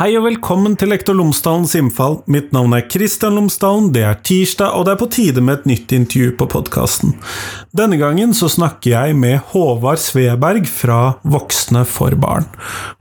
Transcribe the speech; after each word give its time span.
Hei 0.00 0.14
og 0.16 0.22
velkommen 0.24 0.78
til 0.80 0.88
Lektor 0.88 1.12
Lomsdalens 1.12 1.74
innfall. 1.76 2.14
Mitt 2.24 2.54
navn 2.56 2.72
er 2.72 2.86
Kristian 2.88 3.34
Lomsdalen, 3.36 3.90
det 3.92 4.06
er 4.08 4.14
tirsdag, 4.24 4.72
og 4.72 4.86
det 4.88 4.94
er 4.94 5.00
på 5.02 5.08
tide 5.12 5.42
med 5.44 5.58
et 5.58 5.66
nytt 5.68 5.92
intervju 5.92 6.30
på 6.40 6.46
podkasten. 6.54 7.12
Denne 7.76 7.98
gangen 8.00 8.32
så 8.32 8.48
snakker 8.48 8.94
jeg 8.94 9.18
med 9.20 9.42
Håvard 9.50 10.00
Sveberg 10.00 10.64
fra 10.72 11.18
Voksne 11.20 11.82
for 11.84 12.16
barn. 12.16 12.48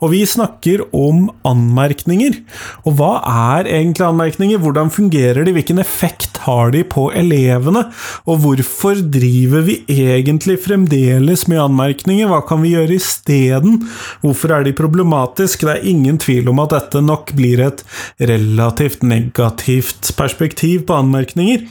Og 0.04 0.12
vi 0.12 0.26
snakker 0.28 0.84
om 0.92 1.30
anmerkninger. 1.48 2.36
Og 2.84 3.00
hva 3.00 3.14
er 3.32 3.72
egentlig 3.72 4.10
anmerkninger? 4.10 4.60
Hvordan 4.60 4.92
fungerer 4.92 5.48
de? 5.48 5.56
Hvilken 5.56 5.80
effekt 5.80 6.42
har 6.44 6.76
de 6.76 6.84
på 6.84 7.08
elevene? 7.16 7.86
Og 8.28 8.44
hvorfor 8.44 9.00
driver 9.08 9.64
vi 9.72 9.80
egentlig 9.88 10.60
fremdeles 10.68 11.48
med 11.48 11.64
anmerkninger? 11.64 12.28
Hva 12.28 12.44
kan 12.44 12.60
vi 12.60 12.76
gjøre 12.76 13.00
isteden? 13.00 13.86
Hvorfor 14.20 14.58
er 14.60 14.68
de 14.68 14.76
problematiske? 14.76 15.64
Det 15.64 15.80
er 15.80 15.92
ingen 15.96 16.20
tvil 16.20 16.52
om 16.52 16.60
at 16.68 16.76
dette 16.76 16.89
dette 16.90 17.06
nok 17.06 17.36
blir 17.38 17.62
et 17.62 17.84
relativt 18.18 19.04
negativt 19.06 20.10
perspektiv 20.18 20.88
på 20.90 20.98
anmerkninger. 20.98 21.68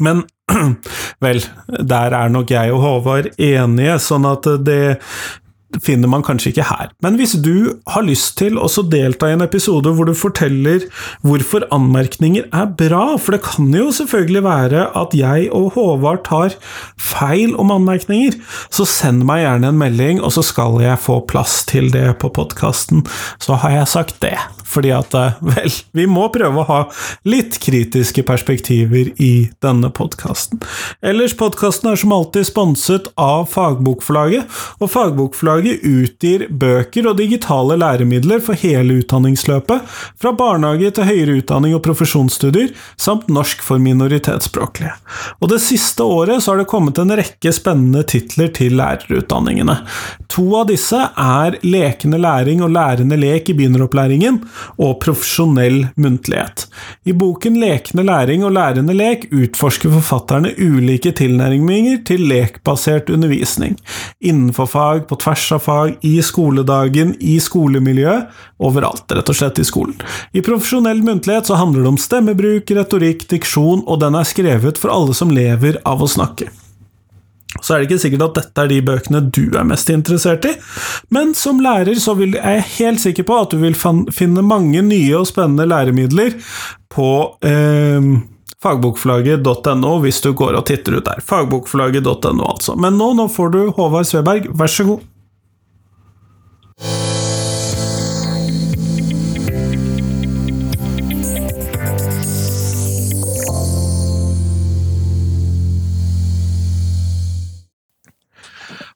Men 0.00 0.24
vel, 1.24 1.40
der 1.68 2.16
er 2.16 2.32
nok 2.32 2.52
jeg 2.52 2.72
og 2.74 2.84
Håvard 2.84 3.32
enige, 3.38 3.96
sånn 4.02 4.28
at 4.28 4.48
det 4.66 5.00
finner 5.78 6.10
man 6.10 6.24
kanskje 6.26 6.50
ikke 6.52 6.66
her. 6.68 6.90
Men 7.04 7.16
hvis 7.20 7.36
du 7.42 7.80
har 7.90 8.06
lyst 8.06 8.36
til 8.40 8.58
å 8.58 8.68
delta 8.90 9.30
i 9.30 9.36
en 9.36 9.44
episode 9.44 9.92
hvor 9.94 10.08
du 10.08 10.14
forteller 10.16 10.86
hvorfor 11.26 11.66
anmerkninger 11.74 12.48
er 12.50 12.70
bra, 12.78 13.16
for 13.20 13.36
det 13.36 13.42
kan 13.46 13.70
jo 13.74 13.90
selvfølgelig 13.94 14.44
være 14.46 14.86
at 14.98 15.16
jeg 15.16 15.50
og 15.56 15.74
Håvard 15.76 16.24
tar 16.28 16.56
feil 16.98 17.54
om 17.60 17.72
anmerkninger, 17.74 18.38
så 18.72 18.86
send 18.88 19.26
meg 19.28 19.44
gjerne 19.44 19.70
en 19.70 19.80
melding, 19.80 20.22
og 20.24 20.34
så 20.36 20.44
skal 20.46 20.80
jeg 20.82 21.00
få 21.02 21.20
plass 21.30 21.60
til 21.68 21.90
det 21.94 22.06
på 22.22 22.32
podkasten. 22.34 23.04
Så 23.42 23.60
har 23.60 23.80
jeg 23.80 23.92
sagt 23.94 24.20
det. 24.24 24.36
Fordi 24.70 24.92
at, 24.94 25.14
eh, 25.18 25.38
vel, 25.50 25.72
vi 25.96 26.06
må 26.10 26.28
prøve 26.32 26.62
å 26.62 26.68
ha 26.68 26.80
litt 27.28 27.58
kritiske 27.62 28.22
perspektiver 28.26 29.10
i 29.18 29.50
denne 29.64 29.90
podkasten. 29.94 30.62
Ellers, 31.02 31.34
podkasten 31.38 31.90
er 31.90 31.98
som 32.00 32.14
alltid 32.14 32.46
sponset 32.48 33.10
av 33.20 33.48
Fagbokforlaget, 33.50 34.46
og 34.78 34.92
Fagbokforlaget 34.92 35.59
utgir 35.66 36.46
bøker 36.48 37.10
og 37.10 37.18
digitale 37.18 37.76
læremidler 37.80 38.40
for 38.44 38.58
hele 38.58 39.00
utdanningsløpet, 39.02 39.84
fra 40.20 40.32
barnehage 40.36 40.90
til 40.96 41.08
høyere 41.08 41.36
utdanning 41.40 41.74
og 41.76 41.82
profesjonsstudier, 41.84 42.72
samt 42.96 43.28
norsk 43.32 43.62
for 43.64 43.82
minoritetsspråklige. 43.82 44.92
Og 45.40 45.52
det 45.52 45.60
siste 45.64 46.04
året 46.06 46.42
så 46.42 46.52
har 46.54 46.62
det 46.62 46.70
kommet 46.70 46.98
en 46.98 47.12
rekke 47.18 47.52
spennende 47.54 48.04
titler 48.08 48.52
til 48.56 48.76
lærerutdanningene. 48.80 49.76
To 50.30 50.46
av 50.60 50.68
disse 50.70 50.98
er 51.00 51.58
Lekende 51.66 52.20
læring 52.20 52.62
og 52.64 52.72
lærende 52.74 53.18
lek 53.20 53.50
i 53.50 53.56
begynneropplæringen, 53.58 54.40
og 54.80 54.98
profesjonell 55.02 55.82
muntlighet. 56.00 56.66
I 57.04 57.12
boken 57.12 57.58
Lekende 57.60 58.06
læring 58.06 58.44
og 58.46 58.54
lærende 58.56 58.94
lek 58.96 59.28
utforsker 59.30 59.92
forfatterne 59.98 60.54
ulike 60.58 61.12
tilnærminger 61.16 62.02
til 62.06 62.24
lekbasert 62.30 63.10
undervisning. 63.10 63.76
Innenfor 64.20 64.68
fag, 64.70 65.06
på 65.08 65.18
tvers 65.20 65.49
av 65.56 65.64
fag, 65.64 65.98
i 66.06 66.16
skoledagen, 66.24 67.14
i 67.20 67.38
skolemiljøet, 67.42 68.30
overalt, 68.62 69.06
rett 69.16 69.32
og 69.32 69.36
slett 69.36 69.60
i 69.62 69.66
skolen. 69.66 69.98
I 70.32 70.44
profesjonell 70.46 71.02
muntlighet 71.06 71.50
så 71.50 71.58
handler 71.60 71.84
det 71.84 71.92
om 71.94 72.00
stemmebruk, 72.00 72.72
retorikk, 72.78 73.28
diksjon, 73.30 73.84
og 73.86 74.02
den 74.02 74.18
er 74.18 74.28
skrevet 74.28 74.80
for 74.80 74.92
alle 74.94 75.16
som 75.16 75.32
lever 75.34 75.80
av 75.88 76.02
å 76.02 76.10
snakke 76.10 76.50
så 77.58 77.74
er 77.74 77.80
det 77.80 77.88
ikke 77.88 78.02
sikkert 78.04 78.24
at 78.28 78.36
dette 78.38 78.62
er 78.62 78.68
de 78.70 78.76
bøkene 78.86 79.20
du 79.34 79.42
er 79.58 79.66
mest 79.66 79.90
interessert 79.90 80.46
i, 80.46 80.52
men 81.10 81.32
som 81.36 81.58
lærer 81.62 81.98
så 82.00 82.14
er 82.22 82.36
jeg 82.38 82.66
helt 82.76 83.02
sikker 83.02 83.26
på 83.26 83.38
at 83.42 83.50
du 83.50 83.58
vil 83.64 83.74
finne 83.76 84.44
mange 84.46 84.82
nye 84.86 85.18
og 85.18 85.26
spennende 85.28 85.66
læremidler 85.68 86.36
på 86.94 87.10
eh, 87.46 88.10
fagbokforlaget.no 88.62 89.92
hvis 90.04 90.20
du 90.24 90.32
går 90.36 90.58
og 90.58 90.66
titter 90.68 90.98
ut 90.98 91.06
der. 91.08 91.22
Fagbokforlaget.no, 91.24 92.44
altså. 92.44 92.76
Men 92.80 92.98
nå, 93.00 93.12
nå 93.18 93.28
får 93.32 93.54
du 93.54 93.60
Håvard 93.76 94.08
Sveberg, 94.08 94.50
vær 94.56 94.70
så 94.70 94.86
god. 94.92 95.06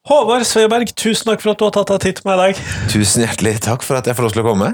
Håvard 0.04 0.44
Sveberg, 0.48 0.90
tusen 0.96 1.28
takk 1.28 1.42
for 1.42 1.52
at 1.52 1.60
du 1.60 1.64
har 1.66 1.72
tatt 1.74 1.90
deg 1.90 2.02
tid 2.04 2.18
til 2.20 2.26
meg 2.28 2.36
i 2.36 2.40
dag. 2.40 2.62
Tusen 2.92 3.24
hjertelig 3.24 3.54
takk 3.64 3.84
for 3.84 4.00
at 4.00 4.08
jeg 4.08 4.16
får 4.16 4.26
lov 4.26 4.32
til 4.32 4.42
å 4.44 4.46
komme. 4.46 4.68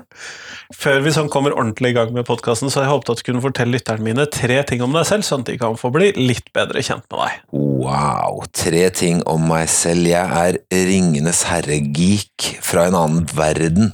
Før 0.71 1.01
vi 1.03 1.11
sånn 1.11 1.31
kommer 1.33 1.55
ordentlig 1.57 1.91
i 1.91 1.95
gang 1.97 2.13
med 2.15 2.27
podkasten, 2.29 2.71
så 2.71 2.81
har 2.81 2.87
jeg 2.87 2.93
håpet 2.93 3.11
at 3.11 3.21
du 3.21 3.25
kunne 3.27 3.43
fortelle 3.43 3.75
lytterne 3.75 4.07
mine 4.07 4.27
tre 4.31 4.61
ting 4.69 4.85
om 4.85 4.93
deg 4.95 5.09
selv, 5.09 5.27
sånn 5.27 5.43
at 5.43 5.51
de 5.51 5.57
kan 5.59 5.75
få 5.79 5.91
bli 5.95 6.13
litt 6.15 6.53
bedre 6.55 6.83
kjent 6.87 7.03
med 7.11 7.19
deg. 7.25 7.41
Wow, 7.59 8.45
tre 8.55 8.85
ting 8.95 9.25
om 9.31 9.49
meg 9.51 9.67
selv. 9.73 10.07
Jeg 10.07 10.31
er 10.45 10.61
Ringenes 10.71 11.43
herre-geek 11.49 12.53
fra 12.63 12.87
en 12.87 12.99
annen 13.01 13.27
verden. 13.35 13.91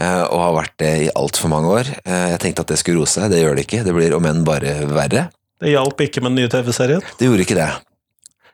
Eh, 0.00 0.22
og 0.24 0.40
har 0.40 0.56
vært 0.56 0.76
det 0.80 0.92
i 1.04 1.12
altfor 1.20 1.52
mange 1.52 1.74
år. 1.82 1.92
Eh, 2.06 2.30
jeg 2.32 2.40
tenkte 2.46 2.64
at 2.64 2.72
det 2.72 2.80
skulle 2.80 3.02
roe 3.02 3.10
seg, 3.10 3.28
det 3.32 3.42
gjør 3.42 3.58
det 3.58 3.66
ikke. 3.68 3.82
Det 3.84 3.94
blir 3.96 4.16
om 4.16 4.30
enn 4.30 4.40
bare 4.48 4.78
verre. 4.88 5.26
Det 5.60 5.74
hjalp 5.74 6.00
ikke 6.00 6.24
med 6.24 6.32
den 6.32 6.40
nye 6.40 6.52
TV-serien? 6.52 7.04
Det 7.20 7.28
gjorde 7.28 7.44
ikke 7.44 7.58
det. 7.60 7.68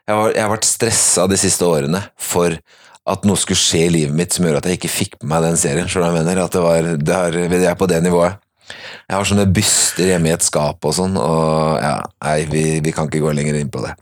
Jeg, 0.07 0.15
har, 0.15 0.33
jeg 0.35 0.43
har 0.43 0.51
vært 0.51 0.67
stressa 0.67 1.27
de 1.31 1.39
siste 1.39 1.67
årene 1.67 2.03
for 2.19 2.59
at 3.07 3.23
noe 3.27 3.39
skulle 3.39 3.59
skje 3.59 3.85
i 3.85 3.93
livet 3.93 4.15
mitt 4.15 4.35
som 4.35 4.45
gjør 4.47 4.59
at 4.59 4.67
jeg 4.67 4.79
ikke 4.79 4.91
fikk 4.91 5.15
med 5.21 5.31
meg 5.31 5.45
den 5.45 5.59
serien. 5.59 5.87
Skjønner 5.87 6.11
jeg 6.11 6.19
mener? 6.19 6.43
At 6.43 6.55
det 6.55 6.63
var, 6.63 6.89
det 6.99 7.15
har, 7.15 7.37
jeg 7.39 7.69
er 7.69 7.79
på 7.79 7.87
det 7.89 8.01
nivået. 8.03 8.43
Jeg 9.07 9.15
har 9.15 9.27
sånne 9.29 9.45
byster 9.55 10.09
hjemme 10.09 10.27
i 10.27 10.35
et 10.35 10.43
skap 10.43 10.83
og 10.83 10.95
sånn, 10.97 11.13
og 11.15 11.77
ja, 11.79 11.93
nei, 12.25 12.41
vi, 12.51 12.63
vi, 12.83 12.91
kan 12.91 13.07
ikke 13.07 13.21
gå 13.23 13.31
lenger 13.37 13.55
inn 13.55 13.71
på 13.71 13.79
det. 13.85 13.93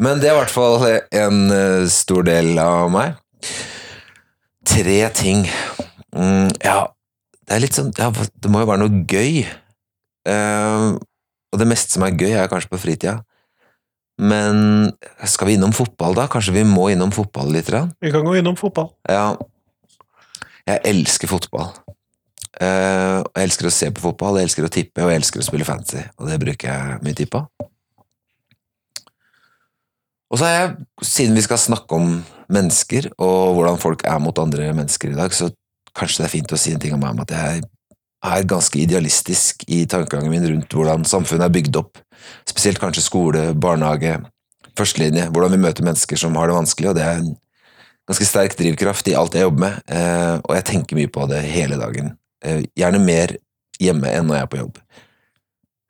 Men 0.00 0.22
det 0.22 0.30
er 0.30 0.36
i 0.36 0.38
hvert 0.38 0.54
fall 0.54 0.86
en 0.88 1.42
uh, 1.52 1.84
stor 1.92 2.24
del 2.24 2.56
av 2.62 2.88
meg. 2.94 3.18
Tre 4.66 4.96
ting. 5.16 5.44
Mm, 6.16 6.48
ja, 6.64 6.78
det 7.44 7.58
er 7.58 7.62
litt 7.62 7.76
sånn 7.76 7.92
ja, 7.98 8.08
Det 8.08 8.48
må 8.50 8.62
jo 8.62 8.70
være 8.70 8.86
noe 8.86 9.04
gøy. 9.04 9.44
Uh, 10.26 10.96
og 11.52 11.60
det 11.60 11.68
meste 11.68 11.92
som 11.92 12.06
er 12.08 12.16
gøy, 12.16 12.32
er 12.32 12.48
kanskje 12.50 12.72
på 12.72 12.80
fritida. 12.80 13.18
Men 14.16 14.92
skal 15.28 15.50
vi 15.50 15.56
innom 15.58 15.74
fotball, 15.76 16.16
da? 16.16 16.24
Kanskje 16.32 16.54
vi 16.56 16.64
må 16.68 16.88
innom 16.92 17.12
fotball 17.12 17.50
litt? 17.52 17.68
Da? 17.72 17.84
Vi 18.00 18.12
kan 18.14 18.24
gå 18.24 18.36
innom 18.38 18.56
fotball. 18.56 18.90
Ja. 19.08 19.34
Jeg 20.66 20.82
elsker 20.88 21.30
fotball. 21.30 21.74
Uh, 22.56 23.20
jeg 23.36 23.44
elsker 23.44 23.68
å 23.68 23.74
se 23.74 23.90
på 23.92 24.00
fotball, 24.00 24.38
jeg 24.40 24.48
elsker 24.48 24.64
å 24.64 24.72
tippe, 24.72 25.04
og 25.04 25.12
jeg 25.12 25.20
elsker 25.20 25.42
å 25.42 25.46
spille 25.46 25.68
fancy. 25.68 26.00
Og 26.16 26.30
det 26.30 26.40
bruker 26.40 26.72
jeg 26.72 27.02
mye 27.04 27.18
tid 27.18 27.30
på. 27.32 27.44
Og 30.32 30.40
så 30.40 30.48
er 30.48 30.56
jeg, 30.56 30.70
siden 31.06 31.36
vi 31.36 31.44
skal 31.44 31.60
snakke 31.60 32.00
om 32.00 32.16
mennesker, 32.52 33.12
og 33.22 33.58
hvordan 33.58 33.78
folk 33.82 34.02
er 34.08 34.18
mot 34.22 34.38
andre 34.42 34.72
mennesker 34.74 35.12
i 35.12 35.18
dag, 35.18 35.34
så 35.36 35.52
kanskje 35.96 36.22
det 36.22 36.26
er 36.26 36.34
fint 36.34 36.54
å 36.56 36.58
si 36.60 36.72
en 36.74 36.82
ting 36.82 36.96
om 36.96 37.02
meg 37.04 37.14
om 37.14 37.22
at 37.22 37.34
jeg 37.36 37.62
er 38.26 38.48
ganske 38.48 38.80
idealistisk 38.80 39.62
i 39.70 39.84
tankegangen 39.90 40.32
min 40.32 40.48
rundt 40.48 40.74
hvordan 40.74 41.06
samfunnet 41.06 41.46
er 41.46 41.54
bygd 41.54 41.78
opp. 41.78 42.00
Spesielt 42.48 42.80
kanskje 42.82 43.04
skole, 43.04 43.48
barnehage, 43.54 44.18
førstelinje, 44.76 45.30
hvordan 45.32 45.56
vi 45.56 45.62
møter 45.64 45.86
mennesker 45.86 46.20
som 46.20 46.36
har 46.38 46.50
det 46.50 46.58
vanskelig, 46.58 46.90
og 46.90 46.98
det 46.98 47.04
er 47.06 47.20
en 47.22 47.34
ganske 48.06 48.28
sterk 48.28 48.54
drivkraft 48.58 49.08
i 49.10 49.16
alt 49.18 49.34
jeg 49.34 49.46
jobber 49.46 49.64
med, 49.64 49.80
eh, 49.90 50.36
og 50.44 50.54
jeg 50.58 50.68
tenker 50.68 50.98
mye 50.98 51.10
på 51.10 51.26
det 51.30 51.42
hele 51.48 51.78
dagen. 51.80 52.14
Eh, 52.44 52.62
gjerne 52.78 53.02
mer 53.02 53.34
hjemme 53.82 54.12
enn 54.12 54.28
når 54.28 54.38
jeg 54.38 54.46
er 54.46 54.52
på 54.52 54.62
jobb. 54.62 54.78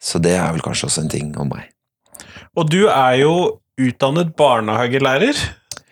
Så 0.02 0.20
det 0.22 0.36
er 0.38 0.48
vel 0.54 0.64
kanskje 0.64 0.88
også 0.88 1.04
en 1.04 1.12
ting 1.12 1.34
om 1.40 1.50
meg. 1.50 1.68
Og 2.56 2.70
du 2.72 2.86
er 2.88 3.18
jo 3.20 3.34
utdannet 3.76 4.32
barnehagelærer. 4.38 5.36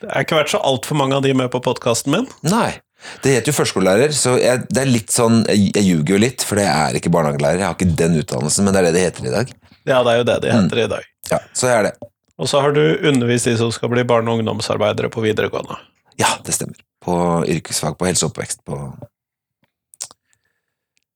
Det 0.00 0.08
er 0.08 0.24
ikke 0.24 0.38
vært 0.38 0.52
så 0.54 0.62
altfor 0.64 0.96
mange 0.96 1.16
av 1.16 1.24
de 1.24 1.34
med 1.36 1.50
på 1.52 1.60
podkasten 1.64 2.14
min. 2.14 2.28
Nei. 2.46 2.72
Det 3.20 3.34
heter 3.34 3.50
jo 3.50 3.56
førskolelærer, 3.58 4.14
så 4.16 4.38
jeg, 4.40 4.62
det 4.72 4.80
er 4.80 4.88
litt 4.88 5.12
sånn, 5.12 5.42
jeg, 5.50 5.66
jeg 5.76 5.84
ljuger 5.90 6.14
jo 6.14 6.20
litt, 6.22 6.44
for 6.46 6.56
jeg 6.56 6.70
er 6.72 6.96
ikke 6.96 7.12
barnehagelærer. 7.12 7.60
Jeg 7.60 7.68
har 7.68 7.76
ikke 7.76 7.96
den 8.00 8.16
utdannelsen, 8.22 8.64
men 8.64 8.72
det 8.72 8.80
er 8.80 8.86
det 8.88 8.94
det 8.96 9.02
heter 9.04 9.28
i 9.28 9.34
dag. 9.34 9.52
Ja, 9.84 10.02
det 10.04 10.12
er 10.12 10.20
jo 10.20 10.26
det 10.28 10.36
de 10.44 10.52
heter 10.52 10.80
mm. 10.80 10.84
i 10.84 10.90
dag. 10.94 11.08
Ja, 11.30 11.40
så 11.52 11.70
er 11.72 11.88
det. 11.88 11.94
Og 12.40 12.48
så 12.50 12.60
har 12.60 12.74
du 12.74 12.82
undervist 13.08 13.46
de 13.46 13.56
som 13.58 13.72
skal 13.72 13.92
bli 13.92 14.04
barne- 14.04 14.30
og 14.30 14.40
ungdomsarbeidere 14.40 15.10
på 15.12 15.22
videregående. 15.24 15.76
Ja, 16.18 16.30
det 16.44 16.54
stemmer. 16.56 16.78
På 17.04 17.16
yrkesfag 17.48 17.98
på 17.98 18.08
helse 18.08 18.26
og 18.26 18.32
oppvekst 18.32 18.64
på 18.66 18.78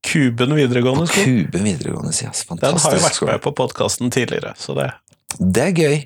Kuben 0.08 0.54
videregående 0.54 1.08
skole. 1.10 1.24
Kuben 1.24 1.64
videregående, 1.66 2.12
ja. 2.22 2.30
Fantastisk. 2.30 2.60
Den 2.62 2.78
har 2.84 2.94
jo 2.94 3.02
vært 3.02 3.24
med 3.32 3.42
på 3.44 3.52
podkasten 3.58 4.12
tidligere, 4.14 4.54
så 4.56 4.76
det 4.78 4.92
Det 5.38 5.64
er 5.64 5.74
gøy. 5.74 5.98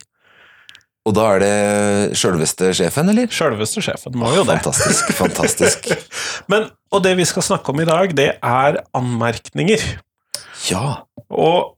Og 1.07 1.15
da 1.17 1.27
er 1.35 1.43
det 1.43 2.17
sjølveste 2.19 2.71
sjefen, 2.79 3.11
eller? 3.11 3.31
Sjølveste 3.31 3.83
sjefen 3.83 4.15
må 4.19 4.31
jo 4.37 4.45
det. 4.47 4.61
Fantastisk. 4.63 5.13
fantastisk. 5.19 5.89
Men, 6.51 6.69
og 6.95 7.03
det 7.03 7.17
vi 7.19 7.27
skal 7.27 7.43
snakke 7.43 7.75
om 7.75 7.83
i 7.83 7.87
dag, 7.89 8.15
det 8.17 8.29
er 8.39 8.79
anmerkninger. 8.95 9.83
Ja. 10.71 11.03
Og 11.27 11.75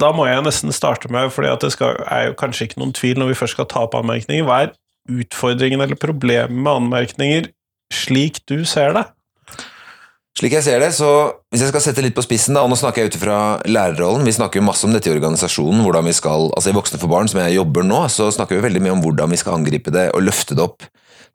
da 0.00 0.10
må 0.14 0.26
jeg 0.28 0.44
nesten 0.44 0.74
starte 0.74 1.10
med, 1.12 1.30
for 1.34 1.46
det 1.46 1.72
skal, 1.74 1.98
er 2.10 2.30
jo 2.30 2.38
kanskje 2.38 2.68
ikke 2.68 2.80
noen 2.82 2.94
tvil 2.96 3.20
når 3.20 3.32
vi 3.32 3.40
først 3.42 3.56
skal 3.56 3.68
ta 3.70 3.84
opp 3.86 3.96
anmerkninger, 3.98 4.46
hva 4.46 4.64
er 4.64 4.74
utfordringen 5.10 5.84
eller 5.84 6.00
problemet 6.00 6.54
med 6.54 6.72
anmerkninger 6.72 7.50
slik 7.92 8.40
du 8.50 8.64
ser 8.68 8.94
det? 8.96 9.04
Slik 10.34 10.56
jeg 10.56 10.66
ser 10.66 10.80
det, 10.82 10.90
så 10.96 11.08
hvis 11.52 11.62
jeg 11.62 11.70
skal 11.70 11.82
sette 11.84 12.02
litt 12.02 12.16
på 12.16 12.24
spissen, 12.24 12.56
da, 12.56 12.64
og 12.66 12.72
nå 12.72 12.78
snakker 12.78 13.04
jeg 13.04 13.12
ut 13.12 13.20
fra 13.22 13.36
lærerrollen, 13.70 14.24
vi 14.26 14.34
snakker 14.34 14.58
jo 14.58 14.66
masse 14.66 14.82
om 14.86 14.90
dette 14.90 15.06
i 15.06 15.14
organisasjonen, 15.14 15.84
hvordan 15.86 16.08
vi 16.08 16.14
skal, 16.16 16.48
altså 16.56 16.72
i 16.72 16.74
Voksne 16.74 16.98
for 16.98 17.12
barn, 17.12 17.30
som 17.30 17.38
jeg 17.38 17.54
jobber 17.54 17.86
nå, 17.86 18.00
så 18.10 18.26
snakker 18.34 18.58
vi 18.58 18.64
veldig 18.64 18.82
mye 18.82 18.96
om 18.96 19.04
hvordan 19.04 19.30
vi 19.30 19.38
skal 19.38 19.60
angripe 19.60 19.94
det 19.94 20.08
og 20.10 20.24
løfte 20.26 20.56
det 20.58 20.64
opp, 20.64 20.88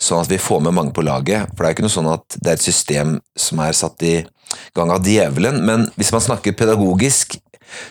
sånn 0.03 0.25
at 0.25 0.31
vi 0.31 0.41
får 0.43 0.65
med 0.65 0.75
mange 0.75 0.91
på 0.95 1.05
laget. 1.07 1.47
For 1.53 1.63
det 1.63 1.69
er 1.69 1.71
jo 1.71 1.77
ikke 1.77 1.87
noe 1.87 1.95
sånn 1.95 2.11
at 2.11 2.39
det 2.41 2.51
er 2.51 2.59
et 2.59 2.65
system 2.65 3.15
som 3.39 3.63
er 3.63 3.79
satt 3.79 4.03
i 4.03 4.17
gang 4.75 4.91
av 4.91 5.07
djevelen, 5.07 5.61
men 5.63 5.87
hvis 5.95 6.11
man 6.11 6.25
snakker 6.25 6.57
pedagogisk, 6.59 7.39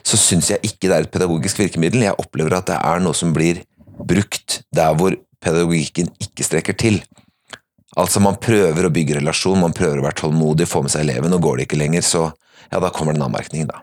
så 0.06 0.18
syns 0.20 0.52
jeg 0.52 0.62
ikke 0.66 0.88
det 0.88 0.96
er 0.96 1.06
et 1.06 1.14
pedagogisk 1.14 1.60
virkemiddel. 1.62 2.06
Jeg 2.08 2.18
opplever 2.18 2.58
at 2.58 2.68
det 2.70 2.78
er 2.78 3.04
noe 3.04 3.16
som 3.16 3.32
blir 3.36 3.62
brukt 3.98 4.62
der 4.74 4.94
hvor 4.98 5.16
pedagogikken 5.44 6.10
ikke 6.22 6.46
strekker 6.46 6.78
til. 6.78 7.00
Altså 7.98 8.20
Man 8.22 8.38
prøver 8.42 8.86
å 8.86 8.92
bygge 8.94 9.18
relasjon, 9.18 9.60
man 9.62 9.74
prøver 9.76 10.00
å 10.00 10.06
være 10.06 10.20
tålmodig, 10.22 10.68
få 10.70 10.84
med 10.84 10.94
seg 10.94 11.06
eleven, 11.06 11.34
og 11.34 11.42
går 11.42 11.58
det 11.58 11.68
ikke 11.68 11.80
lenger, 11.80 12.04
så 12.06 12.28
ja, 12.68 12.78
da 12.82 12.92
kommer 12.94 13.16
den 13.16 13.24
anmerkningen, 13.24 13.70
da. 13.70 13.82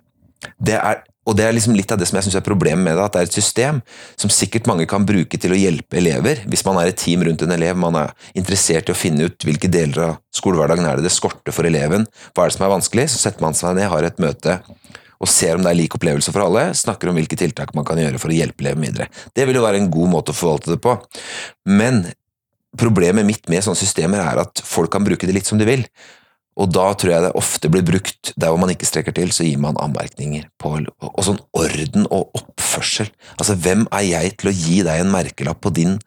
Det 0.61 0.75
er, 0.77 0.99
og 1.25 1.33
det 1.39 1.47
er 1.47 1.55
liksom 1.55 1.73
litt 1.73 1.89
av 1.89 1.97
det 1.97 2.05
som 2.05 2.19
jeg 2.19 2.27
syns 2.27 2.37
er 2.37 2.45
problemet 2.45 2.85
med 2.85 2.93
det, 2.95 3.05
at 3.05 3.15
det 3.15 3.21
er 3.23 3.29
et 3.29 3.37
system 3.37 3.79
som 4.13 4.31
sikkert 4.31 4.69
mange 4.69 4.85
kan 4.89 5.07
bruke 5.09 5.39
til 5.41 5.55
å 5.55 5.57
hjelpe 5.57 5.97
elever. 5.97 6.43
Hvis 6.45 6.63
man 6.67 6.77
er 6.77 6.91
et 6.91 6.99
team 7.01 7.23
rundt 7.25 7.41
en 7.41 7.55
elev, 7.55 7.79
man 7.81 7.97
er 7.97 8.13
interessert 8.37 8.91
i 8.91 8.93
å 8.93 8.99
finne 8.99 9.31
ut 9.31 9.47
hvilke 9.47 9.71
deler 9.71 10.03
av 10.05 10.19
skolehverdagen 10.37 10.85
er 10.85 10.99
det 10.99 11.07
det 11.07 11.15
skorter 11.15 11.55
for 11.55 11.67
eleven, 11.67 12.05
hva 12.35 12.45
er 12.45 12.53
det 12.53 12.57
som 12.59 12.67
er 12.67 12.75
vanskelig, 12.75 13.07
så 13.11 13.23
setter 13.23 13.47
man 13.47 13.57
seg 13.57 13.79
ned, 13.79 13.89
har 13.89 14.05
et 14.05 14.21
møte 14.21 14.59
og 15.21 15.31
ser 15.31 15.55
om 15.55 15.63
det 15.63 15.71
er 15.71 15.79
lik 15.79 15.95
opplevelse 15.97 16.33
for 16.35 16.45
alle, 16.45 16.67
snakker 16.75 17.11
om 17.11 17.17
hvilke 17.19 17.39
tiltak 17.39 17.73
man 17.77 17.87
kan 17.87 17.99
gjøre 18.01 18.19
for 18.21 18.33
å 18.33 18.37
hjelpe 18.37 18.65
eleven 18.65 18.87
videre. 18.87 19.09
Det 19.35 19.47
vil 19.47 19.59
jo 19.59 19.65
være 19.65 19.81
en 19.81 19.91
god 19.93 20.11
måte 20.11 20.35
å 20.35 20.37
forvalte 20.37 20.73
det 20.73 20.81
på. 20.83 20.97
Men 21.71 22.05
Problemet 22.79 23.25
mitt 23.27 23.49
med 23.51 23.63
sånne 23.63 23.79
systemer 23.79 24.21
er 24.23 24.41
at 24.43 24.61
folk 24.65 24.91
kan 24.93 25.05
bruke 25.05 25.27
det 25.27 25.35
litt 25.37 25.47
som 25.49 25.59
de 25.59 25.67
vil. 25.67 25.85
Og 26.59 26.69
da 26.71 26.85
tror 26.95 27.11
jeg 27.11 27.23
det 27.25 27.33
ofte 27.35 27.71
blir 27.71 27.83
brukt 27.87 28.31
der 28.39 28.51
hvor 28.51 28.59
man 28.61 28.71
ikke 28.71 28.87
strekker 28.87 29.15
til, 29.15 29.31
så 29.35 29.47
gir 29.47 29.59
man 29.59 29.79
anmerkninger 29.81 30.47
på 30.61 30.77
og 30.79 31.23
sånn 31.23 31.41
orden 31.55 32.07
og 32.07 32.35
oppførsel. 32.39 33.09
Altså, 33.35 33.57
hvem 33.59 33.83
er 33.95 34.05
jeg 34.07 34.37
til 34.39 34.51
å 34.51 34.55
gi 34.55 34.77
deg 34.87 35.03
en 35.03 35.11
merkelapp 35.11 35.59
på 35.63 35.73
din 35.75 35.97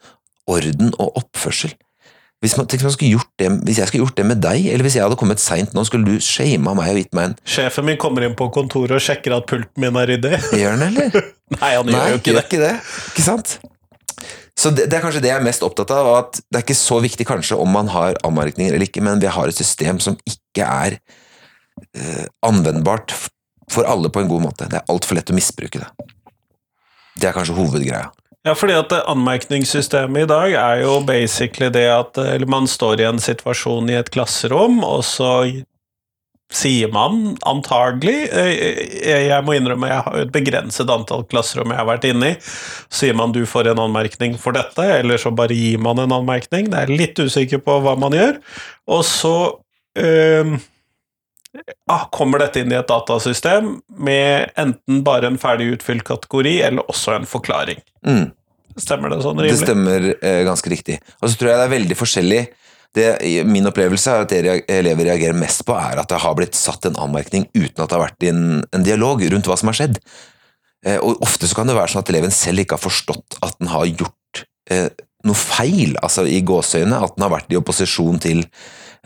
orden 0.49 0.95
og 0.97 1.21
oppførsel? 1.21 1.75
Hvis, 2.39 2.55
man, 2.55 2.69
man 2.71 2.93
det, 2.95 3.49
hvis, 3.67 3.79
jeg 3.81 3.89
skulle 3.91 4.05
gjort 4.05 4.19
det 4.21 4.27
med 4.29 4.39
deg, 4.39 4.69
eller 4.71 4.87
hvis 4.87 4.95
jeg 4.95 5.03
hadde 5.03 5.17
kommet 5.19 5.43
seint 5.43 5.73
nå, 5.75 5.83
skulle 5.89 6.07
du 6.07 6.23
shama 6.23 6.77
meg 6.79 6.93
og 6.93 7.01
gitt 7.01 7.17
meg 7.19 7.33
en 7.33 7.35
Sjefen 7.43 7.89
min 7.89 7.99
kommer 7.99 8.27
inn 8.29 8.37
på 8.39 8.47
kontoret 8.55 8.95
og 8.95 9.03
sjekker 9.03 9.35
at 9.35 9.49
pulten 9.51 9.83
min 9.83 9.99
er 9.99 10.07
ryddig. 10.13 10.39
Gjør 10.55 10.77
han 10.77 10.85
eller? 10.87 11.19
Nei, 11.57 11.73
han 11.73 11.91
gjør 11.91 12.13
jo 12.13 12.21
ikke 12.21 12.37
det. 12.37 12.45
Ikke 12.47 12.61
det. 12.63 12.75
Ikke 13.11 13.27
sant? 13.27 13.57
Så 14.59 14.71
det, 14.75 14.89
det, 14.91 14.99
er 14.99 15.03
kanskje 15.03 15.23
det 15.23 15.33
jeg 15.33 15.39
er 15.39 15.47
mest 15.47 15.63
opptatt 15.67 15.91
av, 15.95 16.11
at 16.19 16.39
det 16.43 16.61
er 16.61 16.65
ikke 16.67 16.79
så 16.79 16.99
viktig 17.03 17.27
kanskje 17.27 17.59
om 17.59 17.71
man 17.75 17.91
har 17.95 18.19
anmerkninger 18.27 18.75
eller 18.75 18.87
ikke, 18.89 19.03
men 19.07 19.23
vi 19.23 19.31
har 19.31 19.51
et 19.51 19.59
system 19.59 20.01
som 20.03 20.19
ikke 20.27 20.67
er 20.67 20.99
uh, 20.99 22.25
anvendbart 22.47 23.15
for 23.71 23.87
alle 23.87 24.11
på 24.11 24.23
en 24.23 24.31
god 24.31 24.47
måte. 24.49 24.71
Det 24.71 24.81
er 24.81 24.91
altfor 24.91 25.19
lett 25.19 25.31
å 25.31 25.37
misbruke 25.37 25.83
det. 25.83 25.91
Det 27.19 27.31
er 27.31 27.37
kanskje 27.37 27.55
hovedgreia. 27.59 28.11
Ja, 28.47 28.55
fordi 28.55 28.77
at 28.79 28.93
anmerkningssystemet 28.95 30.23
i 30.23 30.29
dag 30.31 30.53
er 30.55 30.85
jo 30.85 31.01
basically 31.05 31.73
det 31.75 31.89
at 31.91 32.21
man 32.49 32.69
står 32.71 33.03
i 33.03 33.09
en 33.09 33.19
situasjon 33.21 33.91
i 33.91 33.99
et 33.99 34.13
klasserom, 34.15 34.79
og 34.87 35.03
så 35.05 35.33
sier 36.49 36.89
man 36.93 37.37
antagelig 37.45 38.29
eh, 38.33 39.27
Jeg 39.29 39.45
må 39.45 39.59
innrømme 39.59 39.91
jeg 39.91 40.05
har 40.07 40.17
et 40.23 40.33
begrenset 40.33 40.89
antall 40.93 41.27
klasserom 41.29 41.75
jeg 41.75 41.81
har 41.81 41.89
vært 41.91 42.09
inne 42.09 42.33
i. 42.33 42.39
Sier 42.89 43.17
man 43.19 43.35
du 43.37 43.43
får 43.49 43.73
en 43.73 43.83
anmerkning 43.85 44.39
for 44.41 44.57
dette, 44.57 44.87
eller 45.01 45.21
så 45.21 45.35
bare 45.35 45.57
gir 45.57 45.81
man 45.85 46.01
en 46.01 46.15
anmerkning. 46.21 46.71
Det 46.73 46.85
er 46.85 46.95
litt 46.95 47.21
usikker 47.21 47.61
på 47.65 47.79
hva 47.85 47.99
man 48.01 48.17
gjør. 48.17 48.41
Og 48.89 49.05
så 49.05 49.35
øh, 50.01 50.57
ah, 51.91 52.07
kommer 52.15 52.43
dette 52.43 52.63
inn 52.63 52.73
i 52.73 52.79
et 52.79 52.89
datasystem 52.89 53.77
med 53.99 54.53
enten 54.61 55.03
bare 55.07 55.31
en 55.31 55.41
ferdig 55.41 55.73
utfylt 55.79 56.07
kategori, 56.09 56.59
eller 56.69 56.89
også 56.93 57.17
en 57.17 57.29
forklaring. 57.29 57.83
Mm. 58.07 58.31
Stemmer 58.79 59.11
det 59.11 59.23
sånn 59.25 59.41
rimelig? 59.41 59.59
Det 59.59 59.67
stemmer 59.67 60.09
eh, 60.15 60.41
ganske 60.47 60.71
riktig. 60.71 61.01
Og 61.19 61.31
så 61.31 61.39
tror 61.39 61.53
jeg 61.53 61.61
det 61.61 61.69
er 61.69 61.77
veldig 61.77 61.99
forskjellig 61.99 62.43
det, 62.97 63.45
min 63.47 63.69
opplevelse 63.69 64.13
er 64.13 64.25
at 64.25 64.33
det 64.33 64.55
elever 64.73 65.11
reagerer 65.11 65.37
mest 65.37 65.65
på, 65.69 65.77
er 65.77 66.01
at 66.01 66.09
det 66.11 66.21
har 66.23 66.37
blitt 66.39 66.57
satt 66.57 66.89
en 66.89 66.97
anmerkning 67.01 67.45
uten 67.53 67.83
at 67.83 67.91
det 67.91 67.97
har 67.97 68.07
vært 68.07 68.29
en, 68.31 68.43
en 68.65 68.87
dialog 68.87 69.23
rundt 69.29 69.51
hva 69.51 69.59
som 69.61 69.71
har 69.71 69.77
skjedd. 69.77 70.01
Eh, 70.87 70.97
og 70.97 71.21
Ofte 71.27 71.51
så 71.51 71.59
kan 71.59 71.69
det 71.69 71.77
være 71.77 71.93
sånn 71.93 72.05
at 72.05 72.13
eleven 72.15 72.35
selv 72.35 72.65
ikke 72.65 72.79
har 72.79 72.85
forstått 72.85 73.39
at 73.45 73.59
den 73.61 73.71
har 73.73 73.87
gjort 73.91 74.45
eh, 74.73 74.89
noe 75.27 75.39
feil, 75.39 75.97
altså 76.01 76.25
i 76.31 76.41
gåseøyne, 76.47 77.03
at 77.05 77.17
den 77.17 77.27
har 77.27 77.35
vært 77.35 77.53
i 77.53 77.59
opposisjon 77.59 78.21
til 78.23 78.45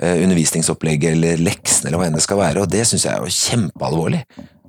undervisningsopplegget 0.01 1.13
eller 1.13 1.43
leksen 1.45 1.89
eller 1.89 2.01
hva 2.01 2.07
enn 2.09 2.17
det 2.17 2.25
skal 2.25 2.41
være, 2.41 2.63
og 2.63 2.71
det 2.73 2.87
syns 2.89 3.05
jeg 3.05 3.13
er 3.13 3.23
jo 3.23 3.35
kjempealvorlig. 3.37 4.23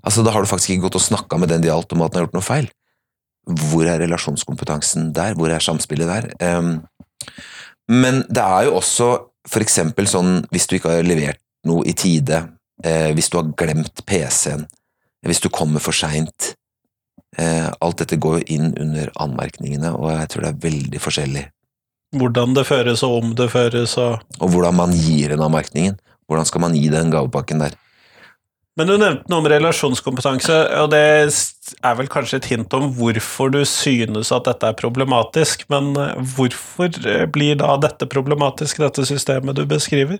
Altså, 0.04 0.24
Da 0.24 0.34
har 0.36 0.44
du 0.44 0.50
faktisk 0.50 0.74
ikke 0.74 0.90
gått 0.90 1.00
og 1.00 1.06
snakka 1.06 1.40
med 1.40 1.50
den 1.50 1.64
det 1.64 1.70
gjaldt 1.72 1.94
om 1.96 2.04
at 2.04 2.12
den 2.12 2.22
har 2.22 2.28
gjort 2.28 2.38
noe 2.38 2.46
feil. 2.46 2.68
Hvor 3.48 3.88
er 3.88 4.04
relasjonskompetansen 4.04 5.14
der? 5.16 5.36
Hvor 5.40 5.52
er 5.52 5.64
samspillet 5.64 6.12
der? 6.12 6.58
Um, 6.60 6.84
men 7.92 8.24
det 8.30 8.44
er 8.44 8.68
jo 8.68 8.78
også 8.80 9.10
for 9.50 9.64
eksempel 9.64 10.08
sånn 10.08 10.44
hvis 10.54 10.68
du 10.68 10.78
ikke 10.78 10.98
har 10.98 11.08
levert 11.08 11.42
noe 11.68 11.84
i 11.88 11.96
tide, 11.96 12.40
eh, 12.84 13.12
hvis 13.16 13.30
du 13.32 13.40
har 13.40 13.52
glemt 13.60 14.04
PC-en, 14.08 14.66
hvis 15.24 15.42
du 15.44 15.50
kommer 15.52 15.84
for 15.84 15.96
seint 15.96 16.54
eh, 17.40 17.70
Alt 17.80 18.02
dette 18.02 18.20
går 18.20 18.42
jo 18.42 18.48
inn 18.58 18.74
under 18.80 19.12
anmerkningene, 19.24 19.94
og 19.96 20.12
jeg 20.12 20.32
tror 20.32 20.44
det 20.44 20.52
er 20.52 20.64
veldig 20.66 21.02
forskjellig. 21.04 21.44
Hvordan 22.14 22.54
det 22.58 22.68
føres, 22.70 23.04
og 23.06 23.20
om 23.22 23.32
det 23.38 23.50
føres, 23.52 23.98
og 23.98 24.22
Og 24.40 24.54
hvordan 24.54 24.76
man 24.78 24.94
gir 24.94 25.34
den 25.34 25.42
anmerkningen. 25.42 25.98
Hvordan 26.28 26.46
skal 26.48 26.62
man 26.62 26.76
gi 26.78 26.88
den 26.90 27.12
gavepakken 27.12 27.60
der? 27.60 27.74
Men 28.74 28.90
du 28.90 28.96
nevnte 28.98 29.30
noe 29.30 29.44
om 29.44 29.48
relasjonskompetanse, 29.52 30.56
og 30.82 30.88
det 30.90 31.02
er 31.06 31.98
vel 32.00 32.08
kanskje 32.10 32.40
et 32.40 32.48
hint 32.50 32.74
om 32.74 32.88
hvorfor 32.98 33.52
du 33.54 33.60
synes 33.70 34.32
at 34.34 34.48
dette 34.48 34.72
er 34.72 34.78
problematisk, 34.80 35.68
men 35.70 35.92
eh, 36.02 36.16
hvorfor 36.34 36.90
eh, 37.06 37.28
blir 37.30 37.60
da 37.62 37.76
dette 37.84 38.08
problematisk, 38.10 38.82
dette 38.82 39.06
systemet 39.06 39.60
du 39.60 39.62
beskriver? 39.70 40.18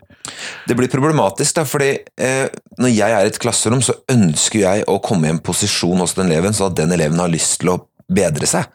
Det 0.70 0.78
blir 0.78 0.92
problematisk 0.94 1.58
da, 1.58 1.66
fordi 1.66 1.96
eh, 2.14 2.46
når 2.78 2.94
jeg 2.94 3.18
er 3.18 3.26
i 3.26 3.34
et 3.34 3.42
klasserom, 3.42 3.82
så 3.82 3.98
ønsker 4.14 4.62
jeg 4.68 4.86
å 4.86 5.00
komme 5.02 5.32
i 5.32 5.34
en 5.34 5.42
posisjon 5.42 6.06
hos 6.06 6.14
den 6.20 6.30
eleven, 6.30 6.54
sånn 6.54 6.70
at 6.70 6.78
den 6.84 6.94
eleven 6.94 7.26
har 7.26 7.34
lyst 7.34 7.58
til 7.64 7.74
å 7.74 7.80
bedre 8.14 8.46
seg. 8.54 8.70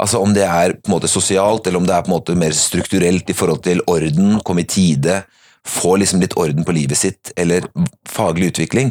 Altså 0.00 0.18
Om 0.18 0.34
det 0.34 0.42
er 0.42 0.74
på 0.74 0.90
en 0.90 0.96
måte 0.96 1.10
sosialt, 1.10 1.66
eller 1.66 1.78
om 1.78 1.86
det 1.86 1.94
er 1.94 2.02
på 2.02 2.10
en 2.10 2.16
måte 2.16 2.34
mer 2.38 2.54
strukturelt 2.56 3.28
i 3.30 3.36
forhold 3.36 3.62
til 3.62 3.82
orden, 3.90 4.40
komme 4.42 4.64
i 4.64 4.68
tide, 4.68 5.20
få 5.64 5.94
liksom 6.00 6.20
litt 6.20 6.34
orden 6.40 6.66
på 6.66 6.74
livet 6.76 6.98
sitt, 6.98 7.30
eller 7.38 7.68
faglig 8.10 8.50
utvikling. 8.52 8.90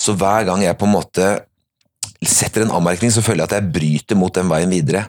Så 0.00 0.16
hver 0.18 0.48
gang 0.48 0.64
jeg 0.64 0.78
på 0.80 0.88
en 0.88 0.96
måte 0.96 1.28
setter 2.24 2.64
en 2.64 2.72
anmerkning, 2.74 3.12
så 3.12 3.22
føler 3.22 3.44
jeg 3.44 3.50
at 3.50 3.58
jeg 3.58 3.74
bryter 3.74 4.18
mot 4.18 4.34
den 4.34 4.48
veien 4.50 4.72
videre. 4.72 5.04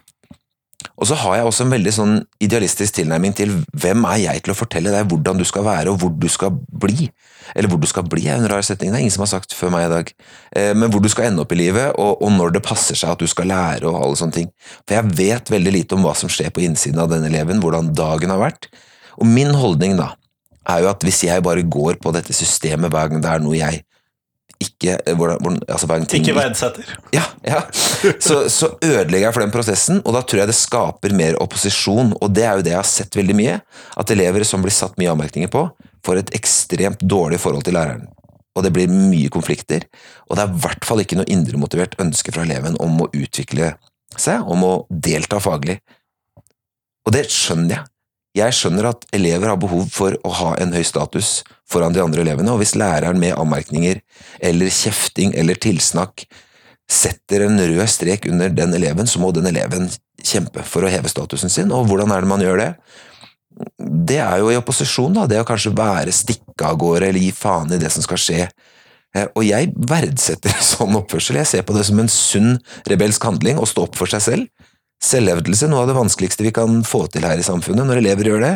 Og 0.95 1.07
så 1.09 1.17
har 1.19 1.37
jeg 1.37 1.47
også 1.49 1.65
en 1.65 1.73
veldig 1.73 1.93
sånn 1.93 2.15
idealistisk 2.43 2.97
tilnærming 2.99 3.35
til 3.37 3.51
hvem 3.75 4.05
er 4.09 4.19
jeg 4.21 4.43
til 4.45 4.53
å 4.53 4.57
fortelle 4.57 4.93
deg 4.93 5.09
hvordan 5.11 5.39
du 5.39 5.45
skal 5.47 5.65
være 5.67 5.91
og 5.91 6.01
hvor 6.01 6.13
du 6.13 6.27
skal 6.31 6.53
bli. 6.55 7.09
Eller 7.53 7.69
hvor 7.71 7.81
du 7.81 7.87
skal 7.89 8.07
bli, 8.09 8.25
er 8.27 8.39
en 8.39 8.47
rar 8.49 8.65
setning, 8.65 8.91
det 8.93 8.99
er 8.99 9.05
ingen 9.05 9.13
som 9.13 9.25
har 9.25 9.31
sagt 9.35 9.53
før 9.55 9.73
meg 9.75 9.87
i 9.87 9.91
dag. 9.93 10.11
Eh, 10.57 10.71
men 10.77 10.91
hvor 10.93 11.03
du 11.03 11.09
skal 11.11 11.29
ende 11.29 11.43
opp 11.43 11.53
i 11.53 11.59
livet, 11.59 11.93
og, 12.01 12.23
når 12.35 12.55
det 12.55 12.63
passer 12.65 12.97
seg 12.97 13.13
at 13.13 13.21
du 13.21 13.29
skal 13.29 13.49
lære 13.51 13.89
og 13.89 13.99
alle 14.01 14.19
sånne 14.19 14.39
ting. 14.39 14.51
For 14.83 14.97
jeg 14.97 15.15
vet 15.19 15.53
veldig 15.53 15.75
lite 15.75 15.97
om 15.97 16.05
hva 16.05 16.15
som 16.17 16.31
skjer 16.31 16.53
på 16.55 16.65
innsiden 16.65 17.01
av 17.03 17.11
den 17.13 17.27
eleven, 17.29 17.61
hvordan 17.63 17.93
dagen 17.95 18.33
har 18.33 18.41
vært. 18.41 18.69
Og 19.21 19.29
min 19.29 19.53
holdning 19.55 19.99
da, 19.99 20.13
er 20.69 20.81
jo 20.81 20.89
at 20.89 21.03
hvis 21.05 21.23
jeg 21.27 21.45
bare 21.45 21.61
går 21.61 21.99
på 22.01 22.13
dette 22.15 22.33
systemet 22.33 22.89
hver 22.93 23.11
gang 23.11 23.21
det 23.21 23.29
er 23.29 23.43
noe 23.43 23.59
jeg 23.59 23.83
ikke 24.61 24.97
eh, 24.97 25.15
hvordan, 25.17 25.39
hvordan, 25.41 25.59
altså 25.67 25.87
ting, 26.09 26.23
Ikke 26.23 26.35
verdsetter. 26.37 26.91
Ja, 27.15 27.23
ja. 27.45 27.61
Så, 28.19 28.45
så, 28.49 28.71
ødelegger 28.81 29.27
jeg 29.27 29.35
for 29.35 29.43
den 29.43 29.53
prosessen, 29.53 30.01
og 30.05 30.15
da 30.15 30.21
tror 30.23 30.43
jeg 30.43 30.51
det 30.51 30.57
skaper 30.57 31.15
mer 31.17 31.39
opposisjon. 31.43 32.13
Og 32.21 32.35
det 32.35 32.45
er 32.47 32.59
jo 32.59 32.65
det 32.65 32.75
jeg 32.75 32.81
har 32.81 32.89
sett 32.89 33.17
veldig 33.17 33.37
mye, 33.37 33.57
at 33.99 34.13
elever 34.15 34.45
som 34.47 34.63
blir 34.63 34.75
satt 34.75 34.97
mye 35.01 35.11
anmerkninger 35.13 35.51
på, 35.53 35.65
får 36.05 36.21
et 36.21 36.35
ekstremt 36.37 37.03
dårlig 37.03 37.41
forhold 37.41 37.65
til 37.67 37.77
læreren. 37.77 38.05
Og 38.55 38.63
det 38.63 38.71
blir 38.75 38.91
mye 38.91 39.31
konflikter. 39.33 39.87
Og 40.29 40.37
det 40.37 40.45
er 40.45 40.53
i 40.53 40.63
hvert 40.63 40.87
fall 40.87 41.03
ikke 41.03 41.19
noe 41.19 41.29
indremotivert 41.31 41.97
ønske 42.01 42.31
fra 42.35 42.45
eleven 42.47 42.77
om 42.83 43.01
å 43.03 43.09
utvikle 43.11 43.73
seg, 44.15 44.45
om 44.47 44.63
å 44.63 44.73
delta 44.89 45.41
faglig. 45.43 45.81
Og 47.05 47.13
det 47.13 47.27
skjønner 47.33 47.77
jeg. 47.77 47.89
Jeg 48.35 48.51
skjønner 48.51 48.89
at 48.89 49.05
elever 49.15 49.47
har 49.47 49.59
behov 49.59 49.85
for 49.95 50.17
å 50.27 50.31
ha 50.41 50.49
en 50.59 50.73
høy 50.75 50.83
status 50.83 51.39
foran 51.71 51.95
de 51.95 52.01
andre 52.03 52.25
elevene, 52.25 52.51
og 52.51 52.59
hvis 52.59 52.75
læreren 52.75 53.19
med 53.21 53.37
anmerkninger 53.39 54.01
eller 54.43 54.73
kjefting 54.73 55.31
eller 55.39 55.55
tilsnakk 55.55 56.25
setter 56.91 57.45
en 57.45 57.57
rød 57.57 57.87
strek 57.89 58.27
under 58.29 58.51
den 58.51 58.75
eleven, 58.75 59.07
så 59.07 59.21
må 59.23 59.31
den 59.33 59.47
eleven 59.49 59.87
kjempe 60.21 60.65
for 60.67 60.85
å 60.85 60.91
heve 60.91 61.09
statusen 61.09 61.51
sin, 61.51 61.71
og 61.71 61.87
hvordan 61.89 62.11
er 62.11 62.25
det 62.25 62.31
man 62.33 62.43
gjør 62.43 62.61
det? 62.61 62.69
Det 64.11 64.19
er 64.19 64.43
jo 64.43 64.51
i 64.51 64.59
opposisjon, 64.59 65.15
da, 65.15 65.25
det 65.31 65.39
å 65.39 65.47
kanskje 65.47 65.71
være 65.77 66.13
stikke 66.13 66.67
av 66.67 66.77
gårde 66.81 67.07
eller 67.07 67.23
gi 67.23 67.31
faen 67.31 67.71
i 67.71 67.79
det 67.79 67.91
som 67.93 68.03
skal 68.03 68.19
skje. 68.19 68.49
Eh, 69.15 69.29
og 69.31 69.47
jeg 69.47 69.71
verdsetter 69.79 70.59
sånn 70.73 70.99
oppførsel, 70.99 71.39
jeg 71.39 71.53
ser 71.53 71.65
på 71.67 71.77
det 71.77 71.87
som 71.87 72.03
en 72.03 72.11
sunn 72.11 72.57
rebelsk 72.91 73.23
handling 73.31 73.63
å 73.63 73.69
stå 73.69 73.87
opp 73.87 73.95
for 73.95 74.11
seg 74.11 74.27
selv 74.27 74.54
Selvhevdelse, 75.03 75.67
noe 75.69 75.83
av 75.83 75.91
det 75.91 75.97
vanskeligste 75.97 76.45
vi 76.45 76.53
kan 76.55 76.81
få 76.87 77.05
til 77.11 77.25
her 77.27 77.39
i 77.39 77.45
samfunnet. 77.45 77.85
Når 77.87 78.01
elever 78.01 78.31
gjør 78.31 78.45
det, 78.45 78.55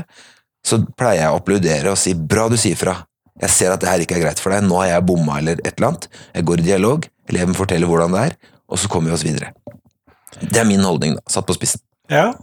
så 0.66 0.82
pleier 0.98 1.24
jeg 1.24 1.34
å 1.34 1.40
applaudere 1.40 1.94
og 1.94 2.00
si 2.00 2.14
'bra 2.14 2.50
du 2.50 2.58
sier 2.58 2.80
fra'. 2.80 2.98
Jeg 3.40 3.50
ser 3.56 3.72
at 3.72 3.80
det 3.80 3.88
her 3.88 4.04
ikke 4.04 4.18
er 4.18 4.26
greit 4.26 4.40
for 4.40 4.52
deg. 4.52 4.66
Nå 4.68 4.82
har 4.82 4.90
jeg 4.90 5.08
bomma 5.08 5.38
eller 5.40 5.62
et 5.64 5.78
eller 5.78 5.94
annet. 5.94 6.10
Jeg 6.36 6.46
går 6.46 6.60
i 6.60 6.68
dialog. 6.68 7.08
Eleven 7.32 7.56
forteller 7.56 7.88
hvordan 7.88 8.12
det 8.12 8.24
er, 8.28 8.34
og 8.68 8.80
så 8.80 8.90
kommer 8.92 9.12
vi 9.12 9.16
oss 9.16 9.24
videre. 9.24 9.54
Det 10.42 10.60
er 10.60 10.68
min 10.68 10.84
holdning, 10.84 11.16
da. 11.16 11.24
Satt 11.32 11.48
på 11.48 11.56
spissen. 11.56 11.82
Ja. 12.12 12.34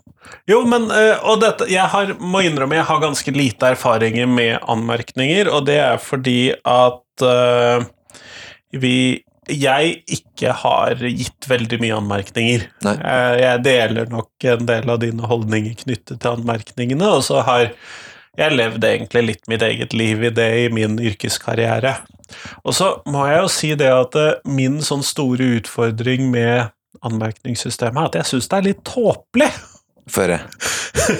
Jo, 0.46 0.60
men 0.66 0.88
eh, 0.90 1.18
Og 1.26 1.40
dette 1.42 1.68
Jeg 1.70 1.86
har, 1.90 2.12
må 2.18 2.40
innrømme 2.42 2.74
jeg 2.78 2.86
har 2.86 3.02
ganske 3.02 3.32
lite 3.34 3.72
erfaringer 3.74 4.26
med 4.30 4.58
anmerkninger, 4.62 5.50
og 5.50 5.66
det 5.66 5.78
er 5.82 6.00
fordi 6.02 6.54
at 6.66 7.22
uh, 7.22 7.84
vi 8.74 9.22
jeg 9.52 10.00
ikke 10.10 10.52
har 10.62 10.98
gitt 11.06 11.46
veldig 11.48 11.78
mye 11.82 11.96
anmerkninger. 12.00 12.66
Nei. 12.86 12.96
Eh, 12.98 13.36
Jeg 13.44 13.62
deler 13.66 14.10
nok 14.10 14.46
en 14.52 14.66
del 14.66 14.90
av 14.90 15.00
dine 15.02 15.28
holdninger 15.30 15.76
knyttet 15.84 16.20
til 16.20 16.32
anmerkningene, 16.32 17.08
og 17.18 17.22
så 17.26 17.42
har 17.46 17.68
jeg 18.36 18.52
levd 18.52 18.84
egentlig 18.84 19.22
litt 19.30 19.48
mitt 19.48 19.62
eget 19.64 19.94
liv 19.96 20.24
i 20.28 20.32
det 20.34 20.48
i 20.64 20.68
min 20.74 20.98
yrkeskarriere. 20.98 21.94
Og 22.66 22.74
så 22.74 22.90
må 23.06 23.26
jeg 23.30 23.38
jo 23.38 23.52
si 23.54 23.74
det 23.78 23.92
at 23.92 24.18
eh, 24.18 24.34
min 24.50 24.80
sånn 24.84 25.04
store 25.06 25.54
utfordring 25.60 26.30
med 26.32 26.72
anmerkningssystemet 27.06 28.00
er 28.02 28.10
at 28.10 28.18
jeg 28.20 28.30
syns 28.32 28.50
det 28.50 28.58
er 28.58 28.68
litt 28.70 28.82
tåpelig. 28.88 29.50
Før 30.10 30.36
jeg. 30.36 30.42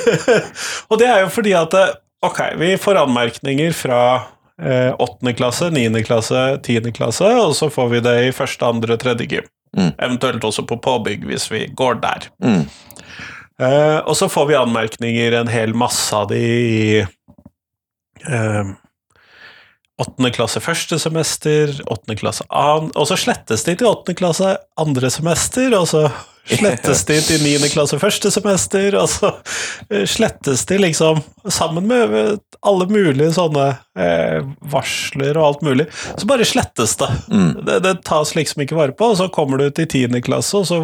og 0.90 0.98
det 1.00 1.08
er 1.10 1.22
jo 1.24 1.30
fordi 1.34 1.54
at 1.58 1.78
eh, 1.78 1.94
Ok, 2.24 2.38
vi 2.58 2.72
får 2.80 2.96
anmerkninger 3.04 3.74
fra 3.76 3.98
åttende 4.56 5.34
klasse, 5.36 5.66
niende 5.68 6.00
klasse, 6.00 6.42
tiende 6.64 6.88
klasse, 6.96 7.28
og 7.42 7.50
så 7.58 7.68
får 7.68 7.90
vi 7.90 7.98
det 8.06 8.14
i 8.24 8.32
første, 8.32 8.64
andre, 8.64 8.96
tredje 8.96 9.26
gym. 9.28 9.48
Mm. 9.76 9.90
Eventuelt 9.98 10.44
også 10.44 10.64
på 10.64 10.78
påbygg, 10.80 11.26
hvis 11.28 11.50
vi 11.52 11.66
går 11.76 11.98
der. 12.00 12.30
Mm. 12.40 12.64
Eh, 13.60 13.98
og 14.04 14.16
så 14.16 14.28
får 14.28 14.46
vi 14.50 14.58
anmerkninger, 14.58 15.32
en 15.32 15.52
hel 15.52 15.74
masse 15.76 16.16
av 16.16 16.28
de 16.28 16.40
i 16.40 16.98
eh, 17.00 18.72
åttende 20.02 20.32
klasse 20.36 20.60
første 20.60 20.98
semester, 21.00 21.72
åttende 21.88 22.18
klasse 22.20 22.44
annen 22.52 22.90
Og 22.96 23.08
så 23.08 23.16
slettes 23.16 23.64
de 23.64 23.76
til 23.76 23.88
åttende 23.88 24.18
klasse 24.18 24.56
andre 24.80 25.10
semester, 25.12 25.72
og 25.78 25.88
så 25.88 26.06
slettes 26.46 27.04
de 27.08 27.18
til 27.24 27.42
niende 27.44 27.70
klasse 27.72 27.98
første 28.00 28.30
semester, 28.34 28.96
og 29.00 29.10
så 29.10 29.32
eh, 29.90 30.06
slettes 30.08 30.64
de 30.70 30.80
liksom 30.82 31.20
sammen 31.50 31.88
med 31.90 32.16
eh, 32.16 32.32
alle 32.66 32.88
mulige 32.90 33.32
sånne 33.36 33.68
eh, 33.98 34.40
varsler 34.72 35.36
og 35.36 35.50
alt 35.50 35.66
mulig. 35.66 35.88
Så 36.16 36.28
bare 36.28 36.48
slettes 36.48 36.96
det. 37.02 37.12
Mm. 37.30 37.52
det. 37.66 37.80
Det 37.86 37.94
tas 38.06 38.34
liksom 38.38 38.64
ikke 38.64 38.78
vare 38.78 38.96
på, 38.96 39.12
og 39.12 39.20
så 39.20 39.30
kommer 39.32 39.62
du 39.62 39.70
til 39.70 39.90
tiende 39.90 40.22
klasse, 40.24 40.62
og 40.62 40.68
så 40.68 40.82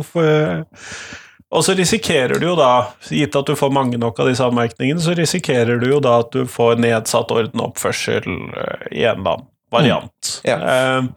og 1.53 1.65
så 1.65 1.75
risikerer 1.77 2.41
du 2.41 2.47
jo 2.47 2.55
da, 2.57 2.89
gitt 3.13 3.37
at 3.37 3.49
du 3.49 3.57
får 3.59 3.73
mange 3.77 3.99
nok 4.01 4.23
av 4.25 4.31
disse 4.31 4.45
anmerkningene, 4.47 5.03
så 5.05 5.13
risikerer 5.17 5.83
du 5.83 5.91
jo 5.91 5.99
da 6.01 6.23
at 6.23 6.33
du 6.33 6.47
får 6.49 6.81
nedsatt 6.81 7.33
orden 7.35 7.61
og 7.61 7.75
oppførsel 7.75 8.25
eh, 8.25 8.87
i 8.89 9.03
en 9.05 9.21
eller 9.21 9.35
annen 9.35 9.51
variant. 9.73 10.31
Ja. 10.49 10.57
Eh, 10.57 11.11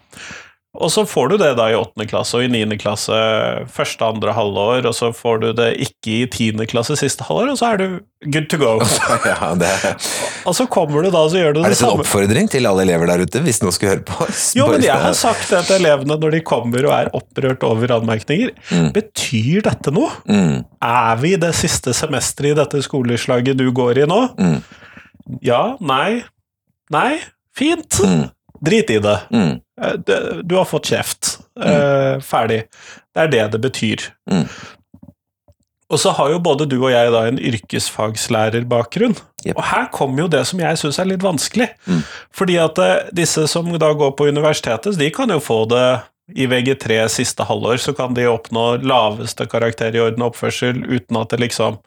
og 0.82 0.90
så 0.92 1.04
får 1.08 1.30
du 1.32 1.38
det 1.42 1.52
da 1.58 1.70
i 1.72 1.76
åttende 1.78 2.06
klasse 2.10 2.38
og 2.38 2.44
i 2.46 2.50
niende 2.52 2.78
klasse 2.82 3.16
første, 3.74 4.06
andre 4.06 4.34
halvår, 4.36 4.86
og 4.90 4.96
så 4.98 5.10
får 5.16 5.40
du 5.42 5.48
det 5.58 5.70
ikke 5.86 6.12
i 6.22 6.26
tiende 6.34 6.68
klasse 6.70 6.98
siste 7.00 7.26
halvår, 7.28 7.54
og 7.54 7.58
så 7.60 7.70
er 7.74 7.82
du 7.82 7.86
good 8.34 8.48
to 8.52 8.58
go. 8.62 8.72
ja, 9.30 9.52
det 9.60 9.70
Og 10.50 10.56
så 10.58 10.66
kommer 10.72 11.06
du 11.06 11.12
da, 11.14 11.22
så 11.32 11.40
gjør 11.42 11.56
du 11.58 11.60
det 11.64 11.64
samme. 11.64 11.70
Er 11.70 11.72
det 11.72 11.80
dette 11.80 11.90
en 11.92 12.04
oppfordring 12.06 12.50
til 12.54 12.70
alle 12.70 12.86
elever 12.88 13.12
der 13.12 13.24
ute, 13.26 13.42
hvis 13.46 13.62
noen 13.64 13.76
skulle 13.76 13.96
høre 13.96 14.06
på? 14.10 14.28
Jo, 14.60 14.68
men 14.72 14.86
jeg 14.86 15.02
har 15.06 15.18
sagt 15.18 15.50
det 15.54 15.64
til 15.70 15.80
elevene 15.82 16.18
når 16.22 16.38
de 16.38 16.44
kommer 16.48 16.88
og 16.90 16.96
er 16.98 17.12
opprørt 17.18 17.66
over 17.68 17.96
anmerkninger. 18.00 18.54
Mm. 18.72 18.90
Betyr 18.96 19.66
dette 19.70 19.94
noe? 19.96 20.12
mm, 20.30 20.56
Er 20.86 21.22
vi 21.22 21.34
i 21.36 21.42
det 21.42 21.54
siste 21.58 21.94
semesteret 21.98 22.54
i 22.56 22.58
dette 22.62 22.82
skoleslaget 22.86 23.58
du 23.62 23.68
går 23.76 24.04
i 24.06 24.10
nå? 24.10 24.22
mm, 24.40 24.58
Ja, 25.46 25.76
nei, 25.82 26.24
nei, 26.94 27.20
fint. 27.58 27.98
mm, 28.04 28.26
Drit 28.66 28.90
i 28.94 29.00
det. 29.04 29.16
mm, 29.34 29.54
Du 29.76 30.56
har 30.56 30.66
fått 30.70 30.88
kjeft. 30.94 31.38
Eh, 31.60 32.22
ferdig. 32.24 32.64
Det 33.12 33.26
er 33.26 33.32
det 33.32 33.46
det 33.56 33.62
betyr. 33.66 34.10
Mm. 34.32 34.48
Og 35.94 36.02
så 36.02 36.12
har 36.18 36.32
jo 36.34 36.42
både 36.42 36.66
du 36.66 36.80
og 36.80 36.90
jeg 36.90 37.12
da 37.14 37.26
en 37.28 37.38
yrkesfagslærerbakgrunn. 37.38 39.14
Yep. 39.46 39.54
Og 39.54 39.64
her 39.70 39.86
kommer 39.94 40.24
jo 40.24 40.32
det 40.34 40.42
som 40.50 40.62
jeg 40.64 40.80
syns 40.82 40.98
er 41.02 41.10
litt 41.12 41.24
vanskelig. 41.24 41.68
Mm. 41.86 42.02
Fordi 42.34 42.58
at 42.62 42.82
eh, 42.82 43.12
disse 43.16 43.46
som 43.52 43.70
da 43.78 43.92
går 43.94 44.16
på 44.18 44.30
universitetet, 44.32 44.98
de 44.98 45.12
kan 45.14 45.30
jo 45.30 45.42
få 45.44 45.66
det 45.70 45.88
i 46.34 46.48
VG3 46.50 47.04
siste 47.14 47.46
halvår, 47.46 47.78
så 47.84 47.94
kan 47.94 48.16
de 48.18 48.26
oppnå 48.26 48.80
laveste 48.82 49.46
karakter 49.46 49.94
i 49.94 50.02
orden 50.02 50.26
og 50.26 50.34
oppførsel 50.34 50.82
uten 50.90 51.20
at 51.22 51.36
det 51.36 51.44
liksom 51.44 51.78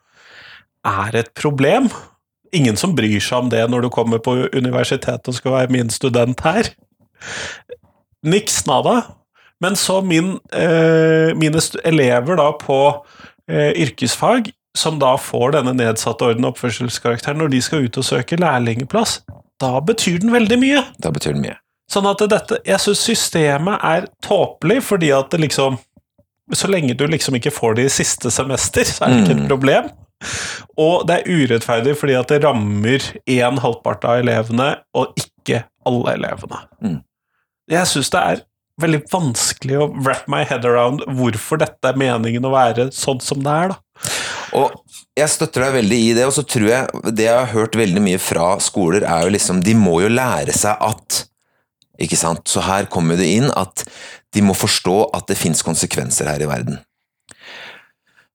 er 0.87 1.19
et 1.19 1.33
problem. 1.35 1.89
Ingen 2.55 2.79
som 2.79 2.95
bryr 2.97 3.19
seg 3.19 3.43
om 3.43 3.51
det 3.51 3.65
når 3.67 3.89
du 3.89 3.91
kommer 3.93 4.23
på 4.23 4.37
universitetet 4.55 5.27
og 5.27 5.37
skal 5.37 5.57
være 5.57 5.75
min 5.75 5.91
student 5.91 6.47
her. 6.47 6.71
Niks 8.27 8.67
nada. 8.67 9.03
Men 9.61 9.75
så 9.77 10.01
min, 10.05 10.39
eh, 10.53 11.35
mine 11.35 11.61
elever 11.85 12.37
da 12.39 12.53
på 12.53 13.05
eh, 13.51 13.73
yrkesfag, 13.83 14.51
som 14.77 14.99
da 15.01 15.17
får 15.17 15.53
denne 15.57 15.73
nedsatte 15.75 16.23
orden- 16.29 16.45
og 16.45 16.55
oppførselskarakteren 16.55 17.41
når 17.41 17.51
de 17.51 17.61
skal 17.65 17.87
ut 17.89 17.97
og 17.99 18.05
søke 18.05 18.37
lærlingeplass, 18.39 19.21
da 19.59 19.81
betyr 19.81 20.21
den 20.23 20.31
veldig 20.31 20.59
mye. 20.63 20.85
Da 21.03 21.11
betyr 21.11 21.33
den 21.35 21.43
mye. 21.43 21.57
Sånn 21.91 22.07
at 22.07 22.21
dette, 22.31 22.59
jeg 22.69 22.79
syns 22.85 23.01
systemet 23.09 23.81
er 23.83 24.07
tåpelig, 24.23 24.83
fordi 24.85 25.11
at 25.17 25.31
det 25.31 25.41
liksom 25.49 25.79
Så 26.55 26.65
lenge 26.67 26.95
du 26.97 27.03
liksom 27.07 27.35
ikke 27.37 27.51
får 27.53 27.75
det 27.77 27.83
i 27.85 27.89
siste 27.93 28.31
semester, 28.33 28.81
så 28.89 29.05
er 29.05 29.11
det 29.11 29.17
ikke 29.27 29.35
et 29.37 29.43
Mm. 29.43 29.49
problem. 29.51 29.91
Og 30.79 31.07
det 31.07 31.19
er 31.19 31.29
urettferdig 31.29 31.93
fordi 31.95 32.15
at 32.19 32.29
det 32.29 32.39
rammer 32.43 32.99
én 33.29 33.59
halvpart 33.61 34.05
av 34.09 34.23
elevene, 34.23 34.79
og 34.95 35.13
ikke 35.21 35.65
alle 35.85 36.15
elevene. 36.15 36.61
Mm. 36.83 37.03
Jeg 37.69 37.89
syns 37.91 38.09
det 38.15 38.21
er 38.25 38.45
veldig 38.81 39.03
vanskelig 39.11 39.77
å 39.77 39.89
wrap 40.05 40.29
my 40.31 40.45
head 40.47 40.65
around 40.69 41.03
hvorfor 41.19 41.61
dette 41.61 41.91
er 41.91 41.99
meningen 41.99 42.47
å 42.47 42.53
være 42.55 42.89
sånn 42.95 43.21
som 43.25 43.43
det 43.45 43.55
er, 43.55 43.75
da. 43.75 43.81
Og 44.57 44.73
jeg 45.19 45.29
støtter 45.29 45.67
deg 45.67 45.75
veldig 45.81 45.99
i 46.01 46.13
det, 46.17 46.25
og 46.29 46.33
så 46.33 46.45
tror 46.47 46.69
jeg 46.71 47.13
det 47.13 47.27
jeg 47.27 47.37
har 47.37 47.51
hørt 47.53 47.77
veldig 47.77 48.01
mye 48.05 48.21
fra 48.23 48.55
skoler, 48.65 49.05
er 49.05 49.27
jo 49.27 49.35
liksom 49.35 49.61
De 49.67 49.75
må 49.77 49.99
jo 50.05 50.13
lære 50.13 50.55
seg 50.57 50.79
at 50.81 51.25
Ikke 52.01 52.17
sant? 52.17 52.47
Så 52.47 52.63
her 52.63 52.87
kommer 52.89 53.19
det 53.19 53.27
inn 53.41 53.51
at 53.51 53.83
de 54.33 54.45
må 54.45 54.55
forstå 54.55 55.11
at 55.17 55.27
det 55.29 55.39
fins 55.41 55.65
konsekvenser 55.67 56.29
her 56.31 56.45
i 56.45 56.49
verden. 56.49 56.79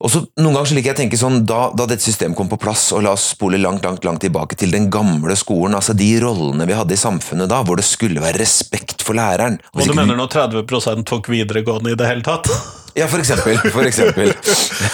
Og 0.04 0.12
så 0.12 0.20
Noen 0.36 0.58
ganger 0.58 0.68
så 0.68 0.76
liker 0.76 0.92
jeg 0.92 0.98
å 0.98 1.00
tenke 1.00 1.20
sånn, 1.20 1.40
da, 1.48 1.70
da 1.72 1.88
dette 1.88 2.04
systemet 2.04 2.36
kom 2.36 2.50
på 2.52 2.60
plass, 2.60 2.90
og 2.96 3.06
la 3.06 3.14
oss 3.16 3.30
spole 3.38 3.60
langt 3.62 3.86
langt, 3.88 4.04
langt 4.04 4.24
tilbake 4.26 4.58
til 4.60 4.74
den 4.76 4.90
gamle 4.92 5.38
skolen, 5.40 5.78
altså 5.80 5.96
de 5.96 6.10
rollene 6.24 6.68
vi 6.68 6.76
hadde 6.76 6.98
i 6.98 7.00
samfunnet 7.00 7.52
da, 7.52 7.62
hvor 7.64 7.80
det 7.80 7.88
skulle 7.88 8.24
være 8.24 8.42
respekt 8.44 9.06
for 9.06 9.16
læreren 9.18 9.62
Og 9.72 9.80
Hvis 9.80 9.92
du 9.94 9.98
mener 9.98 10.20
når 10.20 10.34
30 10.36 11.08
tok 11.08 11.32
videregående 11.32 11.96
i 11.96 12.00
det 12.00 12.10
hele 12.10 12.26
tatt? 12.26 12.52
Ja, 12.96 13.08
for 13.10 13.20
eksempel. 13.20 13.58
For 13.74 13.88
eksempel. 13.88 14.34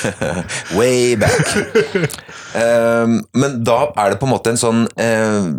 Way 0.78 1.16
back. 1.20 1.56
Um, 2.56 3.20
men 3.38 3.60
da 3.68 3.92
er 4.00 4.14
det 4.14 4.20
på 4.22 4.26
en 4.26 4.32
måte 4.32 4.50
en 4.50 4.58
sånn 4.58 4.80
eh, 4.98 5.50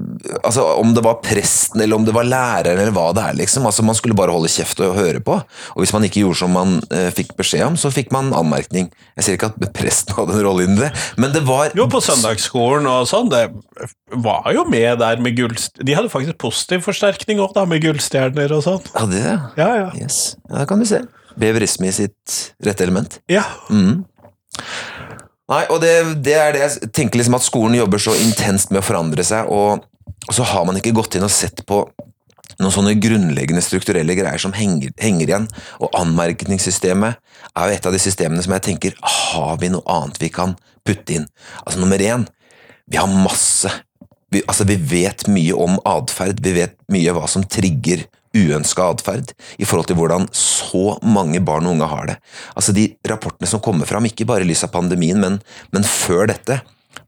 Altså 0.41 0.65
Om 0.81 0.91
det 0.97 1.05
var 1.07 1.21
presten 1.23 1.79
eller 1.85 2.01
om 2.01 2.03
det 2.03 2.15
var 2.17 2.27
læreren 2.27 2.81
eller 2.83 2.95
hva 2.97 3.13
det 3.15 3.23
er, 3.29 3.37
liksom. 3.39 3.69
Altså 3.69 3.85
Man 3.87 3.95
skulle 3.99 4.17
bare 4.19 4.35
holde 4.35 4.51
kjeft 4.51 4.81
og 4.83 4.97
høre 4.99 5.21
på. 5.23 5.37
Og 5.75 5.85
hvis 5.85 5.93
man 5.95 6.07
ikke 6.09 6.25
gjorde 6.25 6.41
som 6.41 6.57
man 6.57 6.79
uh, 6.91 7.11
fikk 7.15 7.37
beskjed 7.39 7.67
om, 7.69 7.79
så 7.79 7.93
fikk 7.95 8.11
man 8.15 8.33
anmerkning. 8.37 8.89
Jeg 9.19 9.27
sier 9.27 9.39
ikke 9.39 9.53
at 9.53 9.71
presten 9.77 10.17
hadde 10.17 10.35
en 10.39 10.45
rolle 10.49 10.67
inni 10.67 10.81
det, 10.81 10.91
men 11.21 11.35
det 11.35 11.45
var 11.47 11.75
Jo, 11.77 11.87
på 11.91 12.01
søndagsskolen 12.03 12.89
og 12.89 13.07
sånn, 13.11 13.31
det 13.33 13.45
var 14.25 14.51
jo 14.55 14.65
med 14.71 15.01
der 15.03 15.21
med 15.23 15.37
gull... 15.39 15.55
De 15.55 15.95
hadde 15.97 16.11
faktisk 16.13 16.41
positiv 16.41 16.85
forsterkning 16.89 17.43
òg, 17.43 17.53
da, 17.57 17.67
med 17.69 17.85
gullstjerner 17.85 18.57
og 18.57 18.65
sånn. 18.67 18.85
Hadde 18.97 19.15
de 19.15 19.25
det? 19.29 19.39
Ja, 19.61 19.71
ja. 19.85 19.89
Yes. 20.01 20.21
Ja, 20.49 20.63
det 20.63 20.69
kan 20.71 20.83
du 20.83 20.89
se. 20.89 21.05
Beverisme 21.41 21.89
i 21.89 21.95
sitt 21.97 22.41
rette 22.65 22.87
element. 22.87 23.21
ja. 23.31 23.47
Mm. 23.71 24.05
Nei, 25.51 25.65
og 25.73 25.81
det, 25.83 25.95
det 26.23 26.37
er 26.39 26.53
det 26.55 26.61
jeg 26.63 26.91
tenker 26.95 27.19
liksom 27.19 27.35
at 27.35 27.43
skolen 27.43 27.75
jobber 27.75 27.99
så 28.03 28.13
intenst 28.23 28.71
med 28.71 28.83
å 28.83 28.87
forandre 28.87 29.25
seg, 29.27 29.49
og, 29.51 29.83
og 30.29 30.37
så 30.37 30.47
har 30.47 30.67
man 30.69 30.79
ikke 30.79 30.95
gått 30.95 31.17
inn 31.19 31.27
og 31.27 31.33
sett 31.35 31.65
på 31.67 31.81
noen 32.61 32.75
sånne 32.75 32.95
grunnleggende 33.01 33.63
strukturelle 33.65 34.15
greier 34.19 34.41
som 34.43 34.55
henger, 34.55 34.93
henger 35.01 35.33
igjen, 35.33 35.49
og 35.83 35.97
anmerkningssystemet 35.99 37.19
er 37.51 37.67
jo 37.67 37.77
et 37.79 37.89
av 37.89 37.97
de 37.97 38.03
systemene 38.03 38.45
som 38.45 38.55
jeg 38.55 38.67
tenker, 38.69 38.99
har 39.01 39.59
vi 39.63 39.73
noe 39.73 39.83
annet 39.91 40.21
vi 40.23 40.31
kan 40.35 40.55
putte 40.87 41.17
inn? 41.17 41.27
Altså 41.65 41.83
nummer 41.83 42.03
én, 42.05 42.29
vi 42.91 43.01
har 43.01 43.11
masse, 43.11 43.73
vi, 44.31 44.45
altså 44.47 44.69
vi 44.69 44.79
vet 44.93 45.27
mye 45.31 45.57
om 45.57 45.81
adferd, 45.89 46.43
vi 46.45 46.55
vet 46.61 46.77
mye 46.93 47.17
hva 47.17 47.27
som 47.31 47.47
trigger 47.47 48.07
uønska 48.37 48.91
atferd, 48.93 49.33
i 49.59 49.67
forhold 49.67 49.89
til 49.91 49.99
hvordan 49.99 50.29
så 50.37 50.99
mange 51.03 51.41
barn 51.43 51.67
og 51.67 51.77
unge 51.77 51.89
har 51.91 52.11
det. 52.13 52.19
Altså 52.55 52.75
De 52.77 52.87
rapportene 53.11 53.49
som 53.51 53.63
kommer 53.63 53.89
fram, 53.91 54.07
ikke 54.07 54.29
bare 54.29 54.47
i 54.47 54.51
lys 54.51 54.65
av 54.67 54.75
pandemien, 54.75 55.19
men, 55.21 55.41
men 55.75 55.87
før 55.87 56.31
dette, 56.31 56.61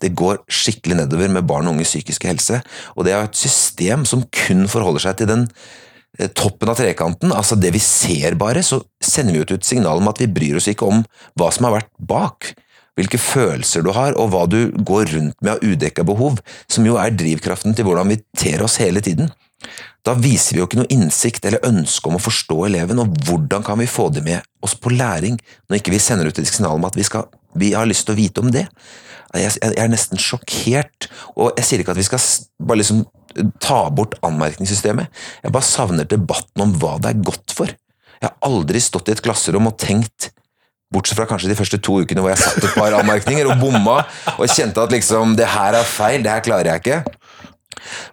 det 0.02 0.14
går 0.18 0.42
skikkelig 0.50 0.98
nedover 1.02 1.30
med 1.30 1.46
barn 1.46 1.68
og 1.68 1.76
unges 1.76 1.94
psykiske 1.94 2.28
helse. 2.30 2.60
Og 2.96 3.06
det 3.06 3.14
er 3.14 3.26
et 3.26 3.38
system 3.38 4.06
som 4.08 4.24
kun 4.44 4.66
forholder 4.70 5.06
seg 5.06 5.20
til 5.20 5.30
den 5.30 5.46
eh, 6.18 6.30
toppen 6.30 6.70
av 6.70 6.78
trekanten, 6.80 7.34
altså 7.34 7.58
det 7.58 7.72
vi 7.74 7.82
ser 7.82 8.38
bare, 8.40 8.64
så 8.66 8.82
sender 9.02 9.36
vi 9.36 9.44
ut 9.44 9.54
et 9.54 9.68
signal 9.68 10.02
om 10.02 10.10
at 10.10 10.22
vi 10.22 10.30
bryr 10.30 10.58
oss 10.58 10.70
ikke 10.70 10.88
om 10.88 11.06
hva 11.38 11.52
som 11.54 11.68
har 11.68 11.78
vært 11.80 11.92
bak. 11.98 12.52
Hvilke 12.98 13.16
følelser 13.16 13.84
du 13.86 13.88
har, 13.96 14.12
og 14.20 14.34
hva 14.34 14.42
du 14.50 14.66
går 14.84 15.14
rundt 15.14 15.38
med 15.40 15.54
av 15.54 15.62
udekka 15.64 16.04
behov, 16.04 16.42
som 16.68 16.84
jo 16.84 16.98
er 17.00 17.14
drivkraften 17.16 17.72
til 17.72 17.88
hvordan 17.88 18.10
vi 18.12 18.20
ter 18.36 18.60
oss 18.64 18.76
hele 18.82 19.00
tiden. 19.04 19.30
Da 20.06 20.14
viser 20.18 20.56
vi 20.56 20.62
jo 20.62 20.66
ikke 20.66 20.80
noe 20.80 20.90
innsikt 20.92 21.46
eller 21.46 21.62
ønske 21.68 22.10
om 22.10 22.18
å 22.18 22.22
forstå 22.22 22.58
eleven, 22.66 23.00
og 23.02 23.14
hvordan 23.26 23.64
kan 23.66 23.78
vi 23.80 23.90
få 23.90 24.08
det 24.14 24.24
med 24.26 24.42
oss 24.64 24.74
på 24.74 24.92
læring 24.94 25.38
når 25.68 25.78
ikke 25.78 25.94
vi 25.94 26.02
sender 26.02 26.28
ut 26.28 26.38
et 26.38 26.50
signal 26.50 26.78
om 26.78 26.88
at 26.88 26.98
vi, 26.98 27.06
skal, 27.06 27.28
vi 27.58 27.72
har 27.76 27.88
lyst 27.88 28.08
til 28.08 28.16
å 28.16 28.20
vite 28.20 28.42
om 28.42 28.50
det? 28.54 28.66
Jeg, 29.32 29.54
jeg 29.62 29.78
er 29.80 29.88
nesten 29.88 30.20
sjokkert, 30.20 31.08
og 31.38 31.54
jeg 31.56 31.64
sier 31.68 31.82
ikke 31.82 31.94
at 31.94 32.00
vi 32.02 32.08
skal 32.10 32.20
bare 32.60 32.82
liksom 32.82 33.06
ta 33.64 33.86
bort 33.94 34.18
anmerkningssystemet, 34.26 35.08
jeg 35.40 35.54
bare 35.54 35.64
savner 35.64 36.08
debatten 36.08 36.66
om 36.66 36.74
hva 36.82 36.98
det 37.00 37.14
er 37.14 37.24
godt 37.24 37.54
for. 37.56 37.72
Jeg 38.18 38.28
har 38.28 38.36
aldri 38.44 38.82
stått 38.82 39.08
i 39.08 39.16
et 39.16 39.24
klasserom 39.24 39.70
og 39.70 39.78
tenkt 39.80 40.32
Bortsett 40.92 41.16
fra 41.16 41.24
kanskje 41.24 41.48
de 41.48 41.56
første 41.56 41.78
to 41.80 41.94
ukene 42.04 42.20
hvor 42.20 42.34
jeg 42.34 42.42
satte 42.42 42.66
et 42.68 42.74
par 42.76 42.92
anmerkninger 42.98 43.48
og 43.48 43.62
bomma 43.62 44.02
og 44.34 44.44
kjente 44.52 44.82
at 44.82 44.92
liksom, 44.92 45.36
det 45.38 45.48
her 45.48 45.78
er 45.78 45.88
feil, 45.88 46.20
det 46.20 46.28
her 46.28 46.42
klarer 46.44 46.68
jeg 46.68 46.82
ikke. 46.82 46.98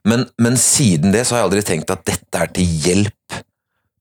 Men, 0.07 0.25
men, 0.41 0.57
siden 0.59 1.13
det 1.15 1.25
så 1.25 1.35
har 1.35 1.43
jeg 1.43 1.49
aldri 1.49 1.63
tenkt 1.67 1.93
at 1.93 2.05
dette 2.07 2.41
er 2.41 2.51
til 2.55 2.75
hjelp 2.85 3.39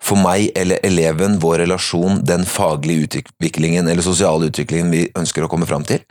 for 0.02 0.20
meg 0.20 0.52
eller 0.58 0.80
eleven, 0.87 1.38
vår 1.42 1.64
relasjon, 1.64 2.22
den 2.26 2.46
faglige 2.48 3.08
utviklingen 3.08 3.88
eller 3.90 4.04
sosiale 4.06 4.48
utviklingen 4.48 4.92
vi 4.94 5.06
ønsker 5.18 5.44
å 5.44 5.50
komme 5.50 5.66
fram 5.68 5.84
til. 5.88 6.04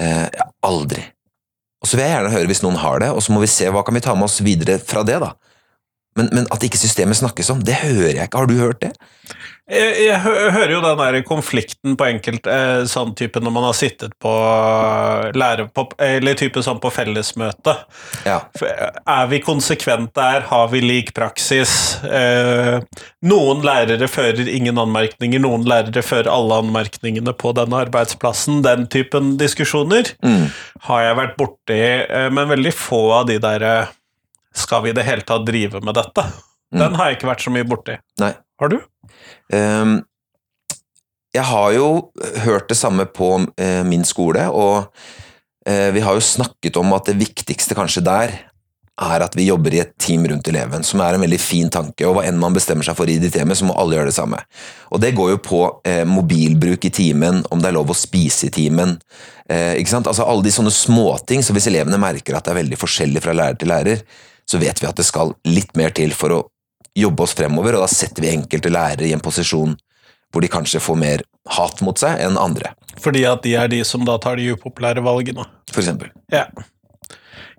Eh, 0.00 0.26
aldri. 0.64 1.04
Og 1.84 1.88
Så 1.88 1.98
vil 1.98 2.06
jeg 2.06 2.14
gjerne 2.16 2.32
høre 2.32 2.48
hvis 2.48 2.62
noen 2.64 2.80
har 2.80 3.02
det, 3.02 3.10
og 3.12 3.20
så 3.22 3.34
må 3.34 3.42
vi 3.42 3.50
se 3.52 3.68
hva 3.68 3.82
kan 3.84 3.94
vi 3.94 4.02
ta 4.04 4.14
med 4.16 4.24
oss 4.24 4.40
videre 4.40 4.78
fra 4.80 5.04
det. 5.04 5.18
da. 5.20 5.34
Men, 6.16 6.30
men 6.32 6.48
at 6.54 6.64
ikke 6.64 6.80
systemet 6.80 7.18
snakkes 7.18 7.50
om, 7.52 7.60
det 7.66 7.76
hører 7.82 8.14
jeg 8.14 8.28
ikke. 8.28 8.40
Har 8.40 8.48
du 8.48 8.56
hørt 8.56 8.80
det? 8.80 8.94
Jeg, 9.64 9.92
jeg, 10.04 10.18
hører 10.20 10.72
jo 10.74 10.80
den 10.84 10.98
der 10.98 11.16
konflikten 11.24 11.94
på 11.96 12.04
enkelt 12.04 12.48
eh, 12.52 12.82
sånn 12.84 13.14
type 13.16 13.40
når 13.40 13.52
man 13.54 13.64
har 13.64 13.76
sittet 13.78 14.12
på 14.20 14.32
lærepop, 15.32 15.94
Eller 16.04 16.36
type 16.36 16.60
sånn 16.60 16.82
på 16.82 16.90
fellesmøte. 16.92 17.72
Ja. 18.28 18.42
Er 18.60 19.30
vi 19.32 19.40
konsekvent 19.40 20.12
der? 20.20 20.44
Har 20.50 20.68
vi 20.74 20.82
lik 20.84 21.14
praksis? 21.16 21.96
Eh, 22.04 22.76
noen 23.24 23.64
lærere 23.64 24.04
fører 24.04 24.52
ingen 24.52 24.76
anmerkninger, 24.84 25.40
noen 25.40 25.64
lærere 25.64 26.04
fører 26.04 26.28
alle 26.28 26.60
anmerkningene 26.66 27.32
på 27.32 27.56
denne 27.56 27.80
arbeidsplassen. 27.86 28.60
Den 28.68 28.84
typen 28.92 29.38
diskusjoner 29.40 30.12
mm. 30.20 30.48
har 30.90 31.06
jeg 31.08 31.20
vært 31.24 31.36
borti, 31.40 31.82
eh, 32.04 32.28
men 32.28 32.52
veldig 32.52 32.76
få 32.76 33.06
av 33.22 33.30
de 33.32 33.40
derre 33.40 33.76
Skal 34.54 34.84
vi 34.84 34.92
i 34.92 34.94
det 34.94 35.08
hele 35.08 35.24
tatt 35.26 35.48
drive 35.48 35.80
med 35.80 35.96
dette? 35.96 36.28
Mm. 36.68 36.82
Den 36.84 36.98
har 36.98 37.08
jeg 37.08 37.16
ikke 37.16 37.32
vært 37.32 37.48
så 37.48 37.50
mye 37.54 37.66
borti. 37.66 37.96
Nei. 38.20 38.36
Har 38.60 38.70
du? 38.70 38.84
Um, 39.52 39.98
jeg 41.34 41.44
har 41.50 41.74
jo 41.74 41.88
hørt 42.44 42.68
det 42.70 42.78
samme 42.78 43.06
på 43.10 43.30
uh, 43.42 43.82
min 43.86 44.04
skole, 44.06 44.46
og 44.48 44.90
uh, 45.68 45.90
vi 45.94 46.02
har 46.04 46.14
jo 46.14 46.24
snakket 46.24 46.78
om 46.80 46.94
at 46.96 47.10
det 47.10 47.18
viktigste 47.20 47.76
kanskje 47.76 48.04
der 48.06 48.36
er 48.94 49.24
at 49.24 49.34
vi 49.34 49.48
jobber 49.48 49.74
i 49.74 49.80
et 49.82 49.94
team 49.98 50.26
rundt 50.30 50.48
eleven, 50.48 50.84
som 50.86 51.00
er 51.02 51.16
en 51.16 51.24
veldig 51.24 51.38
fin 51.42 51.70
tanke. 51.72 52.06
Og 52.06 52.14
hva 52.16 52.24
enn 52.28 52.38
man 52.38 52.54
bestemmer 52.54 52.86
seg 52.86 52.96
for 52.98 53.10
i 53.10 53.16
de 53.18 53.30
hjemme, 53.32 53.56
så 53.58 53.66
må 53.66 53.74
alle 53.78 53.98
gjøre 53.98 54.12
det 54.12 54.16
samme. 54.16 54.38
Og 54.94 55.02
det 55.02 55.14
går 55.18 55.32
jo 55.32 55.40
på 55.42 55.62
eh, 55.88 56.04
mobilbruk 56.06 56.86
i 56.86 56.92
timen, 56.94 57.42
om 57.50 57.62
det 57.62 57.70
er 57.70 57.76
lov 57.78 57.90
å 57.90 57.98
spise 57.98 58.48
i 58.48 58.54
timen. 58.54 58.94
Eh, 59.50 59.74
ikke 59.80 59.96
sant? 59.96 60.10
Altså 60.10 60.26
Alle 60.28 60.46
de 60.46 60.54
sånne 60.54 60.74
småting. 60.74 61.42
Så 61.42 61.56
hvis 61.56 61.66
elevene 61.70 61.98
merker 61.98 62.38
at 62.38 62.46
det 62.46 62.54
er 62.54 62.60
veldig 62.62 62.78
forskjellig 62.78 63.24
fra 63.24 63.34
lærer 63.34 63.58
til 63.58 63.72
lærer, 63.74 64.04
så 64.46 64.60
vet 64.62 64.78
vi 64.78 64.86
at 64.86 65.00
det 65.00 65.08
skal 65.08 65.34
litt 65.48 65.74
mer 65.80 65.94
til 65.96 66.14
for 66.14 66.36
å 66.36 66.42
jobbe 66.94 67.26
oss 67.26 67.34
fremover, 67.34 67.76
og 67.76 67.84
da 67.84 67.90
setter 67.90 68.24
vi 68.24 68.32
enkelte 68.34 68.72
lærere 68.72 69.08
i 69.08 69.14
en 69.16 69.22
posisjon 69.24 69.74
hvor 70.34 70.42
de 70.42 70.50
kanskje 70.50 70.82
får 70.82 70.98
mer 70.98 71.22
hat 71.54 71.82
mot 71.86 71.98
seg 71.98 72.18
enn 72.24 72.38
andre. 72.40 72.72
Fordi 73.02 73.22
at 73.30 73.44
de 73.44 73.54
er 73.58 73.70
de 73.70 73.80
som 73.86 74.02
da 74.06 74.16
tar 74.18 74.40
de 74.40 74.48
upopulære 74.54 75.02
valgene? 75.04 75.46
For 75.70 75.82
eksempel. 75.82 76.10
Ja. 76.32 76.48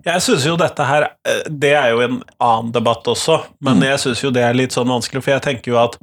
Jeg 0.06 0.22
syns 0.22 0.44
jo 0.46 0.54
dette 0.60 0.84
her 0.86 1.08
eh, 1.26 1.46
Det 1.50 1.72
er 1.74 1.88
jo 1.90 2.02
en 2.04 2.18
annen 2.38 2.72
debatt 2.74 3.08
også, 3.10 3.40
men 3.64 3.80
mm. 3.80 3.86
jeg 3.88 4.02
syns 4.04 4.22
jo 4.22 4.32
det 4.34 4.44
er 4.44 4.58
litt 4.58 4.76
sånn 4.76 4.90
vanskelig, 4.92 5.24
for 5.24 5.34
jeg 5.34 5.44
tenker 5.48 5.72
jo 5.72 5.80
at 5.82 5.96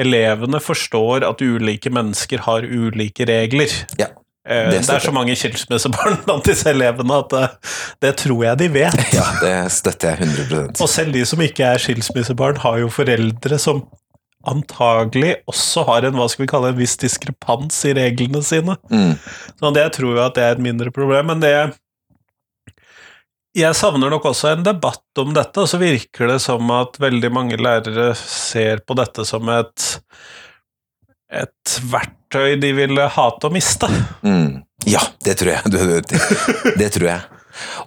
elevene 0.00 0.58
forstår 0.62 1.26
at 1.26 1.42
ulike 1.42 1.90
mennesker 1.92 2.46
har 2.46 2.64
ulike 2.66 3.26
regler. 3.28 3.74
Ja. 4.00 4.10
Eh, 4.44 4.70
det, 4.70 4.82
det, 4.84 4.92
er 4.92 5.00
så 5.00 5.12
mange 5.14 5.34
skilsmissebarn 5.40 6.18
blant 6.26 6.44
disse 6.44 6.68
elevene 6.68 7.16
at 7.22 7.30
det, 7.32 7.44
eh, 7.46 7.76
det, 8.04 8.14
tror 8.20 8.42
jeg 8.44 8.60
de 8.60 8.70
vet. 8.74 9.04
Ja, 9.16 9.26
det 9.40 9.54
støtter 9.72 10.12
jeg 10.12 10.28
100% 10.28 10.82
Og 10.84 10.90
selv 10.92 11.16
de 11.16 11.22
som 11.28 11.44
ikke 11.44 11.70
er 11.72 11.80
skilsmissebarn, 11.80 12.60
har 12.64 12.82
jo 12.82 12.90
foreldre 12.92 13.60
som 13.60 13.86
antagelig 14.44 15.38
også 15.48 15.86
har 15.88 16.04
en 16.04 16.18
hva 16.18 16.26
skal 16.28 16.44
vi 16.44 16.50
kalle 16.50 16.74
en 16.74 16.76
viss 16.76 16.98
diskrepans 17.00 17.78
i 17.88 17.94
reglene 17.96 18.42
sine. 18.44 18.76
Mm. 18.92 19.14
Så 19.56 19.70
det 19.72 19.86
tror 19.96 20.12
jeg 20.12 20.26
at 20.26 20.36
det 20.36 20.44
er 20.44 20.58
et 20.58 20.66
mindre 20.66 20.92
problem. 20.92 21.32
Men 21.32 21.40
det 21.40 21.54
Jeg 23.54 23.76
savner 23.78 24.10
nok 24.10 24.24
også 24.26 24.50
en 24.50 24.64
debatt 24.66 25.22
om 25.22 25.32
dette, 25.32 25.62
og 25.62 25.70
så 25.70 25.78
virker 25.78 26.26
det 26.26 26.40
som 26.42 26.68
at 26.74 26.98
veldig 27.00 27.30
mange 27.32 27.56
lærere 27.56 28.10
ser 28.18 28.82
på 28.84 28.96
dette 28.98 29.24
som 29.24 29.48
et 29.48 29.94
et 31.42 31.76
verktøy 31.90 32.58
de 32.62 32.72
ville 32.76 33.08
hate 33.16 33.48
å 33.48 33.54
miste. 33.54 33.90
Mm. 34.22 34.62
Ja, 34.88 35.02
det 35.24 35.38
tror 35.40 35.54
jeg. 35.56 35.72
Det, 35.74 36.74
det 36.78 36.90
tror 36.96 37.08
jeg. 37.08 37.40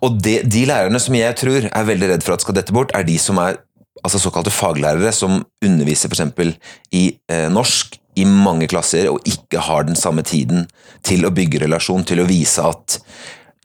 Og 0.06 0.20
de, 0.24 0.40
de 0.48 0.66
lærerne 0.70 1.00
som 1.04 1.16
jeg 1.18 1.36
tror 1.40 1.68
er 1.68 1.88
veldig 1.88 2.12
redd 2.14 2.26
for 2.26 2.38
at 2.38 2.44
skal 2.44 2.56
dette 2.58 2.76
bort, 2.76 2.94
er 2.96 3.06
de 3.08 3.18
som 3.22 3.40
er 3.44 3.60
altså 4.06 4.22
såkalte 4.22 4.54
faglærere, 4.54 5.12
som 5.12 5.42
underviser 5.66 6.12
f.eks. 6.12 6.54
i 6.96 7.08
eh, 7.32 7.48
norsk 7.52 7.98
i 8.18 8.26
mange 8.26 8.68
klasser 8.70 9.10
og 9.12 9.26
ikke 9.30 9.62
har 9.62 9.86
den 9.86 9.98
samme 9.98 10.24
tiden 10.26 10.66
til 11.06 11.28
å 11.28 11.34
bygge 11.34 11.62
relasjon, 11.66 12.06
til 12.08 12.24
å 12.24 12.30
vise 12.30 12.64
at 12.66 13.00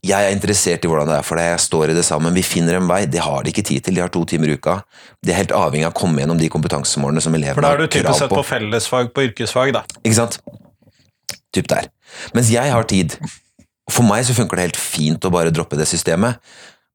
jeg 0.03 0.27
er 0.27 0.35
interessert 0.35 0.83
i 0.83 0.89
hvordan 0.91 1.07
det 1.07 1.19
er 1.21 1.27
for 1.27 1.39
deg, 1.39 1.53
jeg 1.53 1.63
står 1.63 1.93
i 1.93 1.95
det 1.95 2.03
sammen, 2.03 2.35
vi 2.35 2.43
finner 2.43 2.81
en 2.81 2.89
vei. 2.91 3.05
Det 3.07 3.23
har 3.23 3.45
de 3.45 3.53
ikke 3.53 3.63
tid 3.69 3.85
til, 3.87 3.95
de 3.95 4.03
har 4.03 4.11
to 4.11 4.25
timer 4.27 4.51
i 4.51 4.57
uka. 4.59 4.81
De 5.23 5.31
er 5.31 5.39
helt 5.39 5.55
avhengig 5.55 5.87
av 5.87 5.95
å 5.95 5.99
komme 6.01 6.25
gjennom 6.25 6.41
de 6.41 6.49
kompetansemålene 6.51 7.23
som 7.23 7.37
elevene 7.39 7.71
har 7.71 7.79
krav 7.79 7.87
på. 7.87 7.95
For 7.95 8.03
da 8.03 8.09
har 8.09 8.11
du 8.11 8.11
typisk 8.11 8.25
sett 8.25 8.35
på 8.35 8.45
fellesfag 8.49 9.13
på 9.15 9.29
yrkesfag, 9.29 9.71
da. 9.79 9.85
Ikke 10.03 10.19
sant. 10.19 10.41
Typ 11.55 11.71
der. 11.71 11.87
Mens 12.35 12.51
jeg 12.51 12.75
har 12.75 12.89
tid. 12.91 13.15
For 13.93 14.07
meg 14.07 14.27
så 14.27 14.35
funker 14.35 14.59
det 14.59 14.69
helt 14.71 14.83
fint 14.83 15.23
å 15.23 15.33
bare 15.35 15.55
droppe 15.55 15.79
det 15.79 15.87
systemet. 15.91 16.43